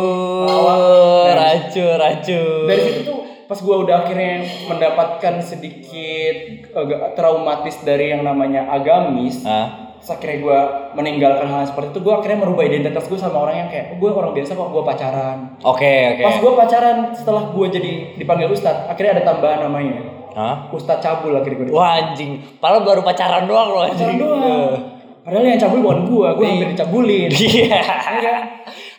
[0.46, 0.78] Ngelawak.
[1.26, 2.64] Dan- acur, acur.
[2.70, 3.19] Dari situ tuh
[3.50, 6.36] pas gue udah akhirnya mendapatkan sedikit
[6.70, 9.42] agak traumatis dari yang namanya agamis.
[9.42, 10.60] Ah, Terus akhirnya gue
[10.94, 14.32] meninggalkan hal seperti itu, gue akhirnya merubah identitas gue sama orang yang kayak gue orang
[14.32, 15.38] biasa kok gue pacaran.
[15.60, 16.22] Oke, oke.
[16.24, 19.98] Pas gue pacaran setelah gue jadi dipanggil ustadz, akhirnya ada tambahan namanya.
[20.30, 20.70] Hah?
[20.70, 23.98] Ustadz cabul akhirnya gue Wah anjing, padahal baru pacaran doang lo anjing.
[23.98, 24.72] pacaran doang.
[25.20, 27.28] Padahal yang cabul bukan gue, gue hampir dicabulin.
[27.44, 27.80] Iya.
[27.84, 28.42] Iya kan?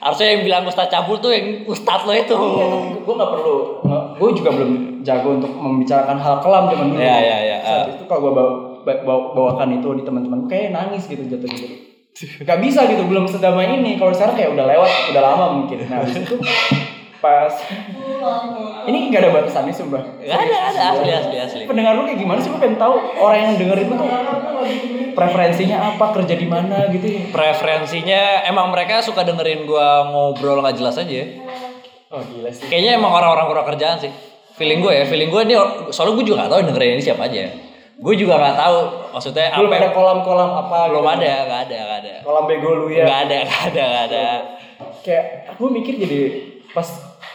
[0.02, 2.34] Harusnya yang bilang Ustaz cabul tuh yang Ustaz lo itu.
[2.34, 3.56] Iya, tapi gue gak perlu,
[4.18, 4.72] gue juga belum
[5.06, 6.98] jago untuk membicarakan hal kelam zaman dulu.
[6.98, 7.58] Iya, iya, iya.
[7.62, 11.66] Saat itu kalau gue bawa, bawa- bawakan itu di teman-teman, kayak nangis gitu jatuh gitu.
[12.42, 13.96] Gak bisa gitu, belum sedamai ini.
[13.96, 15.86] Kalau sekarang kayak udah lewat, udah lama mungkin.
[15.86, 16.36] Nah, habis itu
[17.22, 17.54] pas
[18.90, 20.02] ini gak ada batasannya sumpah.
[20.26, 21.64] Gak ada, ada asli asli asli.
[21.70, 22.50] Pendengar lu kayak gimana sih?
[22.50, 24.10] Gue pengen tahu orang yang denger itu tuh
[25.14, 27.22] preferensinya apa, kerja di mana gitu ya.
[27.30, 31.22] Preferensinya emang mereka suka dengerin gua ngobrol nggak jelas aja.
[32.12, 32.68] Oh gila sih.
[32.68, 34.12] Kayaknya emang orang-orang kurang kerjaan sih.
[34.58, 35.56] Feeling gue ya, feeling gue ini
[35.96, 37.50] soalnya gue juga gak tahu yang dengerin ini siapa aja.
[38.02, 38.78] Gue juga gak tahu
[39.16, 39.80] maksudnya Belum apa.
[39.80, 41.16] ada kolam-kolam apa belum gitu.
[41.18, 42.14] ada, gak ada, gak ada.
[42.26, 43.06] Kolam bego lu ya.
[43.08, 44.26] Gak ada, gak ada, gak ada.
[45.02, 46.20] Kayak aku mikir jadi
[46.76, 46.88] pas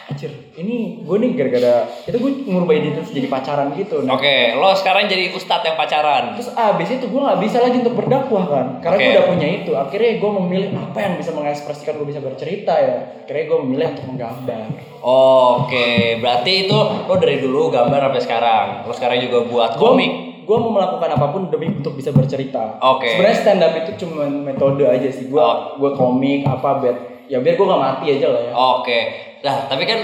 [0.07, 4.01] anjir, ini gue nih gara-gara itu gue ngubah identitas jadi pacaran gitu.
[4.01, 6.39] Nah, Oke, lo sekarang jadi ustadz yang pacaran.
[6.39, 9.13] Terus abis itu gue nggak bisa lagi untuk berdakwah kan, karena gue Oke.
[9.13, 9.71] udah punya itu.
[9.73, 12.95] Akhirnya gue memilih apa yang bisa mengekspresikan gue bisa bercerita ya.
[13.27, 14.65] Akhirnya gue memilih untuk menggambar.
[15.03, 15.87] Oke,
[16.17, 18.65] berarti itu lo dari dulu gambar sampai sekarang.
[18.83, 20.11] Lo sekarang juga buat Gue komik.
[20.47, 22.79] gue mau melakukan apa pun demi untuk bisa bercerita.
[22.79, 23.11] Oke.
[23.11, 25.27] Sebenarnya stand up itu cuma metode aja sih.
[25.27, 25.75] Gue Oh.
[25.75, 26.95] gue komik apa biar
[27.27, 28.51] ya biar gue gak mati aja lah ya.
[28.55, 28.99] Oke,
[29.45, 29.99] nah tapi kan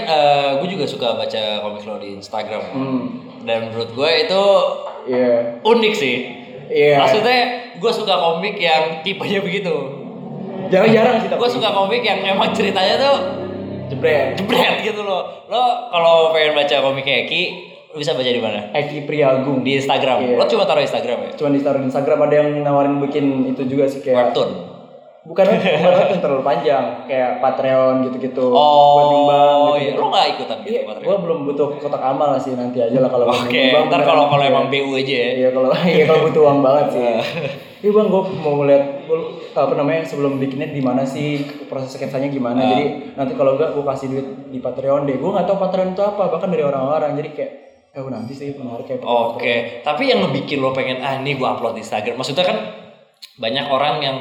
[0.62, 2.62] gue juga suka baca komik lo di Instagram.
[2.70, 3.02] Hmm,
[3.44, 4.44] Dan menurut gue itu
[5.10, 6.16] iya, unik sih.
[6.70, 6.96] iya.
[7.02, 7.38] Maksudnya
[7.76, 9.74] gue suka komik yang tipenya begitu.
[10.72, 11.28] Jarang-jarang sih.
[11.28, 13.16] Gue suka komik yang emang ceritanya tuh
[13.92, 14.38] jebret.
[14.40, 15.44] jebret gitu loh.
[15.52, 17.42] Lo kalau pengen baca komiknya Eki,
[17.92, 18.72] lo bisa baca di mana?
[18.72, 19.60] Eki Priagung.
[19.60, 20.24] Di Instagram.
[20.24, 20.36] Iya.
[20.40, 21.30] Lo cuma taruh Instagram ya?
[21.36, 24.50] Cuma di taruh di Instagram ada yang nawarin bikin itu juga sih kayak Webtoon.
[25.24, 29.90] Bukan bukan webtoon terlalu panjang kayak Patreon gitu-gitu buat Oh, nyumbang iya.
[29.90, 29.98] gitu.
[29.98, 31.04] Lo gak ikutan gitu Iya, Patreon?
[31.04, 34.44] gue belum butuh kotak amal sih nanti aja lah kalau Oke, nyumbang, ntar kalau kalau
[34.44, 34.52] Iya.
[34.52, 35.30] emang BU aja ya.
[35.34, 37.04] Iya kalau iya kalau butuh uang banget sih.
[37.84, 38.84] Iya bang, gue mau ngeliat
[39.52, 41.36] apa namanya sebelum bikinnya di mana sih
[41.68, 42.56] proses sketsanya gimana.
[42.56, 42.68] Ah.
[42.72, 45.20] Jadi nanti kalau enggak gue kasih duit di Patreon deh.
[45.20, 47.12] Gue nggak tahu Patreon itu apa bahkan dari orang-orang.
[47.12, 47.52] Jadi kayak
[47.92, 51.76] eh nanti sih menarik kayak Oke, tapi yang ngebikin lo pengen ah ini gue upload
[51.76, 52.16] di Instagram.
[52.16, 52.56] Maksudnya kan
[53.36, 54.16] banyak orang yang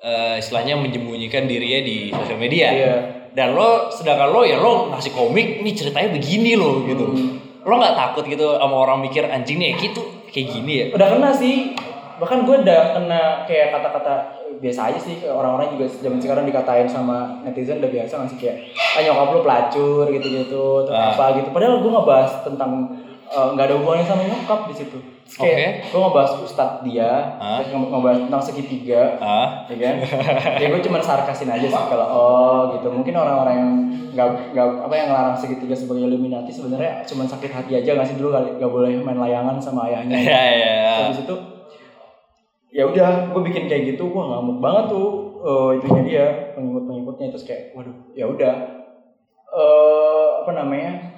[0.00, 2.68] eh, istilahnya menyembunyikan dirinya di sosial media.
[2.72, 2.94] Iya.
[3.30, 7.06] Dan lo sedangkan lo ya lo ngasih komik nih ceritanya begini lo gitu.
[7.06, 7.30] Hmm.
[7.62, 10.86] Lo nggak takut gitu sama orang mikir anjing nih gitu kayak gini ya?
[10.96, 11.76] Udah kena sih.
[12.20, 14.14] Bahkan gue udah kena kayak kata-kata
[14.60, 19.00] biasa aja sih orang-orang juga zaman sekarang dikatain sama netizen udah biasa ngasih kayak ah
[19.00, 21.16] nyokap lu pelacur gitu-gitu atau Ah.
[21.16, 22.92] apa gitu padahal gue ngebahas tentang
[23.24, 24.98] eh, nggak ada hubungannya sama nyokap di situ
[25.30, 27.62] Terus kayak gue ngebahas ustadz dia Ah.
[27.62, 29.94] terus nge- ngebahas tentang segitiga Ah, ya kan?
[30.62, 32.90] Ya gue cuma sarkasin aja sih kalau oh gitu.
[32.90, 33.70] Mungkin orang-orang yang
[34.10, 38.18] nggak nggak apa yang ngelarang segitiga sebagai Illuminati sebenarnya cuma sakit hati aja nggak sih?
[38.18, 40.18] Dulu kali nggak boleh main layangan sama ayahnya.
[40.18, 40.74] Ya ya.
[41.06, 41.36] habis itu
[42.70, 45.08] ya udah gue bikin kayak gitu wah ngamuk banget tuh
[45.40, 48.54] eh, itunya dia pengikut pengikutnya terus kayak waduh ya udah
[49.48, 51.09] eh apa namanya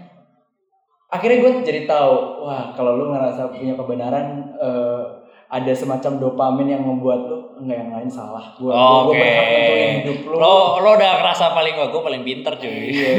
[1.12, 5.04] akhirnya gue jadi tahu wah kalau lu ngerasa punya kebenaran eh,
[5.52, 8.56] ada semacam dopamin yang membuat lu enggak yang lain salah.
[8.56, 8.80] Gua Oke.
[8.80, 10.34] gua, gua berhak nentuin hidup lu.
[10.40, 12.72] Lo lo udah ngerasa paling wah gue paling pinter cuy.
[12.88, 13.10] Iya,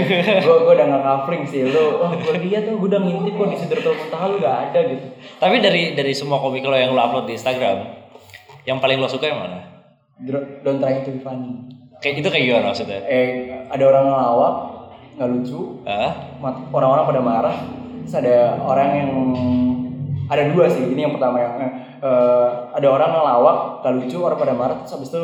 [0.42, 2.02] gua gua udah nggak covering sih lu.
[2.02, 5.08] Oh, gua lihat tuh gua udah ngintip kok di Sidratul Muntaha lu gak ada gitu.
[5.38, 7.78] Tapi dari dari semua komik lo yang lo upload di Instagram,
[8.66, 9.60] yang paling lo suka yang mana?
[10.66, 11.70] Don't try to be funny.
[12.02, 13.00] Kayak itu kayak gimana maksudnya?
[13.06, 13.30] Eh,
[13.70, 14.54] ada orang ngelawak
[15.22, 15.60] nggak lucu,
[16.42, 17.58] mat- orang-orang pada marah.
[18.04, 19.12] Terus ada orang yang
[20.28, 20.84] ada dua sih.
[20.88, 21.56] Ini yang pertama yang
[22.00, 24.78] eh, ada orang ngelawak gak lucu, orang pada marah.
[24.84, 25.24] Terus habis itu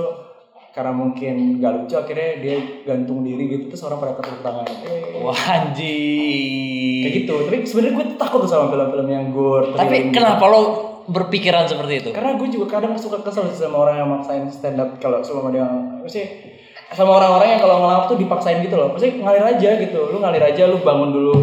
[0.69, 2.55] karena mungkin gak lucu akhirnya dia
[2.85, 4.65] gantung diri gitu terus orang pada tepuk tangan.
[4.85, 7.01] Eh, Wah anjing.
[7.03, 7.35] kayak gitu.
[7.47, 9.75] Tapi sebenarnya gue takut sama film-film yang gore.
[9.75, 10.15] Tapi gitu.
[10.19, 10.61] kenapa lo
[11.09, 12.09] berpikiran seperti itu?
[12.13, 15.49] Karena gue juga kadang suka kesel sih sama orang yang maksain stand up kalau sama
[15.49, 15.65] dia
[16.05, 16.21] mesti
[16.89, 18.93] sama orang-orang yang kalau ngelawak tuh dipaksain gitu loh.
[18.93, 19.99] Mesti ngalir aja gitu.
[20.13, 21.35] Lu ngalir aja lu bangun dulu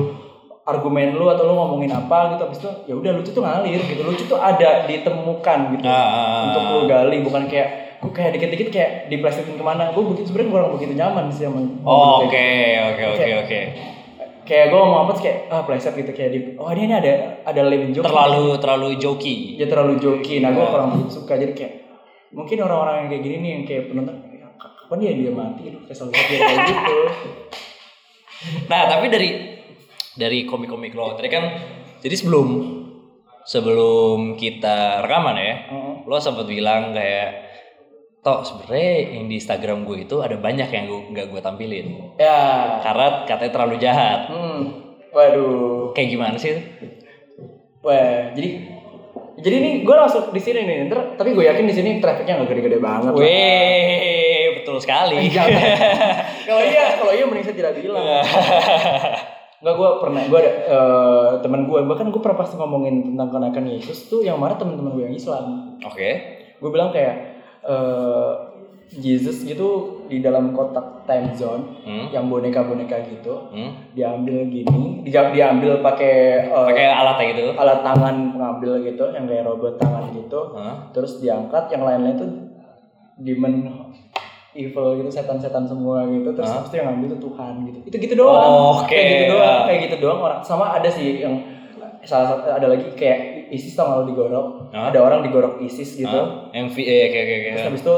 [0.67, 4.03] argumen lu atau lu ngomongin apa gitu habis itu ya udah lucu tuh ngalir gitu.
[4.03, 5.85] Lucu tuh ada ditemukan gitu.
[5.85, 6.43] Ah, ah, ah.
[6.45, 10.51] Untuk lu gali bukan kayak gue kayak dikit-dikit kayak diplesetin ke mana gue begitu sebenarnya
[10.53, 11.65] kurang begitu nyaman sih sama Oh,
[12.21, 13.61] ngomong Oke kayak oke oke Kayak- oke.
[14.45, 17.13] kayak gue ngomong apa terus kayak ah pleset gitu kayak di oh ini ada
[17.43, 19.57] ada lame joke Terlalu terlalu joki.
[19.57, 21.73] dia terlalu joki nah gue kurang begitu suka jadi kayak
[22.31, 25.79] mungkin orang-orang yang kayak gini nih yang kayak penonton "Ya, kapan dia dia mati lu
[25.83, 26.97] kesel banget dia kayak gitu
[28.67, 29.29] Nah tapi dari
[30.17, 31.45] dari komik-komik lo tadi kan
[32.01, 32.49] jadi sebelum
[33.47, 35.95] sebelum kita rekaman ya, Heeh.
[36.03, 37.47] lo sempat bilang kayak
[38.19, 41.87] toh sebenarnya yang di Instagram gue itu ada banyak yang gue nggak gue tampilin
[42.19, 42.39] ya
[42.83, 44.21] karena katanya terlalu jahat.
[44.35, 44.61] hmm
[45.15, 46.59] waduh Kayak gimana sih?
[47.87, 48.67] wah jadi
[49.39, 52.51] jadi nih gue langsung di sini nih ntar tapi gue yakin di sini trafficnya nggak
[52.51, 53.13] gede-gede banget.
[53.15, 55.29] Wih, betul sekali.
[56.49, 58.03] Kalau iya kalau iya mending saya tidak bilang
[59.57, 63.65] Enggak, gue pernah, gue ada eh, teman gue, bahkan gue pernah pas ngomongin tentang kenaikan
[63.65, 65.45] Yesus tuh yang marah teman-teman gue yang Islam.
[65.81, 66.09] Oke.
[66.57, 67.17] gue bilang kayak
[67.63, 68.33] eh
[68.89, 69.69] Jesus gitu
[70.07, 72.07] di dalam kotak time zone Hmm.
[72.09, 73.93] yang boneka-boneka gitu Hmm.
[73.93, 77.45] diambil gini dia diambil pakai eh, Pakai alatnya gitu.
[77.53, 80.89] alat tangan pengambil gitu yang kayak robot tangan gitu Hah?
[80.93, 82.31] terus diangkat yang lain-lain tuh
[83.19, 83.55] demon
[84.57, 86.65] evil gitu setan-setan semua gitu terus Hah?
[86.65, 88.89] habis itu yang ngambil tuh Tuhan gitu itu gitu doang Oke.
[88.91, 91.35] kayak gitu doang kayak gitu doang orang sama ada sih yang
[92.07, 94.91] salah satu ada lagi kayak ISIS tau nggak lo digorok Hah?
[94.91, 96.51] ada orang digorok ISIS gitu Hah?
[96.57, 97.37] Yang V, eh, oke oke.
[97.53, 97.95] Terus habis itu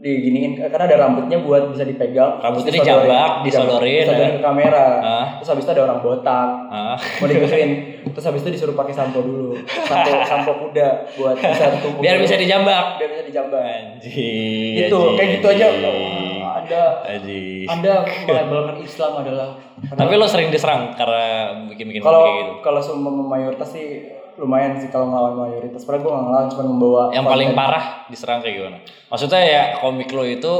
[0.00, 2.40] diginiin karena ada rambutnya buat bisa dipegang.
[2.40, 4.32] Rambutnya dijambak, disodorin- disodorin, ya.
[4.32, 4.86] ke kamera.
[4.98, 5.26] Hah?
[5.36, 6.96] Terus habis itu ada orang botak Ah.
[6.96, 7.70] mau digituin.
[8.02, 9.52] Terus habis itu disuruh pakai sampo dulu.
[9.60, 12.00] Sampo sampo kuda buat bisa tubuh.
[12.00, 12.96] Biar bisa dijambak.
[12.96, 13.60] biar bisa dijambak.
[13.60, 14.72] Anjing.
[14.82, 15.66] Itu anjing, kayak gitu aja.
[15.68, 16.40] anjing.
[16.40, 17.66] Wah, Ada Anjing.
[17.66, 17.94] Anda
[18.24, 19.48] melabelkan Islam adalah
[19.86, 21.24] Tapi lo sering diserang karena
[21.66, 22.52] bikin-bikin kalau kayak gitu.
[22.62, 25.82] kalau semua mayoritas sih lumayan sih kalau ngelawan mayoritas.
[25.82, 27.32] Padahal gue nggak ngelawan cuma membawa Yang konten.
[27.32, 28.78] paling parah diserang kayak gimana?
[29.08, 30.52] Maksudnya ya komik lo itu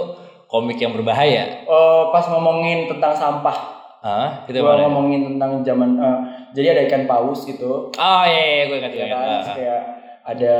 [0.46, 1.62] komik yang berbahaya.
[1.62, 4.42] Eh, pas ngomongin tentang sampah Hah?
[4.44, 6.18] Itu gua ngomongin tentang zaman eh,
[6.50, 9.80] jadi ada ikan paus gitu Oh iya, iya gue ingat ya kan Ah, Terus kayak
[10.22, 10.54] ada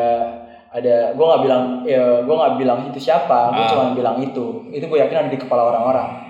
[0.70, 3.66] ada gue nggak bilang ya gue nggak bilang itu siapa gue Ah.
[3.66, 6.29] cuma bilang itu itu gue yakin ada di kepala orang-orang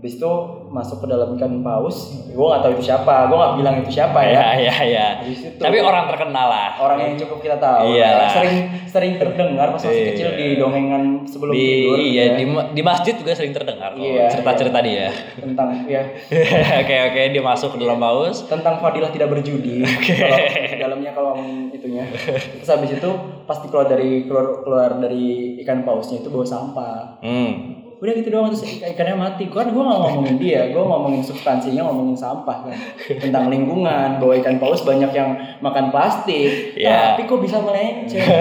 [0.00, 0.32] habis itu
[0.66, 4.16] masuk ke dalam ikan paus gue nggak tahu itu siapa gue nggak bilang itu siapa
[4.18, 5.06] Iya, ya iya, iya.
[5.18, 6.70] habis itu Tapi orang terkenal lah.
[6.78, 8.28] orang yang cukup kita tahu Iya ya.
[8.30, 10.08] sering sering terdengar pas masih Iya.
[10.10, 12.34] kecil di dongengan sebelum Di tidur iya ya.
[12.34, 15.12] di, di masjid juga sering terdengar Iya, cerita-cerita dia.
[15.36, 16.00] tentang ya
[16.80, 18.48] Oke oke dia masuk ke dalam paus.
[18.48, 19.84] tentang fadilah tidak berjudi
[20.16, 22.08] kalau di dalamnya kalau ngomongin itunya
[22.56, 23.10] terus habis itu
[23.44, 25.28] pasti keluar dari keluar keluar dari
[25.60, 27.52] ikan pausnya itu bawa sampah Hmm.
[28.00, 31.84] Udah gitu doang terus ikan- ikannya mati kan gue nggak ngomongin dia gue ngomongin substansinya
[31.84, 32.72] ngomongin sampah kan
[33.14, 35.30] tentang lingkungan bahwa ikan paus banyak yang
[35.60, 37.12] makan plastik Iya.
[37.12, 38.36] tapi kok bisa melenceng ke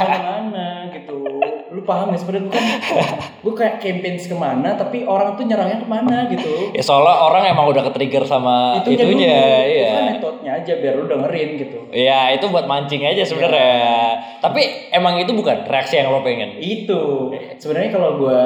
[0.00, 1.20] mana-mana gitu
[1.68, 2.64] lu paham ya sebenarnya gue kan
[3.38, 7.44] gue kayak campaigns ke mana tapi orang tuh nyerangnya ke mana gitu Ya soalnya orang
[7.46, 9.68] emang udah ke-trigger sama itunya, itunya, dulu.
[9.68, 9.84] iya.
[9.84, 13.76] itu kan metodenya aja biar lu dengerin gitu Iya, itu buat mancing aja sebenarnya.
[14.40, 16.56] Tapi emang itu bukan reaksi yang lo pengen.
[16.56, 18.40] itu sebenarnya kalau gua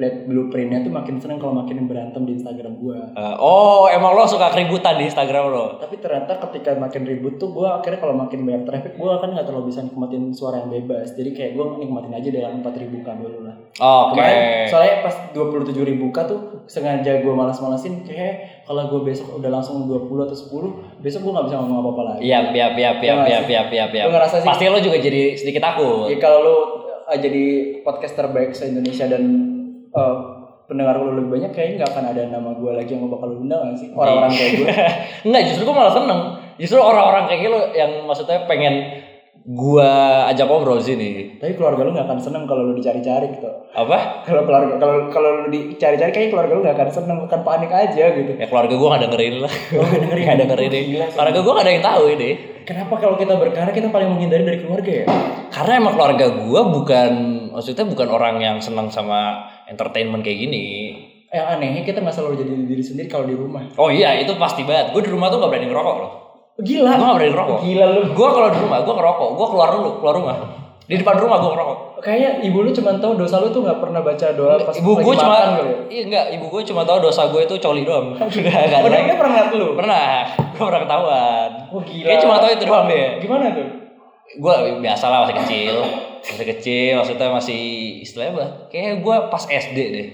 [0.00, 4.24] lihat blueprintnya tuh makin seneng kalau makin berantem di Instagram gua Eh, oh, emang lo
[4.24, 5.76] suka keributan di Instagram lo?
[5.76, 9.44] tapi ternyata ketika makin ribut tuh gua akhirnya kalau makin banyak traffic gua kan nggak
[9.44, 13.38] terlalu bisa nikmatin suara yang bebas jadi kayak gua nikmatin aja dengan 4000 k dulu
[13.42, 14.16] lah Oke.
[14.16, 19.50] kemarin soalnya pas 27 ribu k tuh sengaja gua malas-malasin kayak kalau gua besok udah
[19.50, 20.36] langsung 20 atau
[20.96, 23.84] 10 besok gua nggak bisa ngomong apa-apa lagi Iya, iya, iya, iya, iya, iya, iya,
[23.86, 24.02] iya.
[24.02, 26.06] lu ngerasa sih- Pasti lo juga jadi sedikit takut.
[26.06, 26.56] Ya kalau lu
[27.02, 27.44] uh, jadi
[27.80, 29.22] podcast terbaik se Indonesia dan
[29.94, 30.14] uh,
[30.70, 33.60] pendengar lu lebih banyak kayaknya nggak akan ada nama gue lagi yang bakal lu undang
[33.66, 34.68] nggak sih orang-orang kayak gue
[35.26, 36.20] Enggak, justru gue malah seneng.
[36.60, 38.74] Justru orang-orang kayak gitu yang maksudnya pengen
[39.48, 39.88] gua
[40.28, 41.40] ajak ngobrol sini.
[41.40, 43.48] Tapi keluarga lu gak akan seneng kalau lu dicari-cari gitu.
[43.72, 44.22] Apa?
[44.28, 48.04] Kalau keluarga kalau kalau lu dicari-cari kayaknya keluarga lu gak akan seneng, akan panik aja
[48.12, 48.32] gitu.
[48.36, 49.52] Ya keluarga gua gak dengerin lah.
[49.80, 50.24] Oh, nggak dengerin.
[50.30, 50.96] Gak dengerin ini.
[51.10, 52.30] Keluarga gua gak ada yang tahu ini.
[52.60, 55.04] Kenapa kalau kita berkarya kita paling menghindari dari keluarga ya?
[55.48, 57.12] Karena emang keluarga gua bukan
[57.50, 60.64] maksudnya bukan orang yang senang sama entertainment kayak gini.
[61.30, 63.62] Yang anehnya kita nggak selalu jadi diri sendiri kalau di rumah.
[63.78, 64.90] Oh iya itu pasti banget.
[64.90, 66.12] Gue di rumah tuh gak berani ngerokok loh.
[66.58, 66.92] Gila.
[66.98, 67.58] Gue gak berani ngerokok.
[67.62, 68.00] Gila lu.
[68.10, 69.28] Gue kalau di rumah gue ngerokok.
[69.38, 70.36] Gue keluar dulu keluar rumah.
[70.90, 71.78] Di depan rumah gue ngerokok.
[72.02, 75.14] Kayaknya ibu lu cuma tahu dosa lu tuh nggak pernah baca doa pas ibu gue
[75.14, 75.76] cuma kali ya?
[75.86, 78.18] iya enggak ibu gue cuma tahu dosa gue itu coli doang.
[78.90, 79.68] Udah dia pernah ngeliat lu?
[79.78, 80.06] Pernah.
[80.50, 81.50] Gue pernah ketahuan.
[81.70, 82.06] Oh gila.
[82.10, 83.06] Kayak cuma tahu itu doang deh.
[83.22, 83.79] Gimana tuh?
[84.38, 85.74] Gue biasa lah masih kecil.
[86.20, 87.62] Masih kecil maksudnya masih
[88.04, 88.46] istilahnya apa?
[88.70, 90.08] Kayak gue pas SD deh.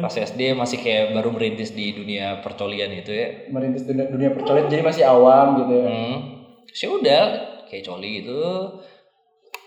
[0.00, 3.50] Pas SD masih kayak baru merintis di dunia percolian itu ya.
[3.50, 5.86] Merintis dunia, dunia percolit jadi masih awam gitu ya.
[5.90, 6.16] Hmm.
[6.70, 7.22] Ya udah
[7.66, 8.40] kayak coli gitu.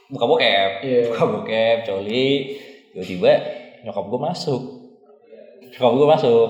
[0.10, 0.72] Buka bokep.
[0.86, 1.02] Iya.
[1.12, 2.30] Buka bokep, coli.
[2.94, 3.32] Tiba-tiba
[3.84, 4.62] nyokap gue masuk.
[5.74, 6.50] Nyokap gue masuk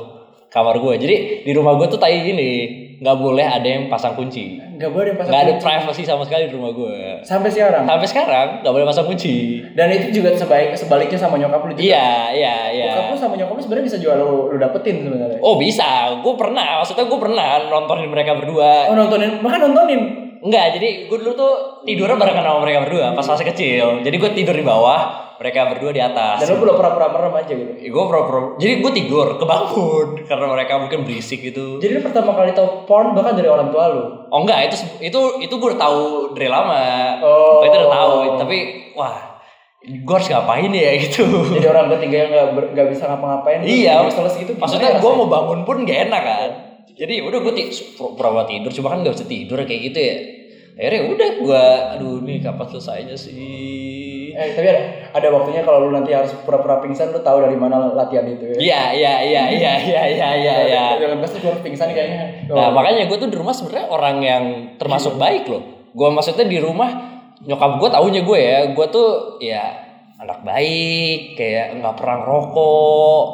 [0.54, 0.94] kamar gue.
[1.02, 1.16] Jadi
[1.48, 4.56] di rumah gue tuh tai gini, nggak boleh ada yang pasang kunci.
[4.80, 7.20] Gak boleh pasang Nggak ada privacy sama sekali di rumah gue.
[7.28, 7.84] Sampai sekarang.
[7.84, 9.60] Sampai sekarang nggak boleh pasang kunci.
[9.76, 11.84] Dan itu juga sebaik sebaliknya sama nyokap lu juga.
[11.84, 12.94] Iya, iya, iya.
[12.96, 15.40] Bokap lu sama nyokap lu sebenarnya bisa jual lu, lu dapetin sebenarnya.
[15.44, 16.80] Oh bisa, gue pernah.
[16.80, 18.88] Maksudnya gue pernah nontonin mereka berdua.
[18.88, 20.02] Oh nontonin, bahkan nontonin.
[20.44, 23.86] Enggak, jadi gue dulu tuh tidurnya barengan sama mereka berdua pas masih kecil.
[24.04, 26.40] Jadi gue tidur di bawah, mereka berdua di atas.
[26.40, 27.72] Dan lu udah pura-pura merem aja gitu.
[27.76, 31.84] gue pro jadi gue tidur kebangun karena mereka mungkin berisik gitu.
[31.84, 34.04] Jadi lu pertama kali tahu porn bahkan dari orang tua lu.
[34.32, 37.20] Oh enggak, itu itu itu gue udah tahu dari lama.
[37.20, 37.68] Oh.
[37.68, 38.58] itu udah tahu, tapi
[38.96, 39.44] wah,
[39.84, 41.28] gue harus ngapain ya gitu.
[41.60, 43.60] Jadi orang ketiga yang nggak ber- bisa ngapa-ngapain.
[43.68, 44.56] iya, useless gitu.
[44.56, 46.50] maksudnya ya gue mau bangun pun gak enak kan.
[46.94, 47.54] Jadi udah gue
[48.00, 50.16] pura-pura tidur, cuma kan gak bisa tidur kayak gitu ya.
[50.74, 51.64] Akhirnya udah gue,
[51.98, 53.34] aduh nih kapan selesainya sih?
[54.34, 57.94] Eh tapi ada, ada waktunya kalau lu nanti harus pura-pura pingsan lu tahu dari mana
[57.94, 58.58] latihan itu ya.
[58.58, 60.84] Iya, iya, iya, iya, iya, iya, iya, iya.
[60.98, 62.50] Dalam kelas tuh keluar pingsan kayaknya.
[62.50, 62.58] Oh.
[62.58, 64.44] Nah makanya gue tuh di rumah sebenarnya orang yang
[64.82, 65.62] termasuk baik loh.
[65.94, 66.90] Gue maksudnya di rumah
[67.44, 69.64] nyokap gue taunya gue ya, gue tuh ya
[70.24, 73.26] anak baik, kayak nggak pernah rokok,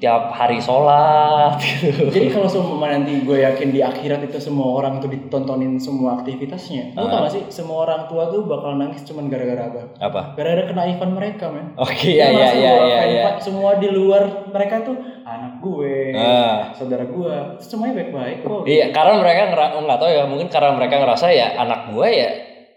[0.00, 2.08] tiap hari sholat gitu.
[2.14, 6.96] Jadi kalau semua nanti gue yakin di akhirat itu semua orang tuh ditontonin semua aktivitasnya.
[6.96, 9.80] Lu tau gak sih semua orang tua tuh bakal nangis cuman gara-gara apa?
[10.00, 10.20] Apa?
[10.34, 11.76] Gara-gara kenaifan mereka men.
[11.76, 12.96] Oke iya Dia iya iya bahwa iya.
[12.96, 13.22] fan- iya.
[13.28, 16.72] fan- Semua di luar mereka tuh anak gue, Ah.
[16.72, 18.64] saudara gue, semuanya baik-baik kok.
[18.64, 19.40] Iya karena mereka
[19.76, 22.30] oh, nggak tahu ya mungkin karena mereka ngerasa ya anak gue ya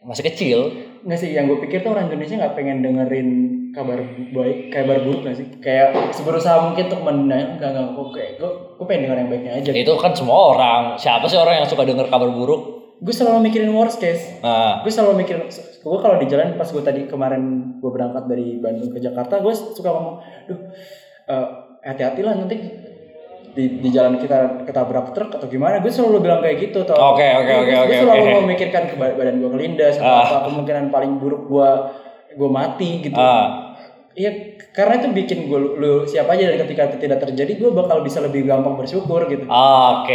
[0.04, 0.60] masih kecil.
[1.08, 3.30] Nggak sih, yang gue pikir tuh orang Indonesia nggak pengen dengerin
[3.74, 3.98] kabar
[4.30, 5.48] baik, kabar buruk nggak sih?
[5.58, 9.52] Kayak berusaha mungkin untuk mendengar, enggak enggak, gue kayak gue, gue pengen denger yang baiknya
[9.56, 9.72] aja.
[9.74, 10.82] Itu kan semua orang.
[10.96, 12.62] Siapa sih orang yang suka dengar kabar buruk?
[12.98, 14.40] Gue selalu mikirin worst case.
[14.40, 15.36] Nah, gue selalu mikir
[15.84, 17.44] gue kalau di jalan pas gue tadi kemarin
[17.76, 20.16] gue berangkat dari Bandung ke Jakarta gue suka ngomong
[20.48, 20.60] duh
[21.28, 21.48] eh,
[21.84, 22.56] hati-hati lah nanti
[23.52, 27.28] di, di jalan kita ketabrak truk atau gimana gue selalu bilang kayak gitu tau Oke,
[27.28, 28.40] oke, Gue- oke, gue oke, selalu oke.
[28.42, 30.24] memikirkan ke ba- badan gue kelindas atau Ah.
[30.24, 31.70] apa kemungkinan paling buruk gue
[32.34, 33.74] gue mati gitu ah,
[34.14, 37.74] Iya, karena itu bikin gue lu, lu siap aja dan ketika itu tidak terjadi gue
[37.74, 39.50] bakal bisa lebih gampang bersyukur gitu.
[39.50, 40.06] oke,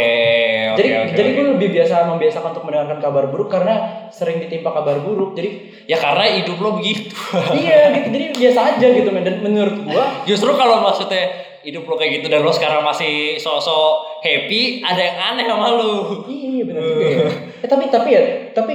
[0.71, 1.35] oke, jadi oke, jadi oke.
[1.35, 5.35] gue lebih biasa membiasakan untuk mendengarkan kabar buruk karena sering ditimpa kabar buruk.
[5.35, 7.17] Jadi Ya karena hidup lo begitu.
[7.57, 8.13] iya gitu.
[8.13, 9.25] Jadi biasa aja gitu men.
[9.25, 14.23] Dan menurut gue Justru kalau maksudnya hidup lo kayak gitu dan lo sekarang masih sok-sok
[14.23, 15.93] happy, ada yang aneh sama lo.
[16.27, 17.27] iya benar juga ya.
[17.59, 18.21] Eh, tapi tapi ya
[18.55, 18.73] tapi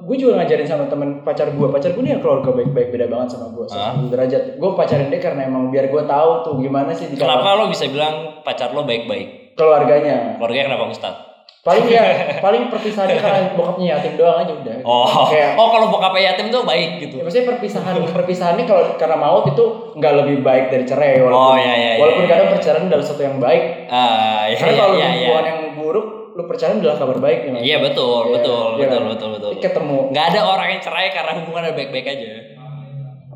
[0.00, 1.68] gue juga ngajarin sama teman pacar gue.
[1.68, 3.64] Pacar gue nih yang keluarga baik-baik beda banget sama gue.
[3.70, 3.94] Hah?
[4.08, 4.42] derajat.
[4.56, 8.42] Gue pacarin dia karena emang biar gue tahu tuh gimana sih Kenapa lo bisa bilang
[8.42, 9.40] pacar lo baik-baik?
[9.60, 10.40] keluarganya.
[10.40, 11.29] Keluarganya kenapa Ustaz?
[11.60, 14.76] Paling ya paling perpisahannya karena bokapnya yatim doang aja udah.
[14.80, 17.20] Oh, Kayak oh kalau bokapnya yatim tuh baik gitu.
[17.20, 21.56] Ya, maksudnya perpisahan perpisahannya kalau karena maut itu nggak lebih baik dari cerai walaupun Oh,
[21.60, 22.32] iya, iya, iya, walaupun iya.
[22.32, 23.62] kadang perceraian adalah sesuatu yang baik.
[23.92, 25.12] Ah, iya, Karena iya, kalau iya, iya.
[25.20, 27.50] hubungan yang buruk, lu perceraian adalah kabar baik ya.
[27.52, 27.60] Mas?
[27.60, 29.50] Iya betul, Iya, betul, iya betul, betul, betul.
[29.52, 29.98] Jadi ketemu.
[30.16, 32.30] Gak ada orang yang cerai karena hubungannya baik-baik aja.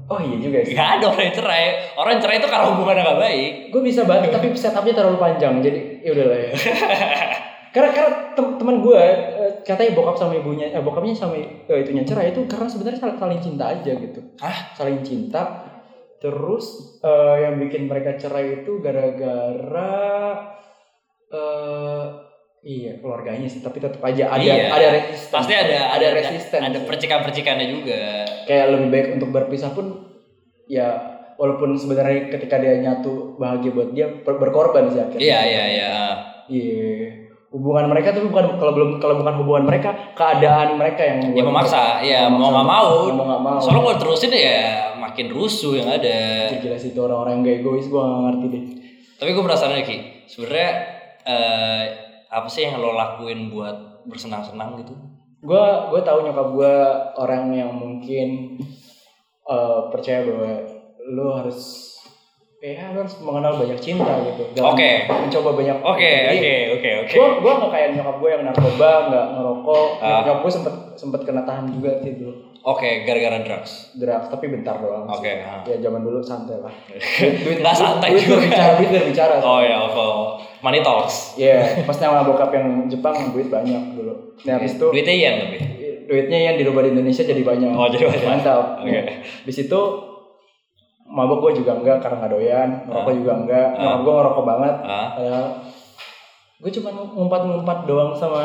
[0.04, 0.72] Oh iya juga sih.
[0.72, 1.64] Gak ada orang yang cerai.
[1.92, 3.52] Orang yang cerai itu karena hubungannya gak baik.
[3.68, 6.52] Gue bisa banget tapi setupnya terlalu panjang jadi ya udahlah ya.
[7.74, 9.02] karena karena tem- teman gue
[9.34, 13.18] eh, katanya bokap sama ibunya eh, bokapnya sama eh, itunya cerai itu karena sebenarnya saling,
[13.18, 14.20] saling cinta aja gitu.
[14.38, 14.56] Hah?
[14.72, 15.42] Saling cinta
[16.16, 16.64] terus
[17.00, 20.38] eh, yang bikin mereka cerai itu gara-gara
[21.28, 22.04] eh
[22.64, 24.70] iya keluarganya sih tapi tetap aja ada Iya.
[24.70, 28.24] ada resisten Pasti ada ada ada resisten ada percikan-percikannya juga.
[28.44, 30.14] kayak lebih baik untuk berpisah pun
[30.64, 30.96] ya
[31.34, 35.92] walaupun sebenarnya ketika dia nyatu bahagia buat dia ber- berkorban sih akhirnya Iya, iya, iya.
[36.46, 37.23] iya
[37.54, 42.02] hubungan mereka tuh bukan kalau belum kalau bukan hubungan mereka keadaan mereka yang Ya memaksa,
[42.02, 42.90] ya mau nggak mau.
[43.14, 46.50] Mau mau Soalnya kalau terusin ya makin rusuh yang ada.
[46.58, 48.64] jelas itu orang-orang yang gak egois gue gak ngerti deh
[49.14, 49.96] Tapi gue penasaran nih Ki,
[50.26, 50.70] sebenarnya
[51.22, 51.82] eh,
[52.26, 54.94] apa sih yang lo lakuin buat bersenang-senang gitu?
[55.44, 56.74] gue gue tahu nyokap gue
[57.14, 58.58] orang yang mungkin
[59.44, 60.50] eh, percaya bahwa
[61.06, 61.93] lo harus
[62.64, 65.04] ya lo harus mengenal banyak cinta gitu Oke.
[65.04, 67.12] mencoba banyak Oke, oke, oke, oke.
[67.12, 70.08] gue gue nggak kayak nyokap gue yang narkoba nggak ngerokok Ah.
[70.18, 73.92] nyokap gue sempet sempet kena tahan juga sih dulu Oke, gara-gara drugs.
[73.92, 75.04] drugs tapi bentar doang.
[75.04, 75.60] Oke, ah.
[75.62, 76.72] ya zaman dulu santai lah
[77.44, 78.40] duit Nggak santai duit juga.
[78.40, 80.04] berbicara duit berbicara Oh ya, apa?
[80.64, 81.36] Money talks.
[81.36, 84.32] Iya, pas nama bokap yang Jepang duit banyak dulu.
[84.40, 85.56] Nah, habis itu Duitnya yen tapi.
[86.04, 87.68] duitnya yang dirubah di Indonesia jadi banyak.
[87.68, 88.24] Oh, jadi banyak.
[88.24, 88.80] Mantap.
[88.80, 88.96] Oke.
[88.96, 89.80] Nah, di situ
[91.14, 93.68] mabok gue juga enggak karena nggak doyan, ngerokok juga enggak.
[93.72, 93.78] Ah.
[93.78, 94.74] Nyokap gue ngerokok banget.
[94.82, 95.08] Ah.
[95.14, 95.46] Padahal
[96.58, 98.42] gue cuma ngumpat-ngumpat doang sama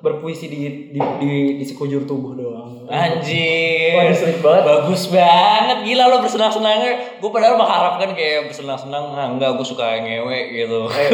[0.00, 0.60] berpuisi di
[0.96, 2.88] di di, di sekujur tubuh doang.
[2.88, 3.96] Anjir.
[3.96, 4.62] Waduh, sulit banget.
[4.64, 5.78] Bagus banget.
[5.84, 7.20] Gila lo bersenang-senangnya.
[7.20, 9.12] Gue padahal mengharapkan kayak bersenang-senang.
[9.12, 10.88] Nah, enggak, gue suka ngewe gitu.
[10.88, 11.08] Eh,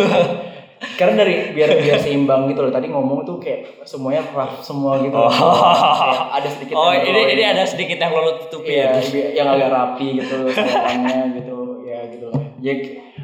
[0.76, 5.16] karena dari biar biar seimbang gitu loh tadi ngomong tuh kayak semuanya rough semua gitu.
[5.16, 8.76] Kayak ada sedikit oh, yang ini ini ada sedikit yang lo tutupin.
[8.76, 12.28] Iya, bi- yang agak rapi gitu sayatannya gitu, ya gitu.
[12.60, 12.72] Ya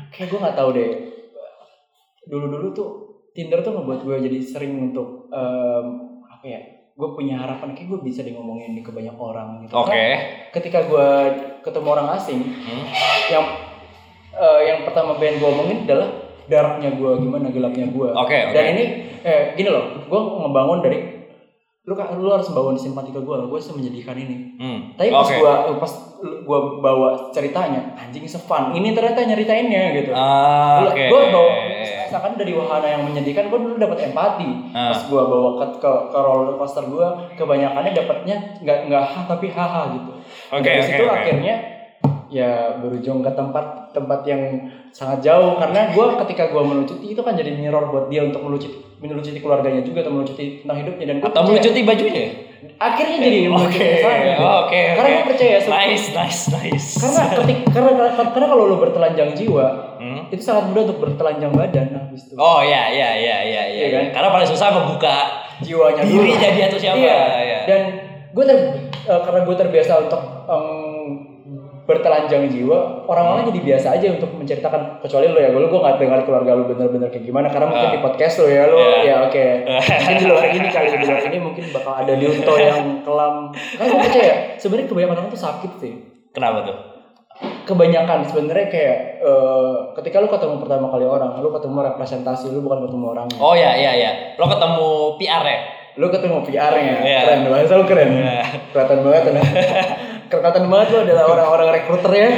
[0.09, 0.91] kayak gue nggak tahu deh.
[2.25, 2.89] Dulu-dulu tuh
[3.33, 5.87] Tinder tuh ngebuat gue jadi sering untuk em,
[6.25, 6.61] apa ya?
[6.93, 9.73] Gue punya harapan kayak gue bisa di ngomongin ke banyak orang gitu.
[9.75, 9.89] Oke.
[9.89, 10.21] Karena
[10.53, 11.09] ketika gue
[11.65, 12.85] ketemu orang asing, Hmm.
[13.29, 13.45] yang
[14.33, 16.09] eh, yang pertama pengen gue omongin adalah
[16.47, 18.09] darknya gue gimana gelapnya gue.
[18.11, 18.53] Oke, oke.
[18.53, 18.85] Dan ini
[19.21, 20.99] eh, gini loh, gue ngebangun dari
[21.83, 24.37] lu kan lu harus bangun simpati ke gue, gue bisa menyedihkan ini.
[24.55, 24.79] Hmm.
[24.95, 25.35] Tapi pas Oke.
[25.37, 25.93] gua pas
[26.47, 28.71] gua bawa ceritanya, anjing sefun.
[28.71, 30.15] Ini ternyata nyeritainnya gitu.
[30.15, 31.05] Ah, Gua- Oke.
[31.11, 31.51] Gua bawa
[31.83, 34.71] seakan dari wahana yang menyedihkan gua dulu dapat empati.
[34.71, 34.95] Ah.
[34.95, 39.51] Pas gua bawa ke ke, ke roller coaster gua, kebanyakannya dapatnya nggak nggak ha tapi
[39.51, 40.11] haha gitu.
[40.55, 41.17] Oke, Dari oke, situ oke.
[41.19, 41.55] akhirnya
[42.33, 44.41] ya berujung ke tempat tempat yang
[44.89, 48.73] sangat jauh karena gua ketika gua melucuti itu kan jadi mirror buat dia untuk melucuti
[48.99, 52.27] melucuti keluarganya juga atau melucuti tentang hidupnya dan Atau melucuti bajunya?
[52.79, 53.89] akhirnya jadi Oke.
[53.99, 54.33] sana.
[54.65, 54.81] Oke.
[54.95, 55.17] karena oke.
[55.19, 56.89] gue percaya Nice, nice, nice.
[56.97, 59.67] karena ketik karena karena, karena kalau lu bertelanjang jiwa
[60.03, 60.27] Hmm.
[60.31, 63.63] itu sangat mudah untuk bertelanjang badan habis itu Oh ya, ya, ya, ya, ya.
[63.71, 64.05] Iya kan?
[64.11, 65.15] Karena paling susah membuka
[65.61, 66.27] jiwanya dulu.
[66.27, 66.99] dirinya dia tuh siapa.
[66.99, 67.19] iya.
[67.39, 67.59] ya.
[67.71, 67.81] dan
[68.31, 68.59] gue ter
[69.05, 70.92] eh, karena gue terbiasa untuk em,
[71.83, 76.21] bertelanjang jiwa orang-orang jadi biasa aja untuk menceritakan kecuali lo ya gue gue nggak dengar
[76.23, 77.93] keluarga lu bener-bener kayak gimana karena mungkin Ah.
[77.93, 79.03] di podcast lo ya lo Iya.
[79.03, 79.45] ya oke
[79.99, 83.85] mungkin di luar ini kali di luar ini mungkin bakal ada Liunto yang kelam karena
[83.85, 85.95] gue percaya sebenarnya kebanyakan orang tuh sakit sih
[86.31, 86.77] Kenapa tuh?
[87.63, 92.87] kebanyakan sebenarnya kayak eh, ketika lu ketemu pertama kali orang, lu ketemu representasi, lu bukan
[92.87, 93.27] ketemu orang.
[93.37, 94.11] Oh ya, ya, ya.
[94.35, 95.59] Lo ketemu PR ya?
[95.93, 97.19] Lu ketemu PR-nya, Iya.
[97.23, 98.11] keren bahasa lu keren.
[98.11, 98.43] Iya.
[98.71, 99.45] Kelihatan banget nah.
[100.33, 102.29] Kelihatan banget lu adalah orang-orang rekruter ya.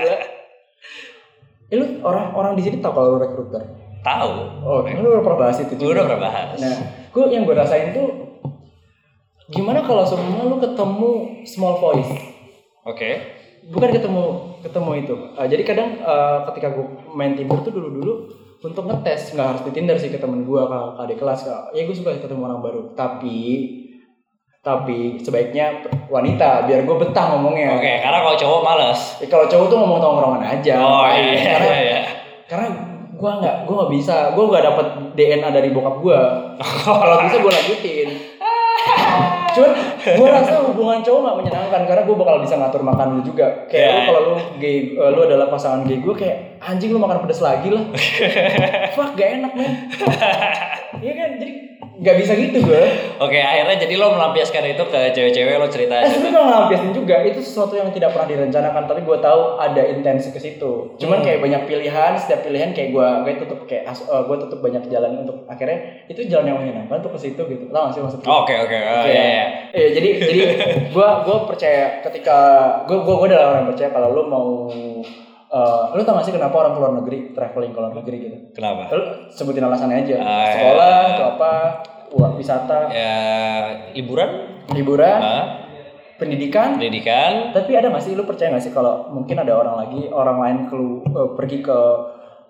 [0.00, 0.16] Gila.
[1.68, 3.60] Eh, lu orang-orang di sini tahu kalau lu rekruter.
[4.00, 4.32] Tahu.
[4.64, 6.00] Oh, lu udah pernah bahas itu Gue juga.
[6.00, 6.56] udah pernah bahas.
[6.56, 6.76] Nah,
[7.12, 8.08] gue yang gue rasain tuh
[9.52, 12.12] gimana kalau semua lu ketemu small voice?
[12.88, 13.40] Oke.
[13.62, 14.24] bukan ketemu
[14.58, 16.82] ketemu itu Uh, jadi kadang uh, ketika gue
[17.14, 18.12] main Tinder tuh dulu dulu
[18.58, 21.86] untuk ngetes nggak harus di Tinder sih ke temen gue ke, adik kelas ke, ya
[21.86, 23.38] gue suka ketemu orang baru tapi
[24.62, 27.74] tapi sebaiknya wanita biar gue betah ngomongnya.
[27.74, 29.00] Oke, karena kalau cowok males.
[29.18, 30.74] Ya, kalau cowok tuh ngomong tongkrongan aja.
[30.78, 32.00] Oh iya, iya, karena iya.
[32.46, 32.66] karena
[33.10, 34.86] gue nggak gue nggak bisa gue nggak dapet
[35.18, 36.18] DNA dari bokap gue
[36.86, 38.08] kalau bisa gue lanjutin.
[39.52, 43.66] Cuman gue rasa hubungan cowok nggak menyenangkan karena gue bakal bisa ngatur makan lu juga.
[43.66, 43.90] Kayak Iya.
[43.90, 47.42] lu kalau lu gay eh, lu adalah pasangan gay gue kayak anjing lu makan pedas
[47.42, 47.82] lagi lah.
[48.94, 49.74] Fuck gak enak men
[51.02, 51.52] iya kan jadi
[51.92, 52.82] nggak bisa gitu gue
[53.18, 57.16] Oke, akhirnya jadi lo melampiaskan itu ke cewek-cewek lo cerita Eh sebenarnya nggak ngelampiasin juga
[57.22, 60.96] itu sesuatu yang tidak pernah direncanakan tapi gue tahu ada intensi ke situ.
[60.96, 61.26] Cuman Hmm.
[61.26, 65.46] kayak banyak pilihan, setiap pilihan kayak gue gue tutup kayak gue tutup banyak jalan untuk
[65.46, 67.64] akhirnya itu jalan yang menyenangkan untuk ke situ gitu.
[67.68, 68.26] Nggak sih maksudnya?
[68.26, 68.78] Oke, oke.
[68.78, 69.44] Oh, iya, iya.
[69.70, 70.40] Iya, jadi jadi
[70.88, 72.36] gue gue percaya ketika
[72.86, 74.46] gue gue gue adalah orang yang percaya kalau lu mau
[75.52, 78.36] eh lu tau gak sih kenapa orang keluar negeri traveling ke luar negeri gitu?
[78.56, 78.88] Kenapa?
[78.88, 80.16] Lu sebutin alasannya aja.
[80.16, 80.52] Ah, iya.
[80.56, 81.52] Sekolah atau apa?
[82.12, 83.16] Wah, wisata, Ya,
[83.96, 85.44] hiburan, liburan, ah,
[86.20, 87.56] pendidikan, pendidikan.
[87.56, 91.04] Tapi ada sih lu percaya nggak sih kalau mungkin ada orang lagi orang lain kelu,
[91.08, 91.78] eh, pergi ke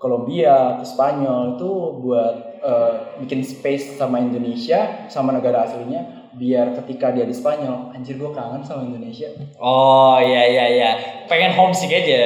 [0.03, 1.70] Kolombia, ke Spanyol itu
[2.03, 2.92] buat eh,
[3.22, 8.64] bikin space sama Indonesia sama negara aslinya biar ketika dia di Spanyol anjir gue kangen
[8.64, 10.91] sama Indonesia Oh, iya, iya, iya.
[11.28, 12.22] Pengen homesick aja.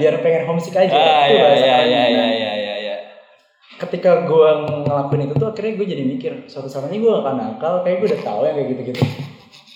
[0.00, 2.96] biar pengen homesick aja Ah, itu iya, bahasa iya, iya, iya, iya, iya, iya.
[3.80, 4.50] ketika gue
[4.84, 8.08] ngelakuin itu tuh akhirnya gue jadi mikir suatu saat nanti gue akan nakal kayak gue
[8.12, 9.02] udah tahu yang kayak gitu-gitu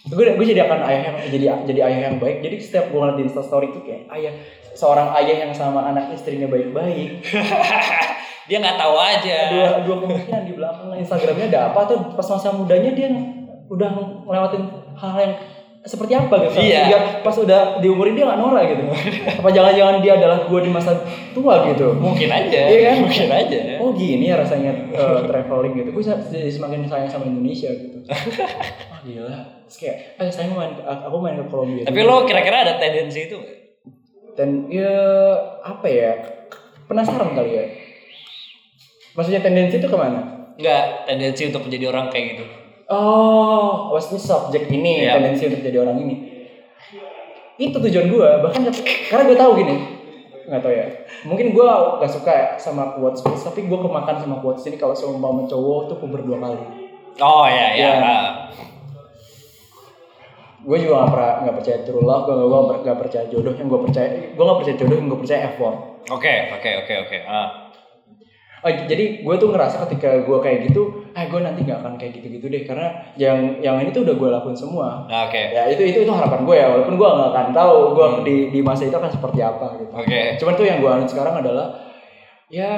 [0.05, 3.16] gue gue jadi akan ayah yang jadi jadi ayah yang baik jadi setiap gue ngeliat
[3.16, 4.32] di story itu kayak ayah
[4.76, 7.20] seorang ayah yang sama anak istrinya baik-baik
[8.45, 9.39] Dia nggak tahu aja.
[9.49, 13.09] dua dua kemungkinan di belakang Instagramnya ada apa atau pas masa mudanya dia
[13.70, 13.88] udah
[14.26, 14.62] ngelewatin
[14.94, 15.34] hal yang
[15.84, 16.64] seperti apa gitu.
[16.64, 17.20] Iya.
[17.20, 18.82] Pas udah di umur ini dia nggak norak gitu.
[19.44, 20.96] Apa jangan-jangan dia adalah gue di masa
[21.36, 21.92] tua gitu?
[21.92, 22.60] Mungkin aja.
[22.72, 22.94] Iya kan?
[23.04, 23.58] Mungkin aja.
[23.84, 25.90] oh gini ya rasanya eh, traveling gitu.
[25.92, 28.00] Gue jadi semakin sayang sama Indonesia gitu.
[28.96, 29.36] Oh gila.
[29.68, 33.28] Terus kayak eh saya mau main aku main ke Kolombia Tapi lo kira-kira ada tendensi
[33.28, 33.36] itu
[34.32, 34.96] dan ya
[35.60, 36.12] apa ya?
[36.88, 37.64] Penasaran kali ya.
[39.12, 40.52] Maksudnya tendensi itu ke mana?
[40.56, 42.44] Nggak, tendensi untuk menjadi orang kayak gitu.
[42.85, 45.16] Oh, maksudnya subjek ini Iya.
[45.16, 46.14] tendensi untuk jadi orang ini.
[47.57, 48.66] Itu tujuan gue, bahkan
[49.09, 49.74] karena gue tahu gini,
[50.51, 50.87] nggak tahu ya.
[51.24, 51.68] Mungkin gue
[52.03, 55.97] gak suka ya sama quotes tapi gue kemakan sama quotes ini kalau seumpama cowok tuh
[56.03, 56.61] puber dua kali.
[57.22, 57.91] Oh ya ya.
[57.97, 58.16] Iya.
[60.64, 63.80] Gue juga gak pernah nggak percaya true love, gue gak, gak percaya jodoh yang gue
[63.85, 65.76] percaya, gue gak percaya jodoh yang gue percaya effort.
[66.12, 67.18] Oke oke oke oke.
[67.24, 67.63] Ah.
[68.64, 72.16] Oh, jadi gue tuh ngerasa ketika gue kayak gitu, ah gue nanti gak akan kayak
[72.16, 75.04] gitu-gitu deh, karena yang yang ini tuh udah gue lakuin semua.
[75.04, 78.06] Nah, Oke ya itu itu itu harapan gue ya walaupun gue nggak akan tahu gue
[78.24, 80.20] di di masa itu akan seperti apa gitu oke.
[80.40, 81.66] cuman tuh yang gue anut sekarang adalah
[82.48, 82.70] ya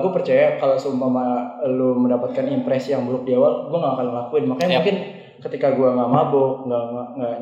[0.00, 4.44] gue percaya kalau seumpama lu mendapatkan impresi yang buruk di awal gue nggak akan ngelakuin
[4.46, 4.78] makanya Yap.
[4.80, 4.96] mungkin
[5.42, 7.34] ketika gue nggak mabuk nggak nggak nggak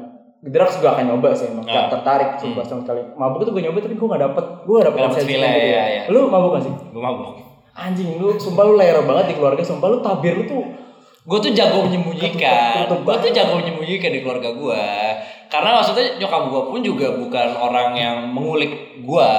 [0.45, 1.91] drugs gue akan nyoba sih emang nggak Ah.
[1.91, 2.41] tertarik Hmm.
[2.53, 5.51] sumpah sama sekali mabuk itu gue nyoba tapi gue nggak dapet gue nggak dapet feel-nya,
[5.51, 6.03] gitu ya, ya.
[6.13, 7.35] lu mabuk gak sih Gue mabuk.
[7.75, 10.65] anjing lu sumpah lu layar banget di keluarga sumpah lu tabir lu tuh
[11.25, 12.85] Gue tuh jago menyembunyikan.
[13.01, 14.83] Gue tuh jago menyembunyikan di keluarga gue.
[15.49, 19.31] Karena maksudnya nyokap gue pun juga bukan orang yang mengulik gue.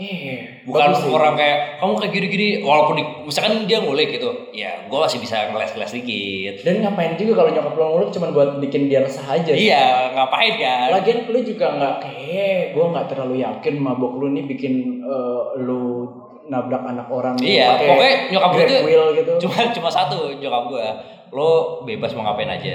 [0.00, 1.12] Eh Bukan bagus sih.
[1.12, 2.48] orang kayak kamu kayak gini-gini.
[2.64, 6.54] Walaupun di, misalkan dia ngulik gitu, ya gue masih bisa ngeles-ngeles dikit.
[6.64, 9.52] Dan ngapain juga kalau nyokap lo nguluk cuma buat bikin dia resah aja.
[9.52, 9.68] sih.
[9.68, 10.88] Iya, ngapain kan?
[10.96, 16.08] Lagian lu juga nggak kayak gue nggak terlalu yakin mabok lu nih bikin eh, lu
[16.48, 17.36] nabrak anak orang.
[17.38, 19.32] Iya, pokoknya nyokap gue tuh wheel gitu.
[19.44, 20.86] cuma cuma satu nyokap gue.
[21.30, 22.74] Lo bebas mau ngapain aja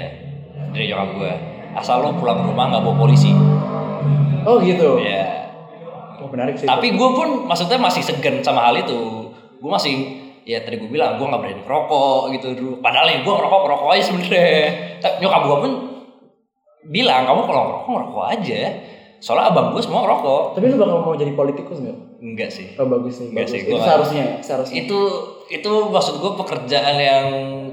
[0.70, 1.32] dari nyokap gue.
[1.76, 3.34] Asal lo pulang rumah nggak bawa polisi.
[4.46, 5.02] Oh gitu.
[5.02, 5.25] Ya.
[6.26, 6.66] Oh menarik sih.
[6.66, 9.30] Tapi gue pun maksudnya masih segan sama hal itu.
[9.62, 9.94] Gue masih
[10.42, 12.72] ya tadi gue bilang gue nggak berani merokok gitu dulu.
[12.82, 14.58] Padahal ya gue ngerokok ngerokok aja sebenarnya.
[14.98, 15.72] Tapi Nyokap gue pun
[16.90, 18.60] bilang kamu kalau ngerokok ngerokok aja.
[19.16, 20.42] Soalnya abang gue semua ngerokok.
[20.58, 21.98] Tapi lu bakal mau jadi politikus nggak?
[22.20, 22.74] Enggak sih.
[22.76, 23.28] Oh bagus nih.
[23.32, 23.54] Nggak Bagus.
[23.54, 24.74] sih, Itu seharusnya, ya, seharusnya.
[24.82, 25.00] Itu
[25.46, 27.26] itu maksud gue pekerjaan yang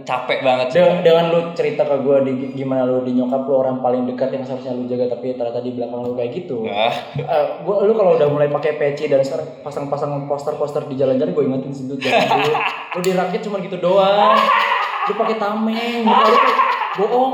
[0.04, 0.76] capek banget sih.
[0.80, 4.36] dengan, dengan lu cerita ke gue di gimana lu di nyokap lu orang paling dekat
[4.36, 6.68] yang seharusnya lu jaga tapi ternyata di belakang lu kayak gitu.
[6.68, 9.24] Ah, Eh, gua lu kalau udah mulai pakai peci dan
[9.64, 12.52] pasang-pasang poster-poster di jalan-jalan gue ingetin sih jangan dulu.
[12.94, 14.36] lu dirakit cuma gitu doang.
[15.04, 16.56] Lu pakai tameng, muka lu tuh
[17.00, 17.34] bohong.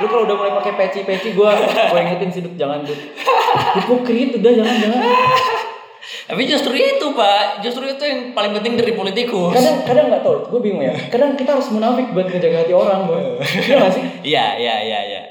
[0.00, 1.50] Lu kalau udah mulai pakai peci-peci gue
[1.88, 2.96] gue ingetin sih Dut, jangan Dut.
[3.76, 5.00] Hipokrit udah jangan jangan.
[6.22, 9.58] Tapi justru itu pak, justru itu yang paling penting dari politikus.
[9.58, 10.94] Kadang kadang nggak tau, gue bingung ya.
[11.10, 13.18] Kadang kita harus munafik buat ngejaga hati orang, Bro.
[13.42, 14.04] Iya gak sih?
[14.22, 15.22] Iya iya iya iya.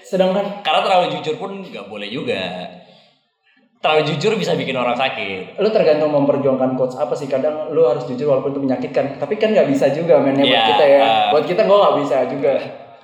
[0.00, 2.64] Sedangkan Karena terlalu jujur pun nggak boleh juga.
[3.78, 5.60] Terlalu jujur bisa bikin orang sakit.
[5.62, 9.54] lu tergantung memperjuangkan quotes apa sih kadang lu harus jujur walaupun itu menyakitkan tapi kan
[9.54, 11.26] nggak bisa juga men ya buat kita ya ah.
[11.30, 12.52] buat kita gua nggak bisa juga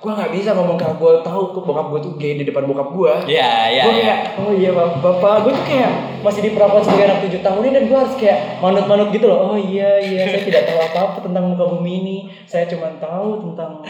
[0.03, 2.89] gua nggak bisa ngomong kalau gua tahu kok bokap gua tuh gay di depan bokap
[2.91, 3.13] gua.
[3.23, 4.03] Iya iya gua iya.
[4.03, 5.91] kayak oh iya bapak, bapak gua tuh kayak
[6.25, 9.39] masih diperlakukan sebagai anak tujuh tahun ini dan gua harus kayak manut-manut gitu loh.
[9.51, 12.17] Oh iya iya saya tidak tahu apa-apa tentang muka bumi ini.
[12.45, 13.81] Saya cuma tahu tentang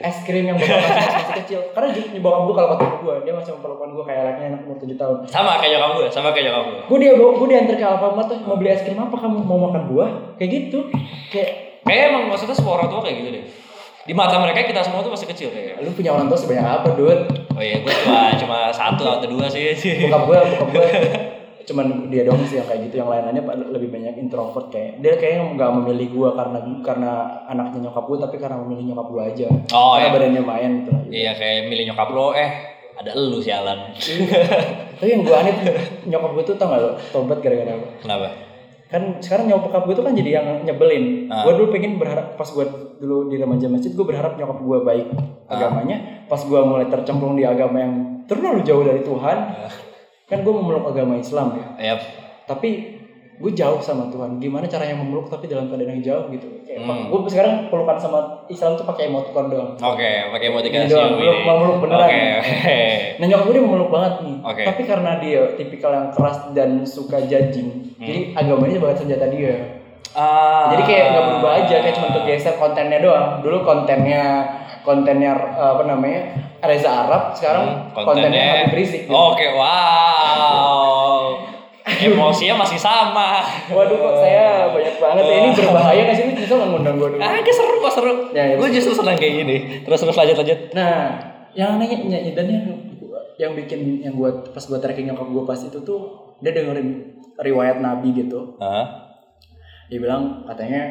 [0.00, 1.60] es krim yang bapak kasih masih kecil.
[1.72, 4.76] Karena juga bokap gua kalau ketemu gua dia masih memperlakukan gua kayak layaknya anak umur
[4.84, 5.16] tujuh tahun.
[5.28, 6.80] Sama kayak nyokap gue, sama kayak nyokap gue.
[6.84, 9.16] gue dia gue diantar ke Alfamart tuh mau beli es krim apa?
[9.16, 10.10] Kamu mau makan buah?
[10.36, 10.78] Kayak gitu.
[11.32, 13.44] Kayak Kayak emang maksudnya semua orang tua kayak gitu deh.
[14.04, 15.80] Di mata mereka kita semua tuh masih kecil kayak.
[15.80, 19.46] lu punya orang tua sebanyak apa dude Oh iya, gue cuma cuma satu atau dua
[19.46, 19.72] sih.
[20.02, 20.88] bokap gue bokap gue
[21.64, 23.40] cuman dia doang sih yang kayak gitu yang lain-lainnya
[23.72, 27.12] lebih banyak introvert kayak dia kayaknya nggak memilih gue karena karena
[27.46, 30.12] anaknya nyokap gue tapi karena memilih nyokap gue aja Oh karena iya.
[30.12, 31.02] badannya main gitu lah.
[31.08, 32.50] Iya kayak milih nyokap lo, eh
[32.94, 33.78] ada elu sialan.
[35.00, 35.74] tapi yang gue aneh tuh,
[36.06, 38.28] nyokap gue tuh tau gak lo tobat gara-gara apa Kenapa?
[38.84, 41.42] kan sekarang nyokap gue tuh kan jadi yang nyebelin Ah.
[41.42, 42.62] gue dulu pengen berharap pas gue
[43.04, 45.06] dulu di remaja masjid gue berharap nyokap gue baik
[45.44, 45.60] Ah.
[45.60, 47.94] agamanya pas gue mulai tercemplung di agama yang
[48.24, 49.72] terlalu jauh dari Tuhan Ah.
[50.24, 52.00] kan gue memeluk agama Islam ya Yap.
[52.46, 52.96] tapi
[53.34, 57.06] gue jauh sama Tuhan gimana caranya memeluk tapi dalam keadaan yang jauh gitu kayak Hmm.
[57.06, 61.36] gue sekarang pelukan sama Islam tuh pakai emoticon doang Oke, pakai Ini motivasi doang, belum
[61.44, 62.08] memeluk beneran.
[62.08, 62.78] Oke, oke.
[63.14, 64.36] Nah nyokap gue dia memeluk banget nih.
[64.40, 64.62] Oke.
[64.64, 68.02] Tapi karena dia tipikal yang keras dan suka judging, Hmm.
[68.02, 69.54] jadi agamanya sebagai senjata dia.
[70.14, 70.70] Ah.
[70.70, 73.42] Jadi kayak nggak berubah aja, kayak cuma kegeser kontennya doang.
[73.42, 74.46] Dulu kontennya
[74.80, 76.20] kontennya eh, apa namanya
[76.60, 79.04] Reza Arab, sekarang Hmm, kontennya, Habib Rizik.
[79.04, 79.12] gitu.
[79.12, 81.36] Oke, wow.
[81.84, 83.44] Emosinya masih sama.
[83.68, 86.24] Waduh kok saya banyak banget ya ini berbahaya nggak sih?
[86.24, 87.20] Lu justru ngundang gue dulu.
[87.20, 88.12] Ah, gak seru kok seru.
[88.32, 89.56] Ya, ya, gue justru senang kayak gini.
[89.84, 90.58] Terus terus lanjut lanjut.
[90.72, 90.96] Nah,
[91.52, 92.64] yang anehnya nyanyi dan yang
[93.36, 96.00] yang bikin yang buat pas gue tracking nyokap gue pas itu tuh
[96.40, 96.88] dia dengerin
[97.36, 98.56] riwayat Nabi gitu.
[98.56, 99.03] Hah?
[99.94, 100.90] Dia bilang katanya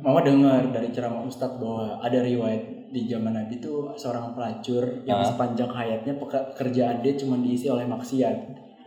[0.00, 5.20] Mama dengar dari ceramah Ustadz bahwa ada riwayat di zaman Nabi itu seorang pelacur yang
[5.20, 5.28] Ah.
[5.28, 8.36] sepanjang hayatnya pekerjaan dia cuma diisi oleh maksiat.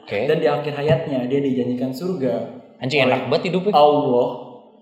[0.02, 0.26] Oke.
[0.26, 2.34] Dan di akhir hayatnya dia dijanjikan surga
[2.82, 3.78] Anjing enak banget hidupnya.
[3.78, 4.30] Allah.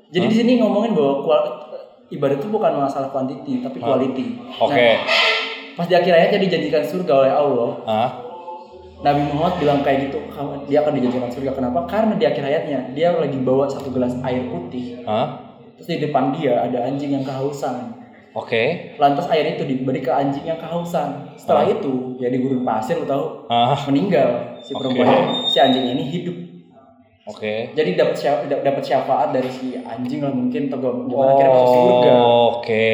[0.07, 1.51] Jadi di sini ngomongin bahwa kual-
[2.07, 4.39] ibadah itu bukan masalah quantity tapi quality.
[4.55, 4.71] Oke.
[4.71, 5.03] Nah,
[5.75, 8.09] pas di akhir hayatnya dijanjikan surga oleh Allah, Hah?
[9.01, 11.51] Nabi Muhammad bilang kayak gitu, "Kamu- dia akan dijanjikan surga.
[11.57, 11.79] Kenapa?
[11.89, 15.01] Karena di akhir hayatnya dia lagi bawa satu gelas air putih.
[15.09, 15.57] Hah?
[15.81, 17.97] Terus di depan dia ada anjing yang kehausan.
[18.31, 18.95] Oke.
[18.95, 21.33] Lantas air itu diberi ke anjing yang kehausan.
[21.35, 23.75] Setelah itu ya di gurun pasir lo tahu Hah?
[23.89, 25.25] meninggal si perempuan ini.
[25.49, 26.50] si anjing ini hidup.
[27.31, 27.71] Oke.
[27.71, 32.11] Jadi dapat sya- dapat syafaat dari si anjing lah mungkin atau gimana akhirnya masuk surga.
[32.51, 32.89] Oke.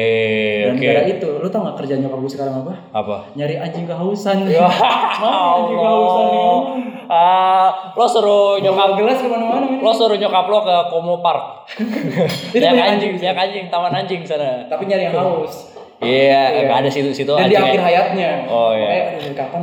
[0.62, 0.86] Dan Oke.
[0.86, 2.72] gara itu, lu tau gak kerjaan nyokap gue sekarang apa?
[2.92, 3.16] Apa?
[3.34, 4.36] Nyari anjing kehausan.
[4.48, 4.64] Ya
[5.20, 6.46] Mana anjing kehausan nih?
[7.08, 11.66] Ah, lo suruh nyokap gelas ke mana-mana lo suruh nyokap lo ke Komo Park.
[12.52, 13.26] Itu ya banyak anjing, anjing.
[13.26, 14.64] ya anjing, taman anjing sana.
[14.64, 15.72] Tapi nyari yang haus.
[15.98, 16.70] Iya, Iya.
[16.70, 17.82] ada situ-situ Dan di akhir ya.
[17.82, 18.30] hayatnya.
[18.46, 18.86] Oh, iya.
[18.86, 19.60] Makanya, aduh, kapan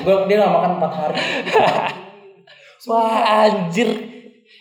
[0.00, 1.16] gue dia gak makan 4 hari.
[2.86, 3.88] Wah, anjir.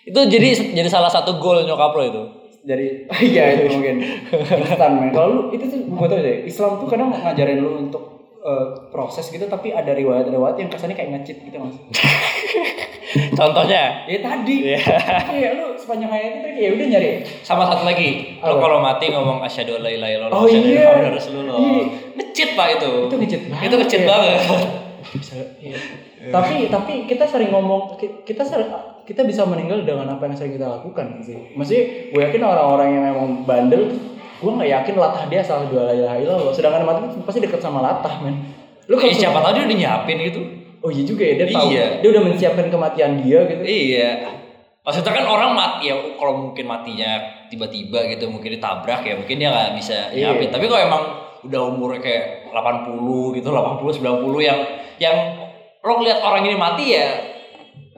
[0.06, 0.48] Itu jadi
[0.78, 2.24] jadi salah satu goal nyokap lo itu.
[2.62, 5.10] Dari iya itu mungkin instan men.
[5.10, 8.04] Kalau lu itu tuh gue tau deh, Islam tuh kadang ngajarin lu untuk
[8.42, 11.74] eh, proses gitu tapi ada riwayat-riwayat yang kesannya kayak ngecit gitu mas.
[13.12, 14.56] Contohnya Ya tadi.
[14.72, 14.80] Iya.
[15.28, 17.10] Kayak lu sepanjang hayatnya tuh kayak udah nyari
[17.42, 20.56] sama satu lagi, lo kalau mati ngomong asyhadu alla ilaha illallah Oh, iya.
[20.62, 21.58] anna muhammadar rasulullah.
[21.60, 21.84] Iya.
[22.22, 22.92] Ngecit Pak itu.
[23.10, 23.66] Itu ngecit banget.
[23.68, 24.08] Itu ngecit ya.
[24.08, 24.40] banget.
[25.60, 25.80] Iya.
[26.24, 28.70] Tapi tapi kita sering ngomong ki- kita sering,
[29.02, 33.04] kita bisa meninggal dengan apa yang sering kita lakukan sih maksudnya gue yakin orang-orang yang
[33.10, 33.90] emang bandel
[34.38, 37.80] gue nggak yakin latah dia salah dua la ilaha illallah sedangkan mati pasti deket sama
[37.80, 38.38] latah men
[38.86, 40.42] lu Eh, kalau siapa tahu dia udah nyiapin gitu.
[40.80, 41.86] oh iya juga ya dia tahu Iya.
[41.98, 44.10] dia udah menyiapkan kematian dia gitu Iya.
[44.82, 49.50] Maksudnya kan orang mati ya kalau mungkin matinya tiba-tiba gitu mungkin ditabrak ya mungkin dia
[49.50, 50.34] nggak bisa Iya.
[50.34, 50.50] nyiapin.
[50.50, 51.04] Tapi kalau emang
[51.42, 52.90] udah umurnya kayak 80
[53.34, 54.58] gitu, 80 90 yang
[54.98, 55.18] yang
[55.82, 57.08] lo ngeliat orang ini mati ya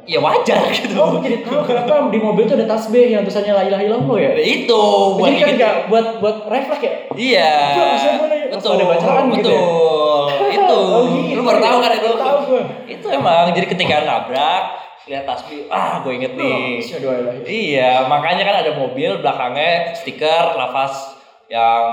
[0.04, 1.00] ya wajar gitu.
[1.00, 4.32] oh jadi tahu kenapa di mobil tuh ada tasbih yang tulisannya la ilaha illallah ya
[4.36, 4.84] Itu
[5.16, 5.60] buat jadi kan gitu.
[5.64, 7.52] nggak buat buat refleks ya Iya.
[7.96, 8.14] Ya?
[8.52, 8.76] Betul.
[8.76, 9.62] Ada bacaan gitu ya?
[9.64, 10.24] betul.
[10.60, 10.78] Itu.
[10.78, 12.10] Oh, gitu Lu baru tahu kan itu?
[12.14, 12.64] Tahu gue.
[12.86, 14.64] Itu emang jadi ketika nabrak
[15.04, 16.80] lihat tasbih, ah gue inget nih.
[16.80, 21.20] Ilaha Iya, makanya kan ada mobil belakangnya stiker lafaz
[21.52, 21.84] yang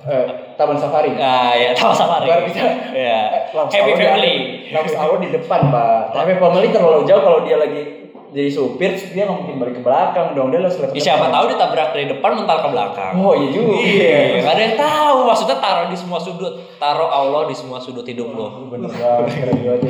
[0.00, 0.24] Eh,
[0.56, 1.12] Taman Safari.
[1.20, 2.24] ah ya tahu safari.
[2.24, 2.64] Baru bisa.
[2.96, 3.52] Iya.
[3.52, 4.34] Lamps Happy family.
[4.72, 6.16] Lamps hour di depan, Pak.
[6.16, 10.38] Tapi family terlalu jauh kalau dia lagi jadi supir, dia nggak mungkin balik ke belakang
[10.38, 10.54] dong.
[10.54, 13.12] Dia harus lihat Ya, siapa tahu ditabrak dari depan mental ke belakang.
[13.18, 13.74] Oh iya juga.
[13.74, 15.16] Iya, nggak ada yang tahu.
[15.26, 18.70] Maksudnya taruh di semua sudut, taruh Allah di semua sudut hidup lo.
[18.70, 19.80] Bener banget.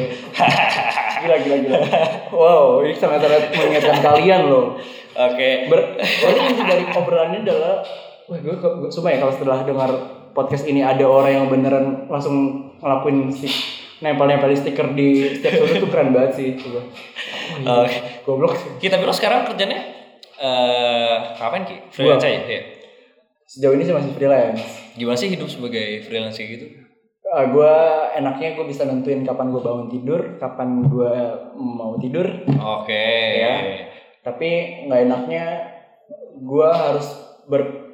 [1.21, 1.79] Gila, gila, gila.
[2.33, 4.81] Wow, ini sangat-sangat mengingatkan kalian loh.
[5.13, 5.69] Oke.
[5.69, 7.85] Ber Jadi inti dari obrolannya adalah
[8.31, 9.91] Wah gue, gue sumpah ya kalau setelah dengar
[10.31, 13.51] podcast ini ada orang yang beneran langsung ngelakuin si
[13.99, 16.81] nempel-nempel stiker di setiap sudut tuh keren banget sih coba.
[17.67, 17.99] Oh, Oke.
[18.23, 18.71] Goblok sih.
[18.79, 19.83] Kita bilang sekarang kerjanya
[20.39, 21.77] eh ngapain Ki?
[21.91, 22.63] Freelance aja ya.
[23.51, 24.63] Sejauh ini sih masih freelance.
[24.95, 26.87] Gimana sih hidup sebagai freelance gitu?
[27.27, 27.75] Uh, gue
[28.15, 31.15] enaknya gue bisa nentuin kapan gue bangun tidur, kapan gue
[31.59, 32.31] mau tidur.
[32.47, 33.11] Oke.
[33.43, 33.91] Ya.
[34.23, 34.49] Tapi
[34.87, 35.45] nggak enaknya
[36.39, 37.11] gue harus
[37.51, 37.90] ber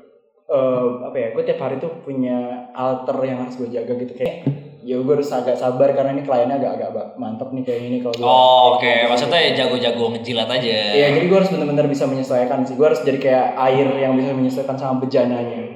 [0.46, 1.28] eh, apa ya?
[1.34, 4.46] Gue tiap hari tuh punya alter yang harus gue jaga gitu kayak.
[4.86, 8.22] Ya gue harus agak sabar karena ini kliennya agak-agak mantep nih kayak ini kalau gue.
[8.22, 10.94] Oh, Oke, maksudnya ya jago-jago ngejilat aja.
[10.94, 12.78] Iya, jadi gue harus benar-benar bisa menyesuaikan sih.
[12.78, 15.74] Gue harus jadi kayak air yang bisa menyesuaikan sama bejananya.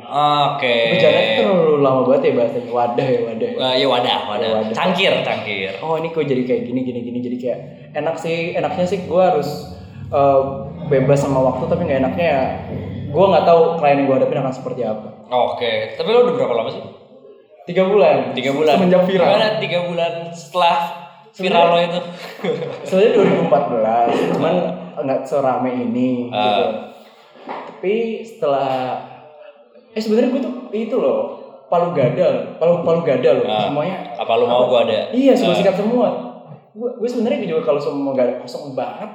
[0.54, 0.94] Oke.
[0.94, 2.70] Bejana itu terlalu lama banget ya bahasanya.
[2.70, 3.50] Wadah ya wadah.
[3.50, 4.46] Eh, ya wadah, wadah.
[4.46, 4.74] Ya, wadah.
[4.78, 5.72] Cangkir, cangkir.
[5.82, 7.58] oh ini kok jadi kayak gini gini gini jadi kayak
[7.98, 9.74] enak sih enaknya sih gue harus
[10.14, 10.40] eh,
[10.86, 12.42] bebas sama waktu tapi nggak enaknya ya
[13.10, 16.54] gue nggak tahu klien yang gue hadapin akan seperti apa Oke, tapi lo udah berapa
[16.54, 16.82] lama sih?
[17.62, 18.74] tiga bulan Tiga bulan.
[18.76, 20.78] semenjak viral Gimana tiga bulan setelah
[21.32, 22.00] viral lo itu?
[22.82, 23.12] sebenarnya
[23.46, 24.54] 2014 cuman
[25.00, 26.42] nggak serame ini Ah.
[26.42, 26.64] gitu
[27.46, 28.98] tapi setelah
[29.88, 31.20] eh sebenarnya gue tuh itu loh
[31.66, 33.64] palu gada palu palu gada loh Ah.
[33.64, 35.10] semuanya Apa lo mau gua ada?
[35.10, 35.54] iya Ah.
[35.54, 36.08] sikat semua
[36.70, 39.10] gue gue sebenarnya juga kalau semua gak kosong banget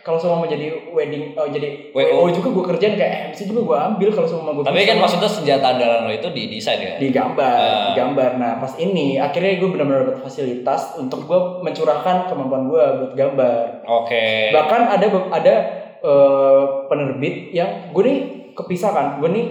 [0.00, 2.22] kalau semua mau jadi wedding oh jadi WO.
[2.22, 5.26] WO juga gue kerjain kayak MC juga gue ambil kalau semua gue Tapi kan maksudnya
[5.26, 6.94] senjata andalan lo itu di desain ya?
[6.96, 7.84] di gambar, Ah.
[7.84, 8.30] di gambar.
[8.36, 13.82] Nah pas ini akhirnya gue benar-benar dapat fasilitas untuk gue mencurahkan kemampuan gue buat gambar.
[13.84, 14.50] Oke.
[14.50, 15.54] Bahkan ada ada
[15.98, 18.18] eh, penerbit yang gue nih
[18.52, 19.46] kepisah kan, gue nih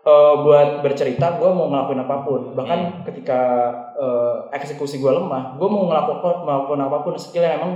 [0.00, 2.40] eh, buat bercerita gue mau ngelakuin apa pun.
[2.54, 2.96] Bahkan Hmm.
[3.04, 3.40] ketika
[3.94, 7.72] eh, eksekusi gue lemah, gue mau ngelakuin melakukan apa pun skill yang emang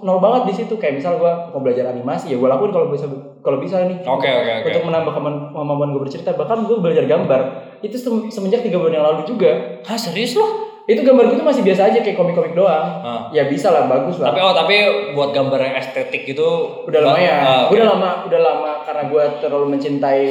[0.00, 0.74] nol banget di situ.
[0.74, 3.06] Kayak misal gue mau belajar animasi ya gue lakuin kalau bisa
[3.38, 4.68] kalau bisa nih Oke oke oke.
[4.70, 7.40] untuk menambah kemampuan gue bercerita bahkan gue belajar gambar
[7.80, 9.50] itu sem- semenjak tiga bulan yang lalu juga
[9.82, 10.46] Hah serius lo?
[10.82, 13.30] itu gambar gue tuh masih biasa aja kayak komik-komik doang Ah.
[13.30, 14.74] ya bisa lah bagus lah Tapi oh tapi
[15.12, 16.48] buat gambar yang estetik itu
[16.82, 20.22] udah lumayan Ah, Gua udah lama udah lama karena gue terlalu mencintai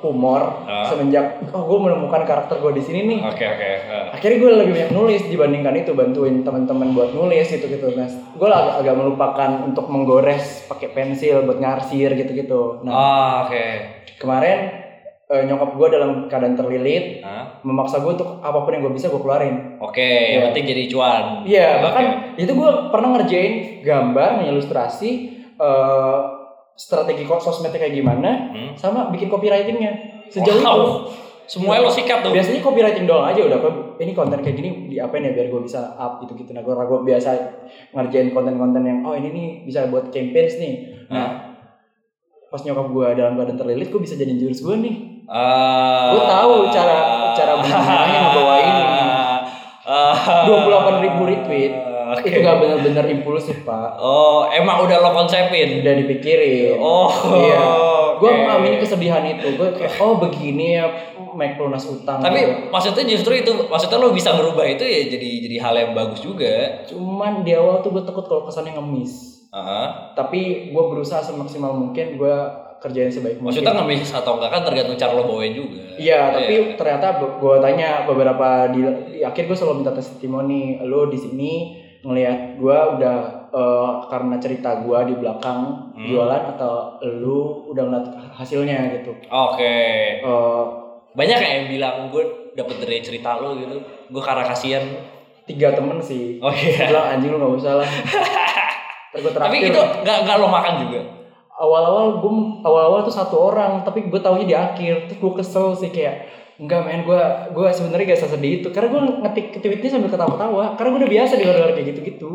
[0.00, 0.84] humor Ah.
[0.86, 3.70] semenjak oh gue menemukan karakter gue di sini nih Oke oke.
[3.86, 4.04] ah.
[4.12, 8.46] akhirnya gue lebih banyak nulis dibandingkan itu bantuin teman-teman buat nulis gitu gitu nah gue
[8.46, 13.64] agak, agak melupakan untuk menggores pakai pensil buat ngarsir gitu gitu nah Ah, oke.
[14.16, 14.58] kemarin
[15.26, 17.62] eh, nyokap gue dalam keadaan terlilit Hah?
[17.62, 19.78] memaksa gue untuk apa pun yang gue bisa gue keluarin.
[19.78, 20.46] Oke, yang Iya.
[20.48, 21.24] penting jadi cuan.
[21.44, 21.82] Iya, Oke.
[21.82, 25.10] bahkan itu gue pernah ngerjain gambar, mengilustrasi
[25.54, 26.18] eh,
[26.80, 28.72] strategi sosmednya kayak gimana, Hmm.
[28.72, 30.24] sama bikin copywritingnya.
[30.32, 30.72] Sejauh Wow.
[30.72, 30.88] itu.
[31.44, 32.30] Semuanya lo sikat tuh.
[32.30, 33.58] Biasanya copywriting doang aja udah.
[33.58, 36.56] "Kok Ini konten kayak gini diapain ya biar gue bisa up gitu gitu.
[36.56, 37.28] Nah gue gue biasa
[37.92, 40.74] ngerjain konten-konten yang oh ini nih bisa buat campaigns nih.
[41.10, 41.52] Nah
[42.48, 44.94] pas nyokap gue dalam keadaan terlilit, gue bisa jadi jurus gue nih.
[45.28, 46.10] Ah.
[46.10, 48.82] Gua tahu cara- cara bagaimana ngebawa ini.
[49.84, 50.46] Ah.
[50.48, 51.72] 28.000 retweet.
[52.16, 52.30] Oke.
[52.30, 53.98] Itu gak bener-bener impulsif pak.
[54.00, 55.84] Oh, emang udah lo konsepin.
[55.84, 56.78] Udah dipikirin.
[56.78, 57.10] Oh.
[57.38, 57.60] Iya.
[58.20, 58.36] Gue oke.
[58.36, 59.56] mengalami kesedihan itu.
[59.56, 60.86] Gue kayak oh begini ya
[61.34, 62.18] make utang.
[62.20, 66.20] Tapi maksudnya justru itu, maksudnya lo bisa merubah itu ya jadi jadi hal yang bagus
[66.20, 66.84] juga.
[66.90, 69.46] cuman di awal tuh gue takut kalau kesannya ngemis.
[69.50, 69.86] Heeh.
[70.14, 72.36] Tapi gue berusaha semaksimal mungkin gue
[72.80, 73.60] kerjain sebaik mungkin.
[73.60, 75.80] Maksudnya ngemis atau enggak kan tergantung cara lo bawain juga.
[76.00, 78.80] Iya, tapi ternyata gue tanya beberapa di,
[79.12, 80.80] di akhir gue selalu minta testimoni.
[80.86, 81.52] Lo di sini
[82.02, 83.16] ngelihat gue udah
[83.50, 86.06] eh, karena cerita gue di belakang Hmm.
[86.06, 89.12] jualan atau lu udah ngeliat hasilnya gitu.
[89.26, 89.76] Oke.
[90.18, 90.62] Eh,
[91.10, 93.76] Banyak kayak yang bilang gue dapet dari cerita lo gitu.
[94.08, 94.84] Gue karena kasihan.
[95.42, 96.38] tiga temen sih.
[96.38, 96.86] Oh iya.
[96.86, 97.88] bilang anjing lu gak usah lah.
[99.10, 101.00] Tapi itu nggak nggak lo makan juga.
[101.60, 102.32] awal-awal gue
[102.62, 106.24] awal-awal tuh satu orang tapi gue taunya di akhir terus gue kesel sih kayak
[106.60, 107.22] enggak men gue
[107.56, 108.68] gue sebenarnya gak sesedih itu.
[108.68, 110.76] Karena gue ngetik tweetnya sambil ketawa-tawa.
[110.76, 112.30] Karena gue udah biasa dengar-dengar kayak gitu-gitu.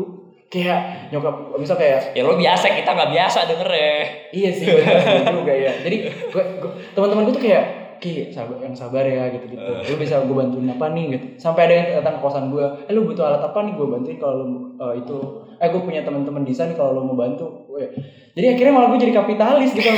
[0.46, 3.94] Kayak nyokap misal kayak Ya lo biasa, kita nggak biasa denger ya.
[4.30, 5.72] iya sih bener juga ya.
[5.82, 9.96] Jadi gue, gue teman-teman gue tuh kayak ki sabar yang sabar ya gitu gitu lu
[9.98, 11.04] bisa gue bantuin apa nih?
[11.18, 11.26] Gitu.
[11.42, 13.74] Sampai ada yang datang ke kosan gue eh lu butuh alat apa nih?
[13.74, 14.46] Gue bantuin kalau lu
[14.78, 15.16] eh, itu.
[15.58, 17.66] Eh gue punya teman-teman desain kalau lu mau bantu.
[17.66, 17.90] Gue
[18.36, 19.88] jadi akhirnya malah gue jadi kapitalis gitu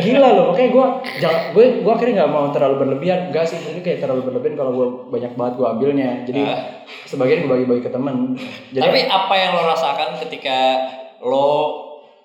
[0.00, 0.86] gila loh makanya gue
[1.20, 3.30] jangan gue gue akhirnya nggak mau terlalu berlebihan.
[3.30, 6.10] Enggak sih ini kayak terlalu berlebihan kalau gue banyak banget gue ambilnya.
[6.26, 6.82] Jadi Ah.
[7.06, 8.34] sebagian gue bagi-bagi ke temen.
[8.74, 10.58] Jadi Tapi apa yang lo rasakan ketika
[11.22, 11.48] lo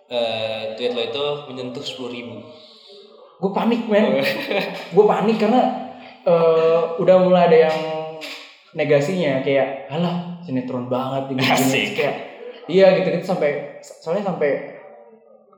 [0.08, 2.40] eh, tweet lo itu menyentuh sepuluh ribu?
[3.38, 4.18] Gue panik men
[4.96, 5.62] gue panik karena
[6.24, 7.78] eh, udah mulai ada yang
[8.74, 11.42] negasinya kayak alah sinetron banget ini
[11.94, 12.16] kayak
[12.66, 14.50] iya gitu gitu sampai soalnya sampai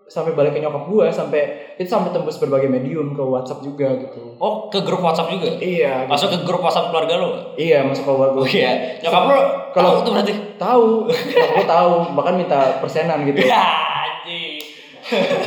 [0.05, 1.41] sampai balik ke nyokap gue sampai
[1.75, 5.53] itu sampai tembus berbagai medium ke WhatsApp juga gitu Oh ke grup WhatsApp juga?
[5.55, 6.09] iya gitu.
[6.09, 7.29] Masuk ke grup WhatsApp keluarga lo?
[7.55, 8.71] iya masuk ke WhatsApp Oh iya.
[8.99, 9.37] Nyokap lo
[9.69, 10.33] Kalau- itu berarti?
[10.57, 13.61] tahu gue tahu bahkan minta persenan gitu Ya.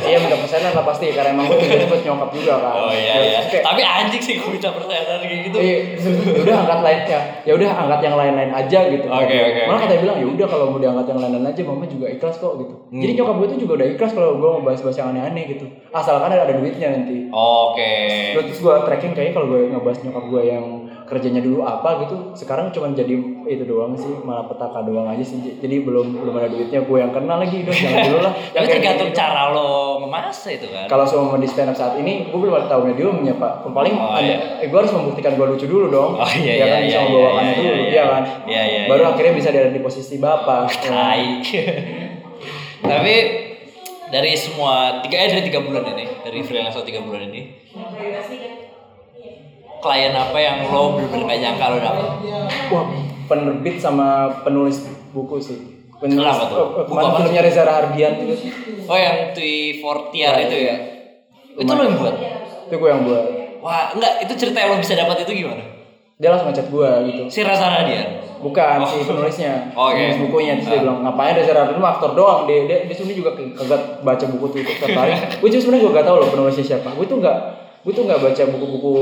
[0.03, 3.13] Iya minta persenan lah pasti karena emang gue tujuannya buat nyokap juga kan Oh iya
[3.13, 3.39] Ya, iya.
[3.47, 5.57] kayak, Tapi anjing sih gue minta persenan kayak gitu.
[5.57, 7.19] Iya, ya udah angkat lain ya.
[7.43, 9.07] Ya udah angkat yang lain-lain aja gitu.
[9.07, 9.83] Oke, oke, Malah oke.
[9.85, 12.73] katanya bilang ya udah kalau mau diangkat yang lain-lain aja mama juga ikhlas kok gitu.
[12.89, 13.01] Hmm.
[13.01, 15.65] Jadi nyokap gue tuh juga udah ikhlas kalau gue mau bahas-bahas yang aneh-aneh gitu.
[15.89, 17.17] Asalkan ada, ada duitnya nanti.
[17.29, 17.91] Oke.
[18.35, 20.65] Terus gue tracking kayaknya kalau gue ngebahas nyokap gue yang
[21.13, 23.13] kerjanya dulu apa gitu sekarang cuma jadi
[23.45, 27.13] itu doang sih malah petaka doang aja sih jadi belum belum ada duitnya gue yang
[27.13, 29.19] kenal lagi dong jangan dulu lah Tapi Yang kayak tergantung gitu.
[29.19, 29.69] cara lo
[30.01, 30.85] ngemas itu kan.
[30.87, 34.09] kalau semua di stand up saat ini gue belum ada tahu mediumnya pak paling Oh,
[34.11, 34.37] ada iya.
[34.59, 36.97] eh, gue harus membuktikan gue lucu dulu dong Oh iya ya iya kan iya bisa
[36.97, 38.81] iya membawakannya iya, dulu iya, iya kan Iya iya.
[38.89, 39.09] baru iya.
[39.13, 40.89] akhirnya bisa ada di posisi bapak Ya.
[40.89, 41.23] Tai.
[42.83, 43.15] Tapi
[44.07, 47.41] dari semua tiga eh dari tiga bulan ini dari freelance lo tiga bulan ini
[49.83, 52.05] klien apa yang lo bener-bener gak nyangka lo dapet?
[52.69, 52.85] wah
[53.25, 54.07] penerbit sama
[54.41, 54.79] penulis
[55.11, 55.59] buku sih
[55.93, 56.57] penulis Kenapa tuh?
[56.57, 58.35] oh, oh, Buku apa filmnya Reza Rahardian itu
[58.83, 60.75] Oh yang Twi Fortier itu ya?
[61.53, 62.15] Itu lo yang buat?
[62.63, 63.23] itu gue yang buat
[63.59, 65.63] Wah enggak itu cerita yang lo bisa dapat itu gimana?
[66.13, 68.07] dia langsung ngechat gue gitu Si Reza Radian.
[68.39, 69.95] bukan si penulisnya Oh, Oke.
[69.97, 70.83] penulis bukunya terus dia Ah.
[70.83, 74.45] bilang ngapain Reza Radian mah aktor doang dia dia, dia sini juga kagak baca buku
[74.49, 77.37] tuh itu tertarik gue juga sebenarnya gue gak tahu loh penulisnya siapa gue tuh nggak
[77.83, 78.93] gue tuh nggak baca buku-buku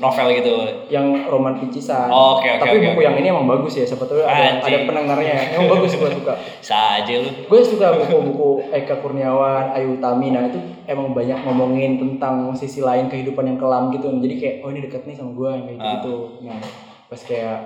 [0.00, 0.52] Novel gitu.
[0.88, 3.04] yang roman picisan Oh, oke, oke, tapi oke, buku oke.
[3.04, 6.32] yang ini emang bagus ya siapa tahu ada, ada pendengarnya emang bagus gue suka
[6.64, 7.28] Saja lu.
[7.28, 13.12] gue suka buku-buku Eka Kurniawan, Ayu Utami, nah itu emang banyak ngomongin tentang sisi lain
[13.12, 16.16] kehidupan yang kelam gitu, jadi kayak oh ini deket nih sama gue yang kayak gitu,
[16.42, 16.58] nah
[17.06, 17.58] pas kayak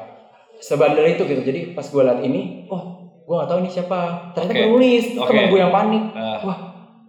[0.59, 2.83] sebandel itu gitu, jadi pas gue liat ini, oh
[3.23, 4.59] gue gak tahu ini siapa, ternyata Oke.
[4.61, 5.27] penulis, Oke.
[5.29, 6.39] temen gue yang panik, Ah.
[6.43, 6.59] wah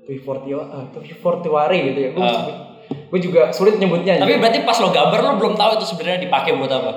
[0.04, 2.73] Twi uh, Twi Fortiwari gitu ya, gue Ah.
[3.06, 6.54] Gue juga sulit nyebutnya, Tapi berarti pas lo gambar lo belum tahu itu sebenarnya dipakai
[6.54, 6.92] buat apa?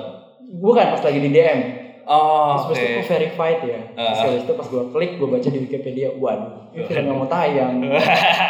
[0.49, 1.59] bukan pas lagi di DM,
[2.03, 4.23] Oh, terus pas itu verified ya, terus Ah.
[4.25, 7.83] habis itu pas gue klik, gue baca di Wikipedia, waduh, ini film yang mau tayang,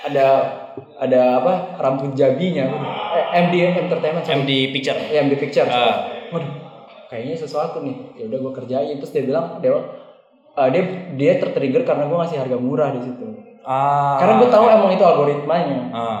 [0.00, 0.26] ada
[0.96, 2.66] ada apa rambut jabinya
[3.12, 4.42] eh, MD Entertainment sorry.
[4.42, 4.98] MD Picture.
[4.98, 6.10] Eh, MD Pictures Ah.
[6.28, 6.50] waduh
[7.08, 9.74] kayaknya sesuatu nih ya udah gue kerjain terus dia bilang dia
[10.52, 10.82] eh, dia
[11.14, 13.26] dia tertrigger karena gue ngasih harga murah di situ
[13.62, 14.16] Ah.
[14.18, 16.20] karena gue tahu emang itu algoritmanya Ah.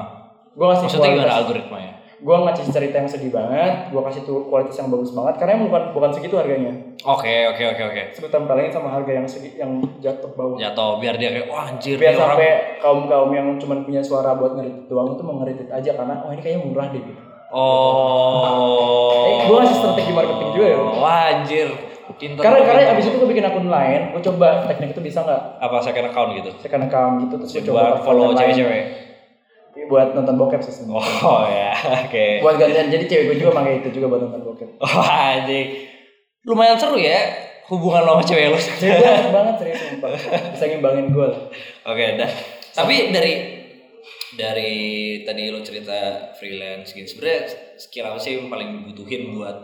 [0.58, 1.92] Gue ngasih Maksudnya gimana algoritmanya?
[2.18, 5.70] gue ngasih cerita yang sedih banget gue kasih tuh kualitas yang bagus banget karena emang
[5.70, 6.74] bukan bukan segitu harganya
[7.06, 8.02] Oke, oke, oke, oke.
[8.10, 11.70] terus gue tempelin sama harga yang segi, yang jatuh bawah Jatuh biar dia kayak wah
[11.70, 12.34] anjir biar orang.
[12.34, 12.50] sampai
[12.82, 16.34] kaum kaum yang cuma punya suara buat ngeritik doang itu mau ngeritik aja karena oh
[16.34, 17.22] ini kayaknya murah deh gitu.
[17.48, 19.24] Oh.
[19.30, 20.78] Eh, gua ngasih strategi marketing juga ya.
[20.98, 21.68] Wah anjir.
[22.18, 22.42] Pinter.
[22.42, 22.94] Karena karena pinter.
[22.98, 25.42] abis itu gue bikin akun lain, gue coba teknik itu bisa nggak?
[25.62, 26.50] apa second account gitu?
[26.58, 29.07] Second account gitu terus gue coba follow cewek-cewek.
[29.88, 31.24] Buat nonton bokep sih sebenarnya.
[31.24, 31.72] Oh ya,
[32.06, 32.26] oke.
[32.44, 34.68] Buat gantian jadi cewek gue juga pakai itu juga buat nonton bokep.
[34.84, 35.88] Oh anjing.
[36.44, 38.58] Lumayan seru ya hubungan lo sama cewek lo.
[38.60, 40.10] Cewek gue banget serius sumpah.
[40.56, 41.28] Bisa ngimbangin gue.
[41.84, 42.30] Oke, dah.
[42.76, 43.32] Tapi dari
[44.38, 44.74] dari
[45.24, 47.40] tadi lo cerita freelance gitu, sebenarnya
[47.80, 49.56] skill apa sih yang paling dibutuhin buat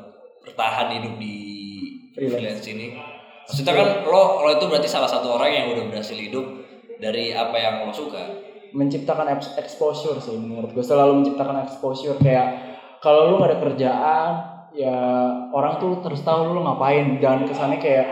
[0.44, 1.36] bertahan hidup di
[2.12, 2.64] Freelance.
[2.64, 2.86] freelance, ini?
[3.44, 6.44] Maksudnya kan lo lo itu berarti salah satu orang yang udah berhasil hidup
[7.00, 8.24] dari apa yang lo suka.
[8.74, 14.32] Menciptakan ex- exposure sih menurut gue selalu menciptakan exposure kayak kalau lu gak ada kerjaan
[14.74, 14.98] ya
[15.54, 17.22] orang tuh terus tahu lu ngapain.
[17.22, 18.06] Jangan kesannya kayak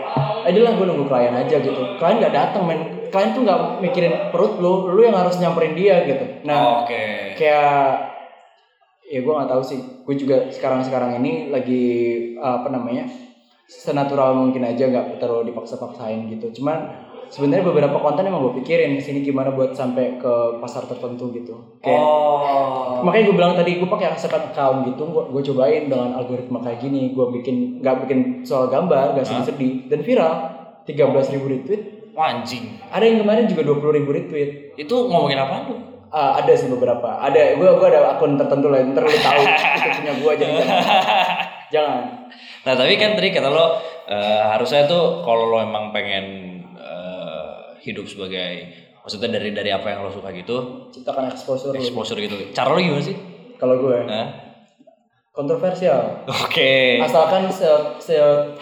[0.47, 1.99] aja lah gue nunggu klien aja gitu.
[1.99, 2.79] Klien gak datang men.
[3.11, 6.41] Klien tuh nggak mikirin perut lu lu yang harus nyamperin dia gitu.
[6.49, 7.37] Nah Oke.
[7.37, 8.09] kayak
[9.05, 9.79] ya gue nggak tahu sih.
[10.01, 11.83] Gue juga sekarang sekarang ini lagi
[12.41, 13.05] apa namanya
[13.69, 16.63] senatural mungkin aja nggak terlalu dipaksa-paksain gitu.
[16.63, 17.02] Cuman
[17.33, 21.97] sebenarnya beberapa konten emang gue pikirin sini gimana buat sampai ke pasar tertentu gitu kayak
[21.97, 23.01] Oh.
[23.01, 26.77] makanya gue bilang tadi gue pakai second account gitu gue gue cobain dengan algoritma kayak
[26.77, 30.33] gini gue bikin nggak bikin soal gambar gak sedih-sedih dan viral
[30.85, 31.81] 13.000 ribu retweet
[32.13, 32.77] anjing.
[32.93, 35.75] ada yang kemarin juga 20.000 ribu retweet Itu ngomongin apa lu?
[36.13, 37.17] Ah, ada sih beberapa.
[37.17, 38.85] Ada, gue gue ada akun tertentu lah.
[38.85, 40.65] Ntar lu tahu itu punya gue jadi jangan.
[41.73, 42.03] jangan.
[42.69, 46.52] Nah tapi kan tadi kata lo eh, harusnya tuh kalau lo emang pengen
[47.83, 51.75] hidup sebagai maksudnya dari dari apa yang lo suka gitu Ciptakan exposure.
[51.75, 52.35] exposure gitu.
[52.55, 53.15] Cara lo gimana sih?
[53.59, 54.27] Kalau gue Hah?
[55.31, 56.23] kontroversial.
[56.45, 57.01] Oke.
[57.01, 57.67] Asalkan se
[57.99, 58.15] se,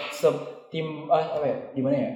[0.09, 0.27] se
[0.71, 1.57] tim ah, apa ya?
[1.73, 2.11] Gimana ya?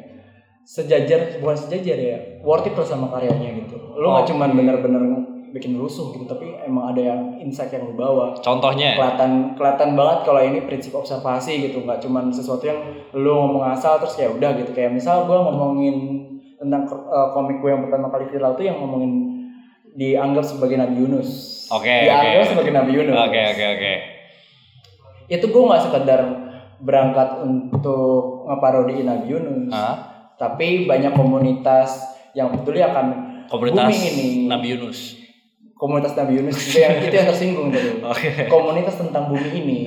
[0.65, 2.18] Sejajar bukan sejajar ya.
[2.41, 3.76] Worth it sama karyanya gitu.
[3.95, 4.27] Nggak Oh.
[4.27, 5.03] cuman bener-bener
[5.56, 8.36] bikin rusuh gitu, tapi emang ada yang insight yang lu bawa.
[8.44, 8.99] Contohnya?
[8.99, 12.80] kelihatan kelihatan banget kalau ini prinsip observasi gitu nggak cuman sesuatu yang
[13.15, 15.95] lu ngomong asal terus kayak udah gitu kayak misal gue ngomongin
[16.66, 19.14] tentang uh, komik gue yang pertama kali viral tuh yang ngomongin
[19.94, 21.30] dianggap sebagai Nabi Yunus
[21.68, 22.52] Oke, dianggap oke.
[22.52, 23.94] sebagai Nabi Yunus Oke oke oke.
[25.28, 26.22] itu gue nggak sekedar
[26.78, 29.96] berangkat untuk ngeparodiin Nabi Yunus Hah?
[30.36, 31.96] tapi banyak komunitas
[32.34, 35.22] yang peduli akan Komunitas ini Nabi Yunus.
[35.76, 38.30] komunitas Nabi Yunus itu yang itu yang tersinggung tadi Oke.
[38.48, 39.78] komunitas tentang bumi ini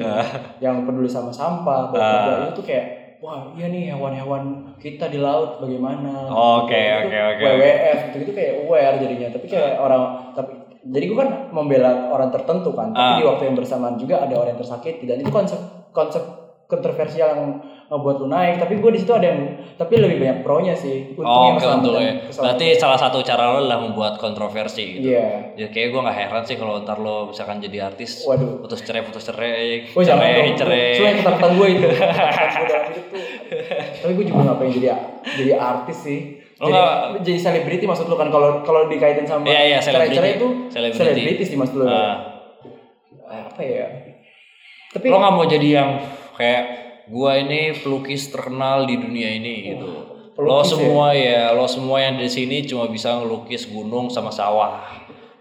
[0.59, 2.49] yang peduli sama sampah bla.
[2.49, 2.87] itu tuh kayak
[3.19, 6.31] wah iya nih hewan-hewan kita di laut bagaimana?
[6.31, 7.43] Oke, Itu oke, oke.
[7.43, 9.29] WWF gitu gitu kayak aware jadinya.
[9.35, 10.53] Tapi kayak orang tapi
[10.89, 12.95] jadi gue kan membela orang tertentu kan.
[12.95, 13.19] Tapi Ah.
[13.19, 15.05] di waktu yang bersamaan juga ada orang yang tersakiti.
[15.05, 15.59] Dan itu konsep
[15.91, 16.23] konsep
[16.69, 17.43] kontroversial yang
[17.89, 19.41] ngebuat lu naik tapi gue di situ ada yang
[19.75, 22.13] tapi lebih banyak pro nya sih Oh, untungnya oke keselamatan- betul ya.
[22.29, 25.09] Berarti salah satu cara lo adalah membuat kontroversi gitu.
[25.09, 25.57] iya.
[25.57, 28.61] Ya kayak gue gak heran sih kalau ntar lo misalkan jadi artis waduh.
[28.61, 31.01] putus cerai putus cerai Oh cerai dong, cerai.
[31.01, 31.87] Yang ketakutan gue itu.
[33.99, 34.89] Tapi gue juga gak pengen jadi
[35.35, 36.19] jadi artis sih.
[36.59, 38.29] Lo jadi, nggak- jadi selebriti maksud lu kan?
[38.29, 41.45] Kalau kalau dikaitin sama Iya, iya, cerai-cerai itu Selebriti.
[41.47, 42.45] sih maksud lu Ah.
[43.25, 43.87] apa ya?
[44.91, 45.91] Tapi lo nggak mau jadi yang
[46.39, 46.63] kayak
[47.11, 49.87] gua ini pelukis terkenal di dunia ini gitu
[50.39, 51.51] lo pelukis semua ya?
[51.51, 54.87] lo semua yang di sini cuma bisa ngelukis gunung sama sawah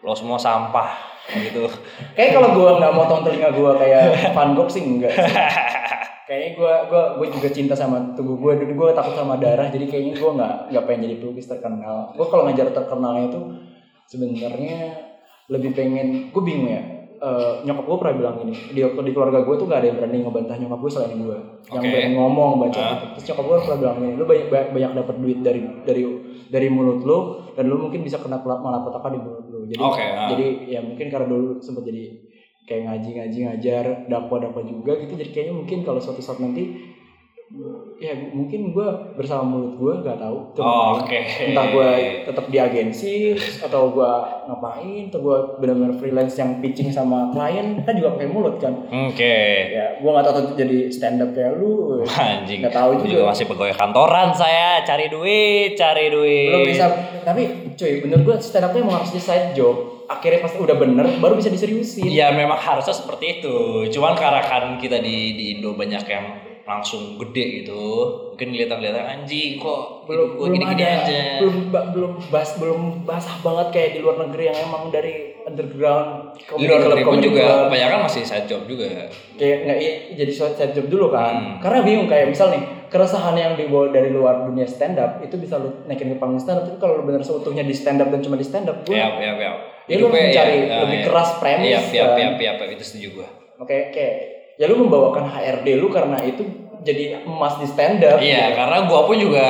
[0.02, 1.68] lo semua sampah gitu.
[2.15, 5.11] Kayak kalau gue nggak motong telinga gue kayak Van Gogh sih enggak.
[5.11, 5.28] sih.
[6.28, 9.88] Kayaknya gue gua gue juga cinta sama tubuh gue, dan gue takut sama darah, jadi
[9.88, 12.11] kayaknya gue nggak nggak pengen jadi pelukis terkenal.
[12.19, 13.45] Gue kalau ngajar terkenalnya tuh
[14.11, 15.07] sebenarnya
[15.48, 16.84] lebih pengen, gue bingung ya.
[17.18, 20.18] Eh, nyokap gue pernah bilang gini, di, di keluarga gue tuh gak ada yang berani
[20.22, 21.38] ngebantah nyokap gue selain gue,
[21.73, 21.89] yang Oke.
[21.89, 23.06] berani ngomong baca gitu.
[23.18, 26.02] Terus nyokap gue pernah bilang gini, lu banyak banyak, banyak dapat duit dari dari
[26.48, 27.18] dari mulut lu
[27.57, 29.65] dan lu mungkin bisa kena malapetaka di mulut lu.
[29.65, 30.30] Jadi Oke, ah.
[30.30, 30.45] jadi
[30.77, 32.06] ya mungkin karena dulu sempat jadi
[32.68, 36.76] kayak ngaji-ngaji ngajar dakwah-dakwah juga gitu jadi kayaknya mungkin kalau suatu saat nanti
[37.98, 40.99] ya mungkin gue bersama mulut gue gak tahu tuh Oh.
[40.99, 41.15] Oke.
[41.48, 41.90] entah gue
[42.28, 44.11] tetap di agensi atau gue
[44.45, 49.36] ngapain atau gue benar-benar freelance yang pitching sama klien kan juga pakai mulut kan Oke.
[49.72, 52.60] ya gue nggak tahu jadi stand up kayak lu Anjing.
[52.61, 53.07] Nggak tahu juga.
[53.07, 56.52] juga masih pegawai kantoran saya, cari duit, cari duit.
[56.52, 56.86] belum bisa
[57.24, 57.41] tapi
[57.74, 61.36] cuy bener gue stand upnya emang harus di side job akhirnya pasti udah bener baru
[61.36, 63.88] bisa diseriusin Ya memang harusnya seperti itu.
[63.90, 66.26] Cuman karena kan kita di di Indo banyak yang
[66.68, 67.84] langsung gede gitu.
[68.30, 71.19] Mungkin kelihatan-kelihatan anjing kok belum gua belum gini-gini ada aja.
[71.39, 76.35] belum ba- belum bas belum basah banget kayak di luar negeri yang emang dari underground
[76.38, 79.07] Di luar negeri pun juga kebanyakan masih side job juga.
[79.34, 81.56] kayak nggak iya, jadi side job dulu kan Hmm.
[81.60, 85.56] karena bingung kayak misal nih keresahan yang dibawa dari luar dunia stand up itu bisa
[85.56, 88.19] lu naikin ke panggung stand up tapi kalau lu bener seutuhnya di stand up dan
[88.19, 89.52] cuma di stand up gue Ya, ya, ya.
[89.85, 91.06] ya lu mencari ya, lebih ya.
[91.06, 92.15] keras premis iya, kan.
[92.15, 93.27] iya, iya, iya, itu setuju gua.
[93.57, 96.41] oke kayak ya lu membawakan HRD lu karena itu
[96.79, 98.55] jadi emas di stand up Iya, gitu.
[98.55, 99.45] karena gua pun juga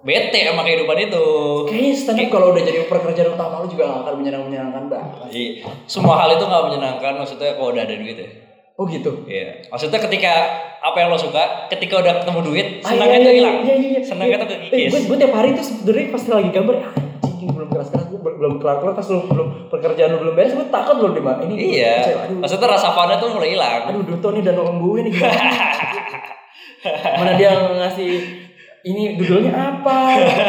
[0.00, 1.24] bete sama kehidupan itu.
[1.66, 5.28] kayaknya stand up kalau udah jadi pekerjaan utama lu juga gak akan menyenang menyenangkan banget
[5.30, 5.68] Iya.
[5.84, 8.28] Semua hal itu nggak menyenangkan maksudnya kalau udah ada duit ya.
[8.74, 9.68] oh gitu Iya.
[9.68, 10.32] Maksudnya ketika
[10.80, 13.56] apa yang lo suka, ketika udah ketemu duit, Ah, senangnya iya, tuh iya, hilang.
[13.60, 14.00] Iya, iya, iya.
[14.00, 14.90] Senangnya tuh Eh, kekikis.
[14.90, 16.74] gue, gue tiap hari tuh sebenarnya pasti lagi gambar,
[17.80, 20.52] ah, anjing belum keras-keras, gue belum belum kelar-kelar, pas lu belum pekerjaan lu belum beres,
[20.52, 21.94] gue takut belum di Ini Iya.
[22.28, 23.88] Aduh, Maksudnya rasa funnya tuh mulai hilang.
[23.88, 25.14] aduh Duto nih dan orang gue nih?
[27.20, 28.10] Mana dia ngasih
[28.84, 29.98] ini judulnya apa?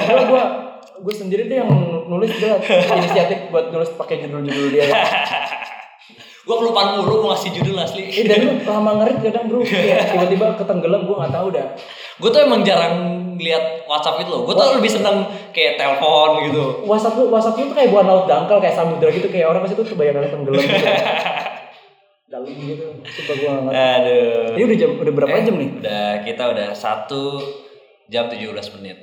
[0.08, 0.44] Gue gue
[1.02, 1.72] gue sendiri tuh yang
[2.08, 2.52] nulis gue
[3.00, 4.86] inisiatif buat nulis pakai judul-judul dia.
[6.42, 8.02] Gua kelupaan mulu mau ngasih judul asli.
[8.04, 11.68] Eh dan lu lama ngerit kadang bro, kayak tiba-tiba ketenggelam gue nggak tahu dah.
[12.18, 12.96] gue tuh emang jarang
[13.36, 14.42] lihat WhatsApp itu loh.
[14.44, 16.82] Gue tuh lebih seneng kayak telepon gitu.
[16.84, 19.86] WhatsApp lu, WhatsApp tuh kayak buah laut dangkal kayak samudra gitu kayak orang pasti tuh
[19.86, 20.82] kebanyakan tenggelam gitu.
[22.32, 23.74] Dalam gitu, sumpah gue nggak.
[23.76, 24.56] Aduh.
[24.56, 25.70] Ini udah jam udah berapa Eh, jam nih?
[25.78, 27.24] Udah kita udah satu
[28.08, 28.48] jam 17
[28.80, 28.98] menit.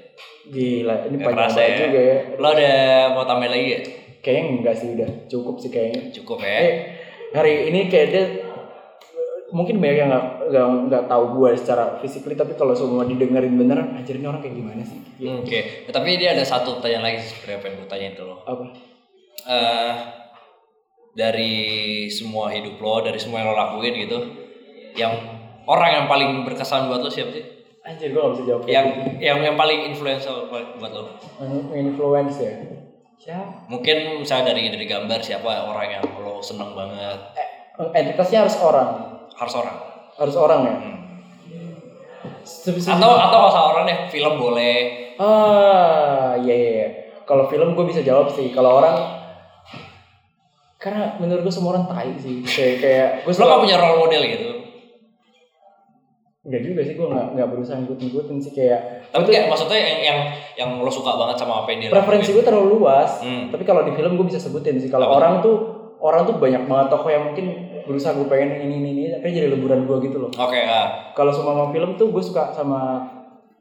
[0.48, 1.77] Gila, ini Gak panjang ya.
[1.85, 2.16] juga ya.
[2.35, 2.73] Lo ada
[3.12, 3.81] mau tambah lagi ya?
[4.19, 6.01] Kayaknya enggak sih udah cukup sih kayaknya.
[6.10, 6.62] Cukup Eh, ya.
[7.32, 8.24] Hari ini kayak dia
[9.48, 13.96] mungkin banyak yang nggak nggak nggak tahu gue secara physically tapi kalau semua didengerin beneran
[13.96, 15.00] anjir ini orang kayak gimana sih?
[15.24, 18.36] Hmm, Oke, tapi dia ada satu pertanyaan lagi sebenarnya pengen gue tanyain ke lo.
[18.44, 18.64] Apa?
[19.48, 19.94] Eh,
[21.16, 21.55] dari
[22.12, 24.18] semua hidup lo, dari semua yang lo lakuin gitu,
[24.94, 25.12] yang
[25.64, 27.44] orang yang paling berkesan buat lo siapa sih?
[27.88, 28.60] Anjir gue gak bisa jawab.
[28.68, 28.86] Yang
[29.16, 31.16] yang yang paling influential buat lo?
[31.72, 32.52] influence ya.
[33.18, 33.66] Siapa?
[33.66, 37.18] Mungkin misalnya dari dari gambar siapa orang yang lo seneng banget?
[37.34, 37.48] Eh,
[37.92, 38.88] entitasnya harus orang,
[39.34, 39.76] Harus orang.
[40.14, 40.74] harus orang ya.
[40.74, 40.96] Hmm.
[42.42, 44.76] Se- se- Atau atau usah orang deh, film boleh.
[45.18, 46.70] Ah, iya iya.
[46.74, 46.88] iya.
[47.22, 48.50] Kalau film gue bisa jawab sih.
[48.50, 48.96] Kalau orang
[50.78, 52.42] karena menurut gue semua orang tai sih.
[52.42, 54.50] Kayak kayak gue Lo gak punya role model gitu?
[56.42, 60.18] Enggak juga sih gue nggak nggak berusaha ngikut-ngikutin sih kayak Tapi kayak maksudnya yang yang
[60.55, 63.24] yang lo suka banget sama apa yang dia preferensi gue terlalu luas.
[63.24, 63.48] Hmm.
[63.48, 64.93] Tapi kalau di film gue bisa sebutin sih.
[64.93, 65.56] Kalau orang tuh
[65.98, 67.47] orang tuh banyak banget tokoh yang mungkin
[67.89, 70.30] berusaha gue pengen ini ini ini tapi jadi leburan gue gitu loh.
[70.36, 71.12] Oke, ah.
[71.16, 73.09] Kalau sama sama film tuh gue suka sama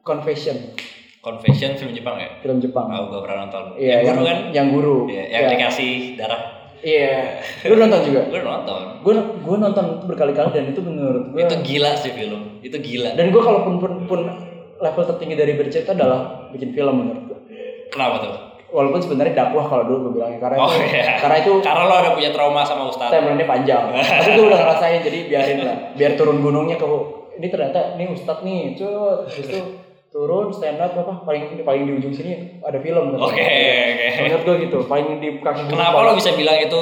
[0.04, 0.76] Confession
[1.18, 2.28] Confession film Jepang ya?
[2.40, 2.86] film Jepang.
[2.88, 3.74] Oh, gue pernah nonton.
[3.74, 4.38] Iya, yang yang, guru kan?
[4.54, 4.96] yang guru.
[5.10, 5.50] Iya, yang Iya.
[5.56, 6.42] dikasih darah.
[6.78, 7.16] Iya.
[7.68, 8.20] Lu nonton juga?
[8.30, 8.82] Gue nonton.
[9.02, 12.62] Gue gue nonton itu berkali-kali dan itu menurut gue Itu gila sih film.
[12.62, 13.18] Itu gila.
[13.18, 14.20] dan gue kalau pun, pun pun
[14.78, 17.38] level tertinggi dari bercerita adalah bikin film menurut gue.
[17.90, 18.32] Kenapa tuh?
[18.68, 21.16] Walaupun sebenarnya dakwah kalau dulu gue bilangnya karena Oh itu iya.
[21.16, 23.08] karena itu Karena lo ada punya trauma sama Ustadz.
[23.16, 23.84] timeline-nya panjang.
[24.20, 25.76] Tapi gue udah ngerasain jadi biarin lah.
[25.96, 26.86] Biar turun gunungnya ke
[27.38, 28.76] ini ternyata ini ustadz nih.
[28.76, 29.58] Terus itu
[30.12, 33.16] turun stand up apa paling paling di ujung sini ada film.
[33.16, 34.06] Oke, oke.
[34.26, 35.72] Menurut gue gitu, paling di kaki.
[35.72, 36.80] Kenapa lo bisa bilang itu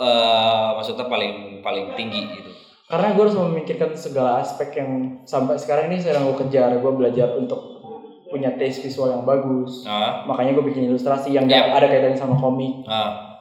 [0.00, 2.49] eh, maksudnya paling paling tinggi gitu?
[2.90, 4.90] Karena gue harus memikirkan segala aspek yang
[5.22, 6.74] sampai sekarang ini sedang gue kejar.
[6.76, 7.78] Gue belajar untuk
[8.26, 9.82] punya taste visual yang bagus.
[9.82, 11.70] Nah, Makanya gue bikin ilustrasi yang Yap.
[11.70, 12.82] nggak ada kaitannya sama komik.
[12.84, 13.38] nah,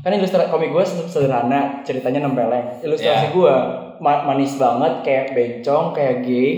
[0.00, 3.30] kan ilustrasi komik gue sederhana ceritanya nempeleng ilustrasi Ya.
[3.30, 3.54] gue
[3.98, 6.50] ma- manis banget kayak bencong kayak gay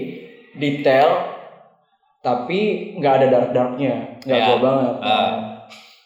[0.55, 1.21] detail
[2.21, 2.61] tapi
[2.97, 4.47] nggak ada dark darknya nggak Ya.
[4.47, 5.31] gua banget Ah.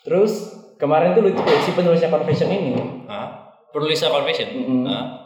[0.03, 0.33] terus
[0.75, 2.75] kemarin tuh lucu si penulisnya confession ini
[3.07, 3.55] Hah?
[3.71, 4.49] Penulisnya confession?
[4.53, 4.83] Mm-mm.
[4.85, 5.24] Hah?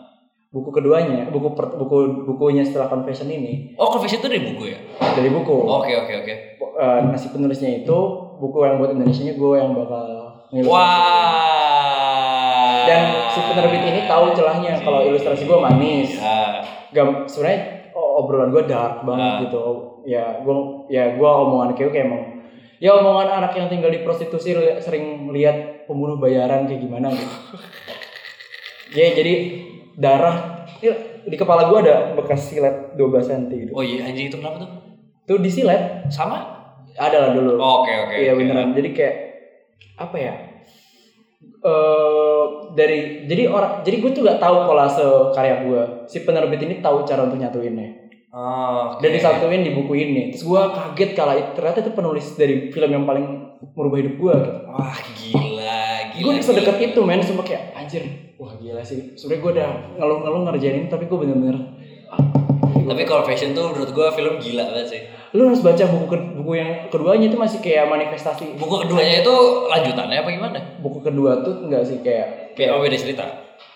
[0.49, 4.79] Buku keduanya buku per- buku bukunya setelah confession ini Oh, confession itu dari buku ya?
[4.99, 6.35] dari buku Oke, oke, oke.
[6.59, 7.99] Eh, nah si penulisnya itu
[8.35, 10.05] buku yang buat Indonesia nya gue yang bakal
[10.49, 10.73] ngilustrasi.
[11.69, 12.87] Wah.
[12.87, 16.65] dan si penerbit ini tahu celahnya kalau ilustrasi gue manis Ya.
[16.91, 17.61] gam sebenarnya
[17.93, 19.39] o- obrolan gue dark banget Ah.
[19.43, 19.65] gitu
[20.07, 20.55] ya gue
[20.89, 22.23] ya gue omongan kayak kayak emang
[22.79, 27.37] ya omongan anak yang tinggal di prostitusi sering lihat pembunuh bayaran kayak gimana gitu
[28.97, 29.35] ya jadi
[29.99, 34.39] darah ya, di kepala gue ada bekas silet 12 cm gitu Oh iya, anjing itu
[34.39, 34.70] kenapa tuh?
[35.25, 36.39] tuh di silet Sama?
[36.95, 38.15] ada lah dulu Oke, oke.
[38.16, 38.39] iya oke.
[38.39, 39.15] beneran jadi kayak
[39.97, 40.35] apa ya
[41.61, 42.43] eh
[42.73, 45.03] dari jadi orang jadi gue tuh gak tahu kolase
[45.33, 49.01] karya gue si penerbit ini tahu cara untuk nyatuinnya Oh, oke.
[49.01, 52.91] dan disatuin di buku ini terus gue kaget kalau it- ternyata itu penulis dari film
[52.93, 53.25] yang paling
[53.73, 55.81] merubah hidup gue gitu Wah, gila,
[56.12, 56.23] gila.
[56.29, 56.89] gue sedekat gila.
[56.89, 58.05] itu men sumpah kayak anjir
[58.39, 61.56] wah gila sih sebenarnya gue udah ngeluh-ngeluh ngerjain ini tapi gue bener-bener
[62.09, 62.23] ah,
[62.89, 65.01] Tapi confession tuh menurut gua film gila banget sih.
[65.31, 69.35] lu harus baca buku ke- buku yang keduanya itu masih kayak manifestasi Buku keduanya itu
[69.66, 70.59] lanjutannya apa gimana?
[70.78, 73.24] buku kedua tuh enggak sih kayak Kayak oh, beda cerita.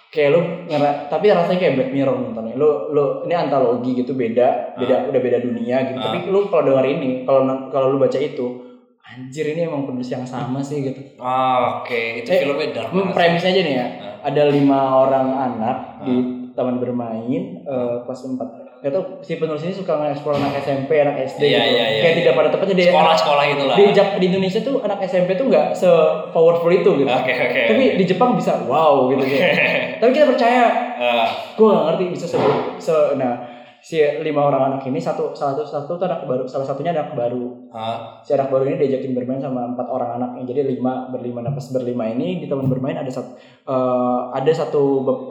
[0.09, 4.77] kayak lu ngera tapi rasanya kayak Black Mirror nontonnya lu lu ini antologi gitu beda
[4.77, 6.05] beda udah beda dunia gitu Ah.
[6.07, 8.72] tapi lu kalau denger ini kalau kalau lu baca itu
[9.05, 12.23] anjir ini emang penulis yang sama sih gitu Ah, oke.
[12.23, 13.87] Itu Eh, filmnya dark premisnya aja nih ya
[14.21, 16.15] ada lima orang anak di
[16.53, 21.15] taman bermain eh, kelas 4 Gak tau si penulis ini suka nge-explore anak SMP, anak
[21.25, 21.71] SD Iya, gitu.
[21.71, 22.19] iya, iya, Kayak iya.
[22.19, 23.77] tidak pada tempatnya dia Sekolah-sekolah itu lah.
[23.79, 25.87] di, Jap- di Indonesia tuh anak SMP tuh nggak se
[26.31, 27.07] powerful itu gitu.
[27.07, 27.61] Oke, oke.
[27.69, 29.55] Tapi di Jepang bisa wow gitu kayak.
[30.03, 30.63] Tapi kita percaya
[30.93, 32.39] Ah, gue gak ngerti bisa se,
[32.81, 33.52] se- nah
[33.83, 37.19] si lima orang anak ini satu salah satu satu tuh anak baru salah satunya anak
[37.19, 37.67] baru.
[37.75, 40.55] Ah, si anak baru ini diajakin bermain sama empat orang anaknya.
[40.55, 43.35] Jadi lima berlima pas berlima ini di taman bermain ada satu
[43.67, 44.83] eh, ada satu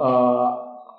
[0.03, 0.47] eh,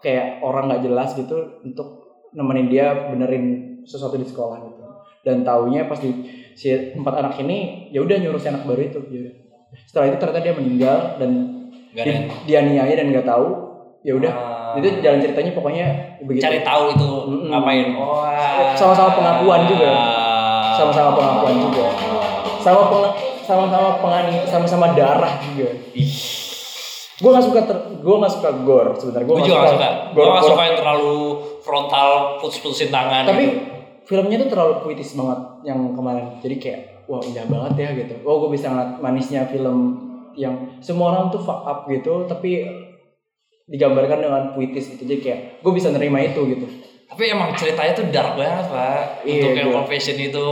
[0.01, 3.45] kayak orang nggak jelas gitu untuk nemenin dia benerin
[3.85, 4.83] sesuatu di sekolah gitu.
[5.21, 6.11] Dan taunya pas di
[6.57, 9.01] si empat anak ini ya udah nyuruh si anak baru itu.
[9.13, 9.29] Ya.
[9.89, 11.31] setelah itu ternyata dia meninggal dan
[11.97, 13.72] Gak ada yang di- dianiaya dan nggak tahu
[14.03, 14.75] ya udah Ah.
[14.75, 15.87] itu jalan ceritanya pokoknya
[16.21, 17.49] begitu cari tahu itu Mm-mm.
[17.49, 17.93] ngapain.
[17.93, 18.75] Wah.
[18.75, 19.91] Sama-sama pengakuan juga.
[20.73, 21.87] sama-sama pengakuan juga
[22.59, 26.15] sama peng- sama-sama pengani sama-sama darah juga Ih,
[27.15, 29.89] gue nggak suka ter, gue nggak suka gore sebenarnya gue juga gak suka.
[30.11, 31.15] Gue gak suka yang terlalu
[31.61, 33.23] frontal, putus-putusin tangan.
[33.25, 33.59] tapi gitu.
[34.03, 38.35] filmnya tuh terlalu puitis banget yang kemarin jadi kayak wah indah banget ya gitu oh
[38.41, 39.79] gue bisa ngeliat manisnya film
[40.33, 42.65] yang semua orang tuh fuck up gitu tapi
[43.65, 46.67] digambarkan dengan puitis gitu jadi kayak gue bisa nerima itu gitu
[47.07, 49.21] Tapi emang ceritanya tuh dark banget pak.
[49.23, 50.47] Iya, Untuk yang confession itu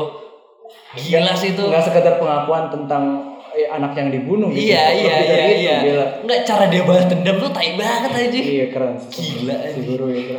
[0.92, 1.62] gila sih itu.
[1.64, 3.02] nggak sekedar pengakuan tentang
[3.50, 5.76] eh, anak yang dibunuh gitu Iya iya iya itu, iya.
[5.80, 6.06] gila.
[6.20, 8.40] Enggak cara dia balas dendam tuh tai banget aja.
[8.44, 9.08] Iya keren sih.
[9.40, 10.36] Gila, si guru itu.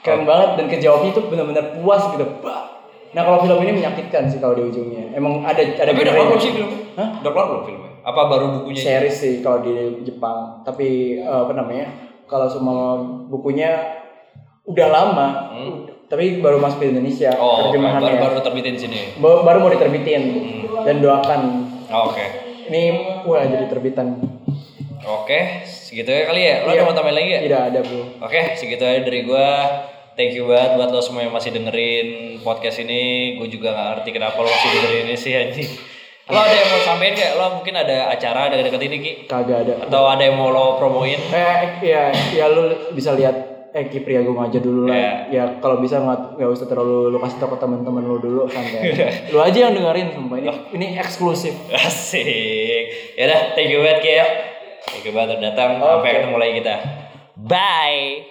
[0.00, 2.24] Keren banget dan kejawabnya tuh benar-benar puas gitu.
[2.44, 2.64] Bah.
[3.10, 5.16] Nah kalau film ini menyakitkan sih kalau di ujungnya.
[5.16, 6.68] Emang ada ada Tapi udah keluar sih film?
[7.00, 7.08] Hah?
[7.24, 7.89] Udah keluar belum filmnya?
[8.02, 8.80] Apa baru bukunya?
[8.80, 9.72] series sih kalau di
[10.02, 10.62] Jepang.
[10.62, 11.86] Tapi eh, apa namanya?
[12.24, 12.96] Kalau semua
[13.26, 14.00] bukunya
[14.62, 15.74] udah lama, Hmm.
[16.06, 18.06] tapi baru masuk ke Indonesia Oh, terjemahannya.
[18.18, 19.00] baru baru terbitin sini.
[19.16, 20.22] Ba- baru mau diterbitin
[20.80, 21.40] dan doakan
[21.88, 22.22] Oh, Oke.
[22.66, 22.94] ini
[23.24, 24.14] wah jadi terbitan.
[25.00, 26.56] Oke, segitu ya kali ya.
[26.62, 26.76] Lo Iya.
[26.76, 27.40] ada mau tambahin lagi ya?
[27.42, 28.02] Tidak ada bro.
[28.20, 29.48] Oke, segitu aja dari gua.
[30.12, 32.08] Thank you banget buat lo semua yang masih dengerin
[32.38, 33.34] podcast ini.
[33.34, 35.70] Gue juga gak ngerti kenapa lo masih dengerin ini sih anjing.
[36.30, 39.12] Lo ada yang mau sampein kayak lo mungkin ada acara deket-deket ini Ki?
[39.26, 39.74] Kagak ada.
[39.84, 41.18] Atau ada yang mau lo promoin?
[41.18, 44.94] Eh, ya, ya lu bisa lihat Eki Priagung aja dulu lah.
[44.94, 45.12] Iya.
[45.30, 48.90] Ya kalau bisa nggak nggak usah terlalu lu kasih tau ke teman-teman lu dulu santai.
[49.32, 51.54] lu aja yang dengerin sumpah ini ini eksklusif.
[51.70, 53.14] Asik.
[53.14, 54.26] Ya udah, thank you banget Ki ya.
[54.90, 55.70] Thank you banget udah datang.
[55.78, 56.18] Sampai Oke.
[56.18, 56.74] ketemu lagi kita.
[57.38, 58.29] Bye.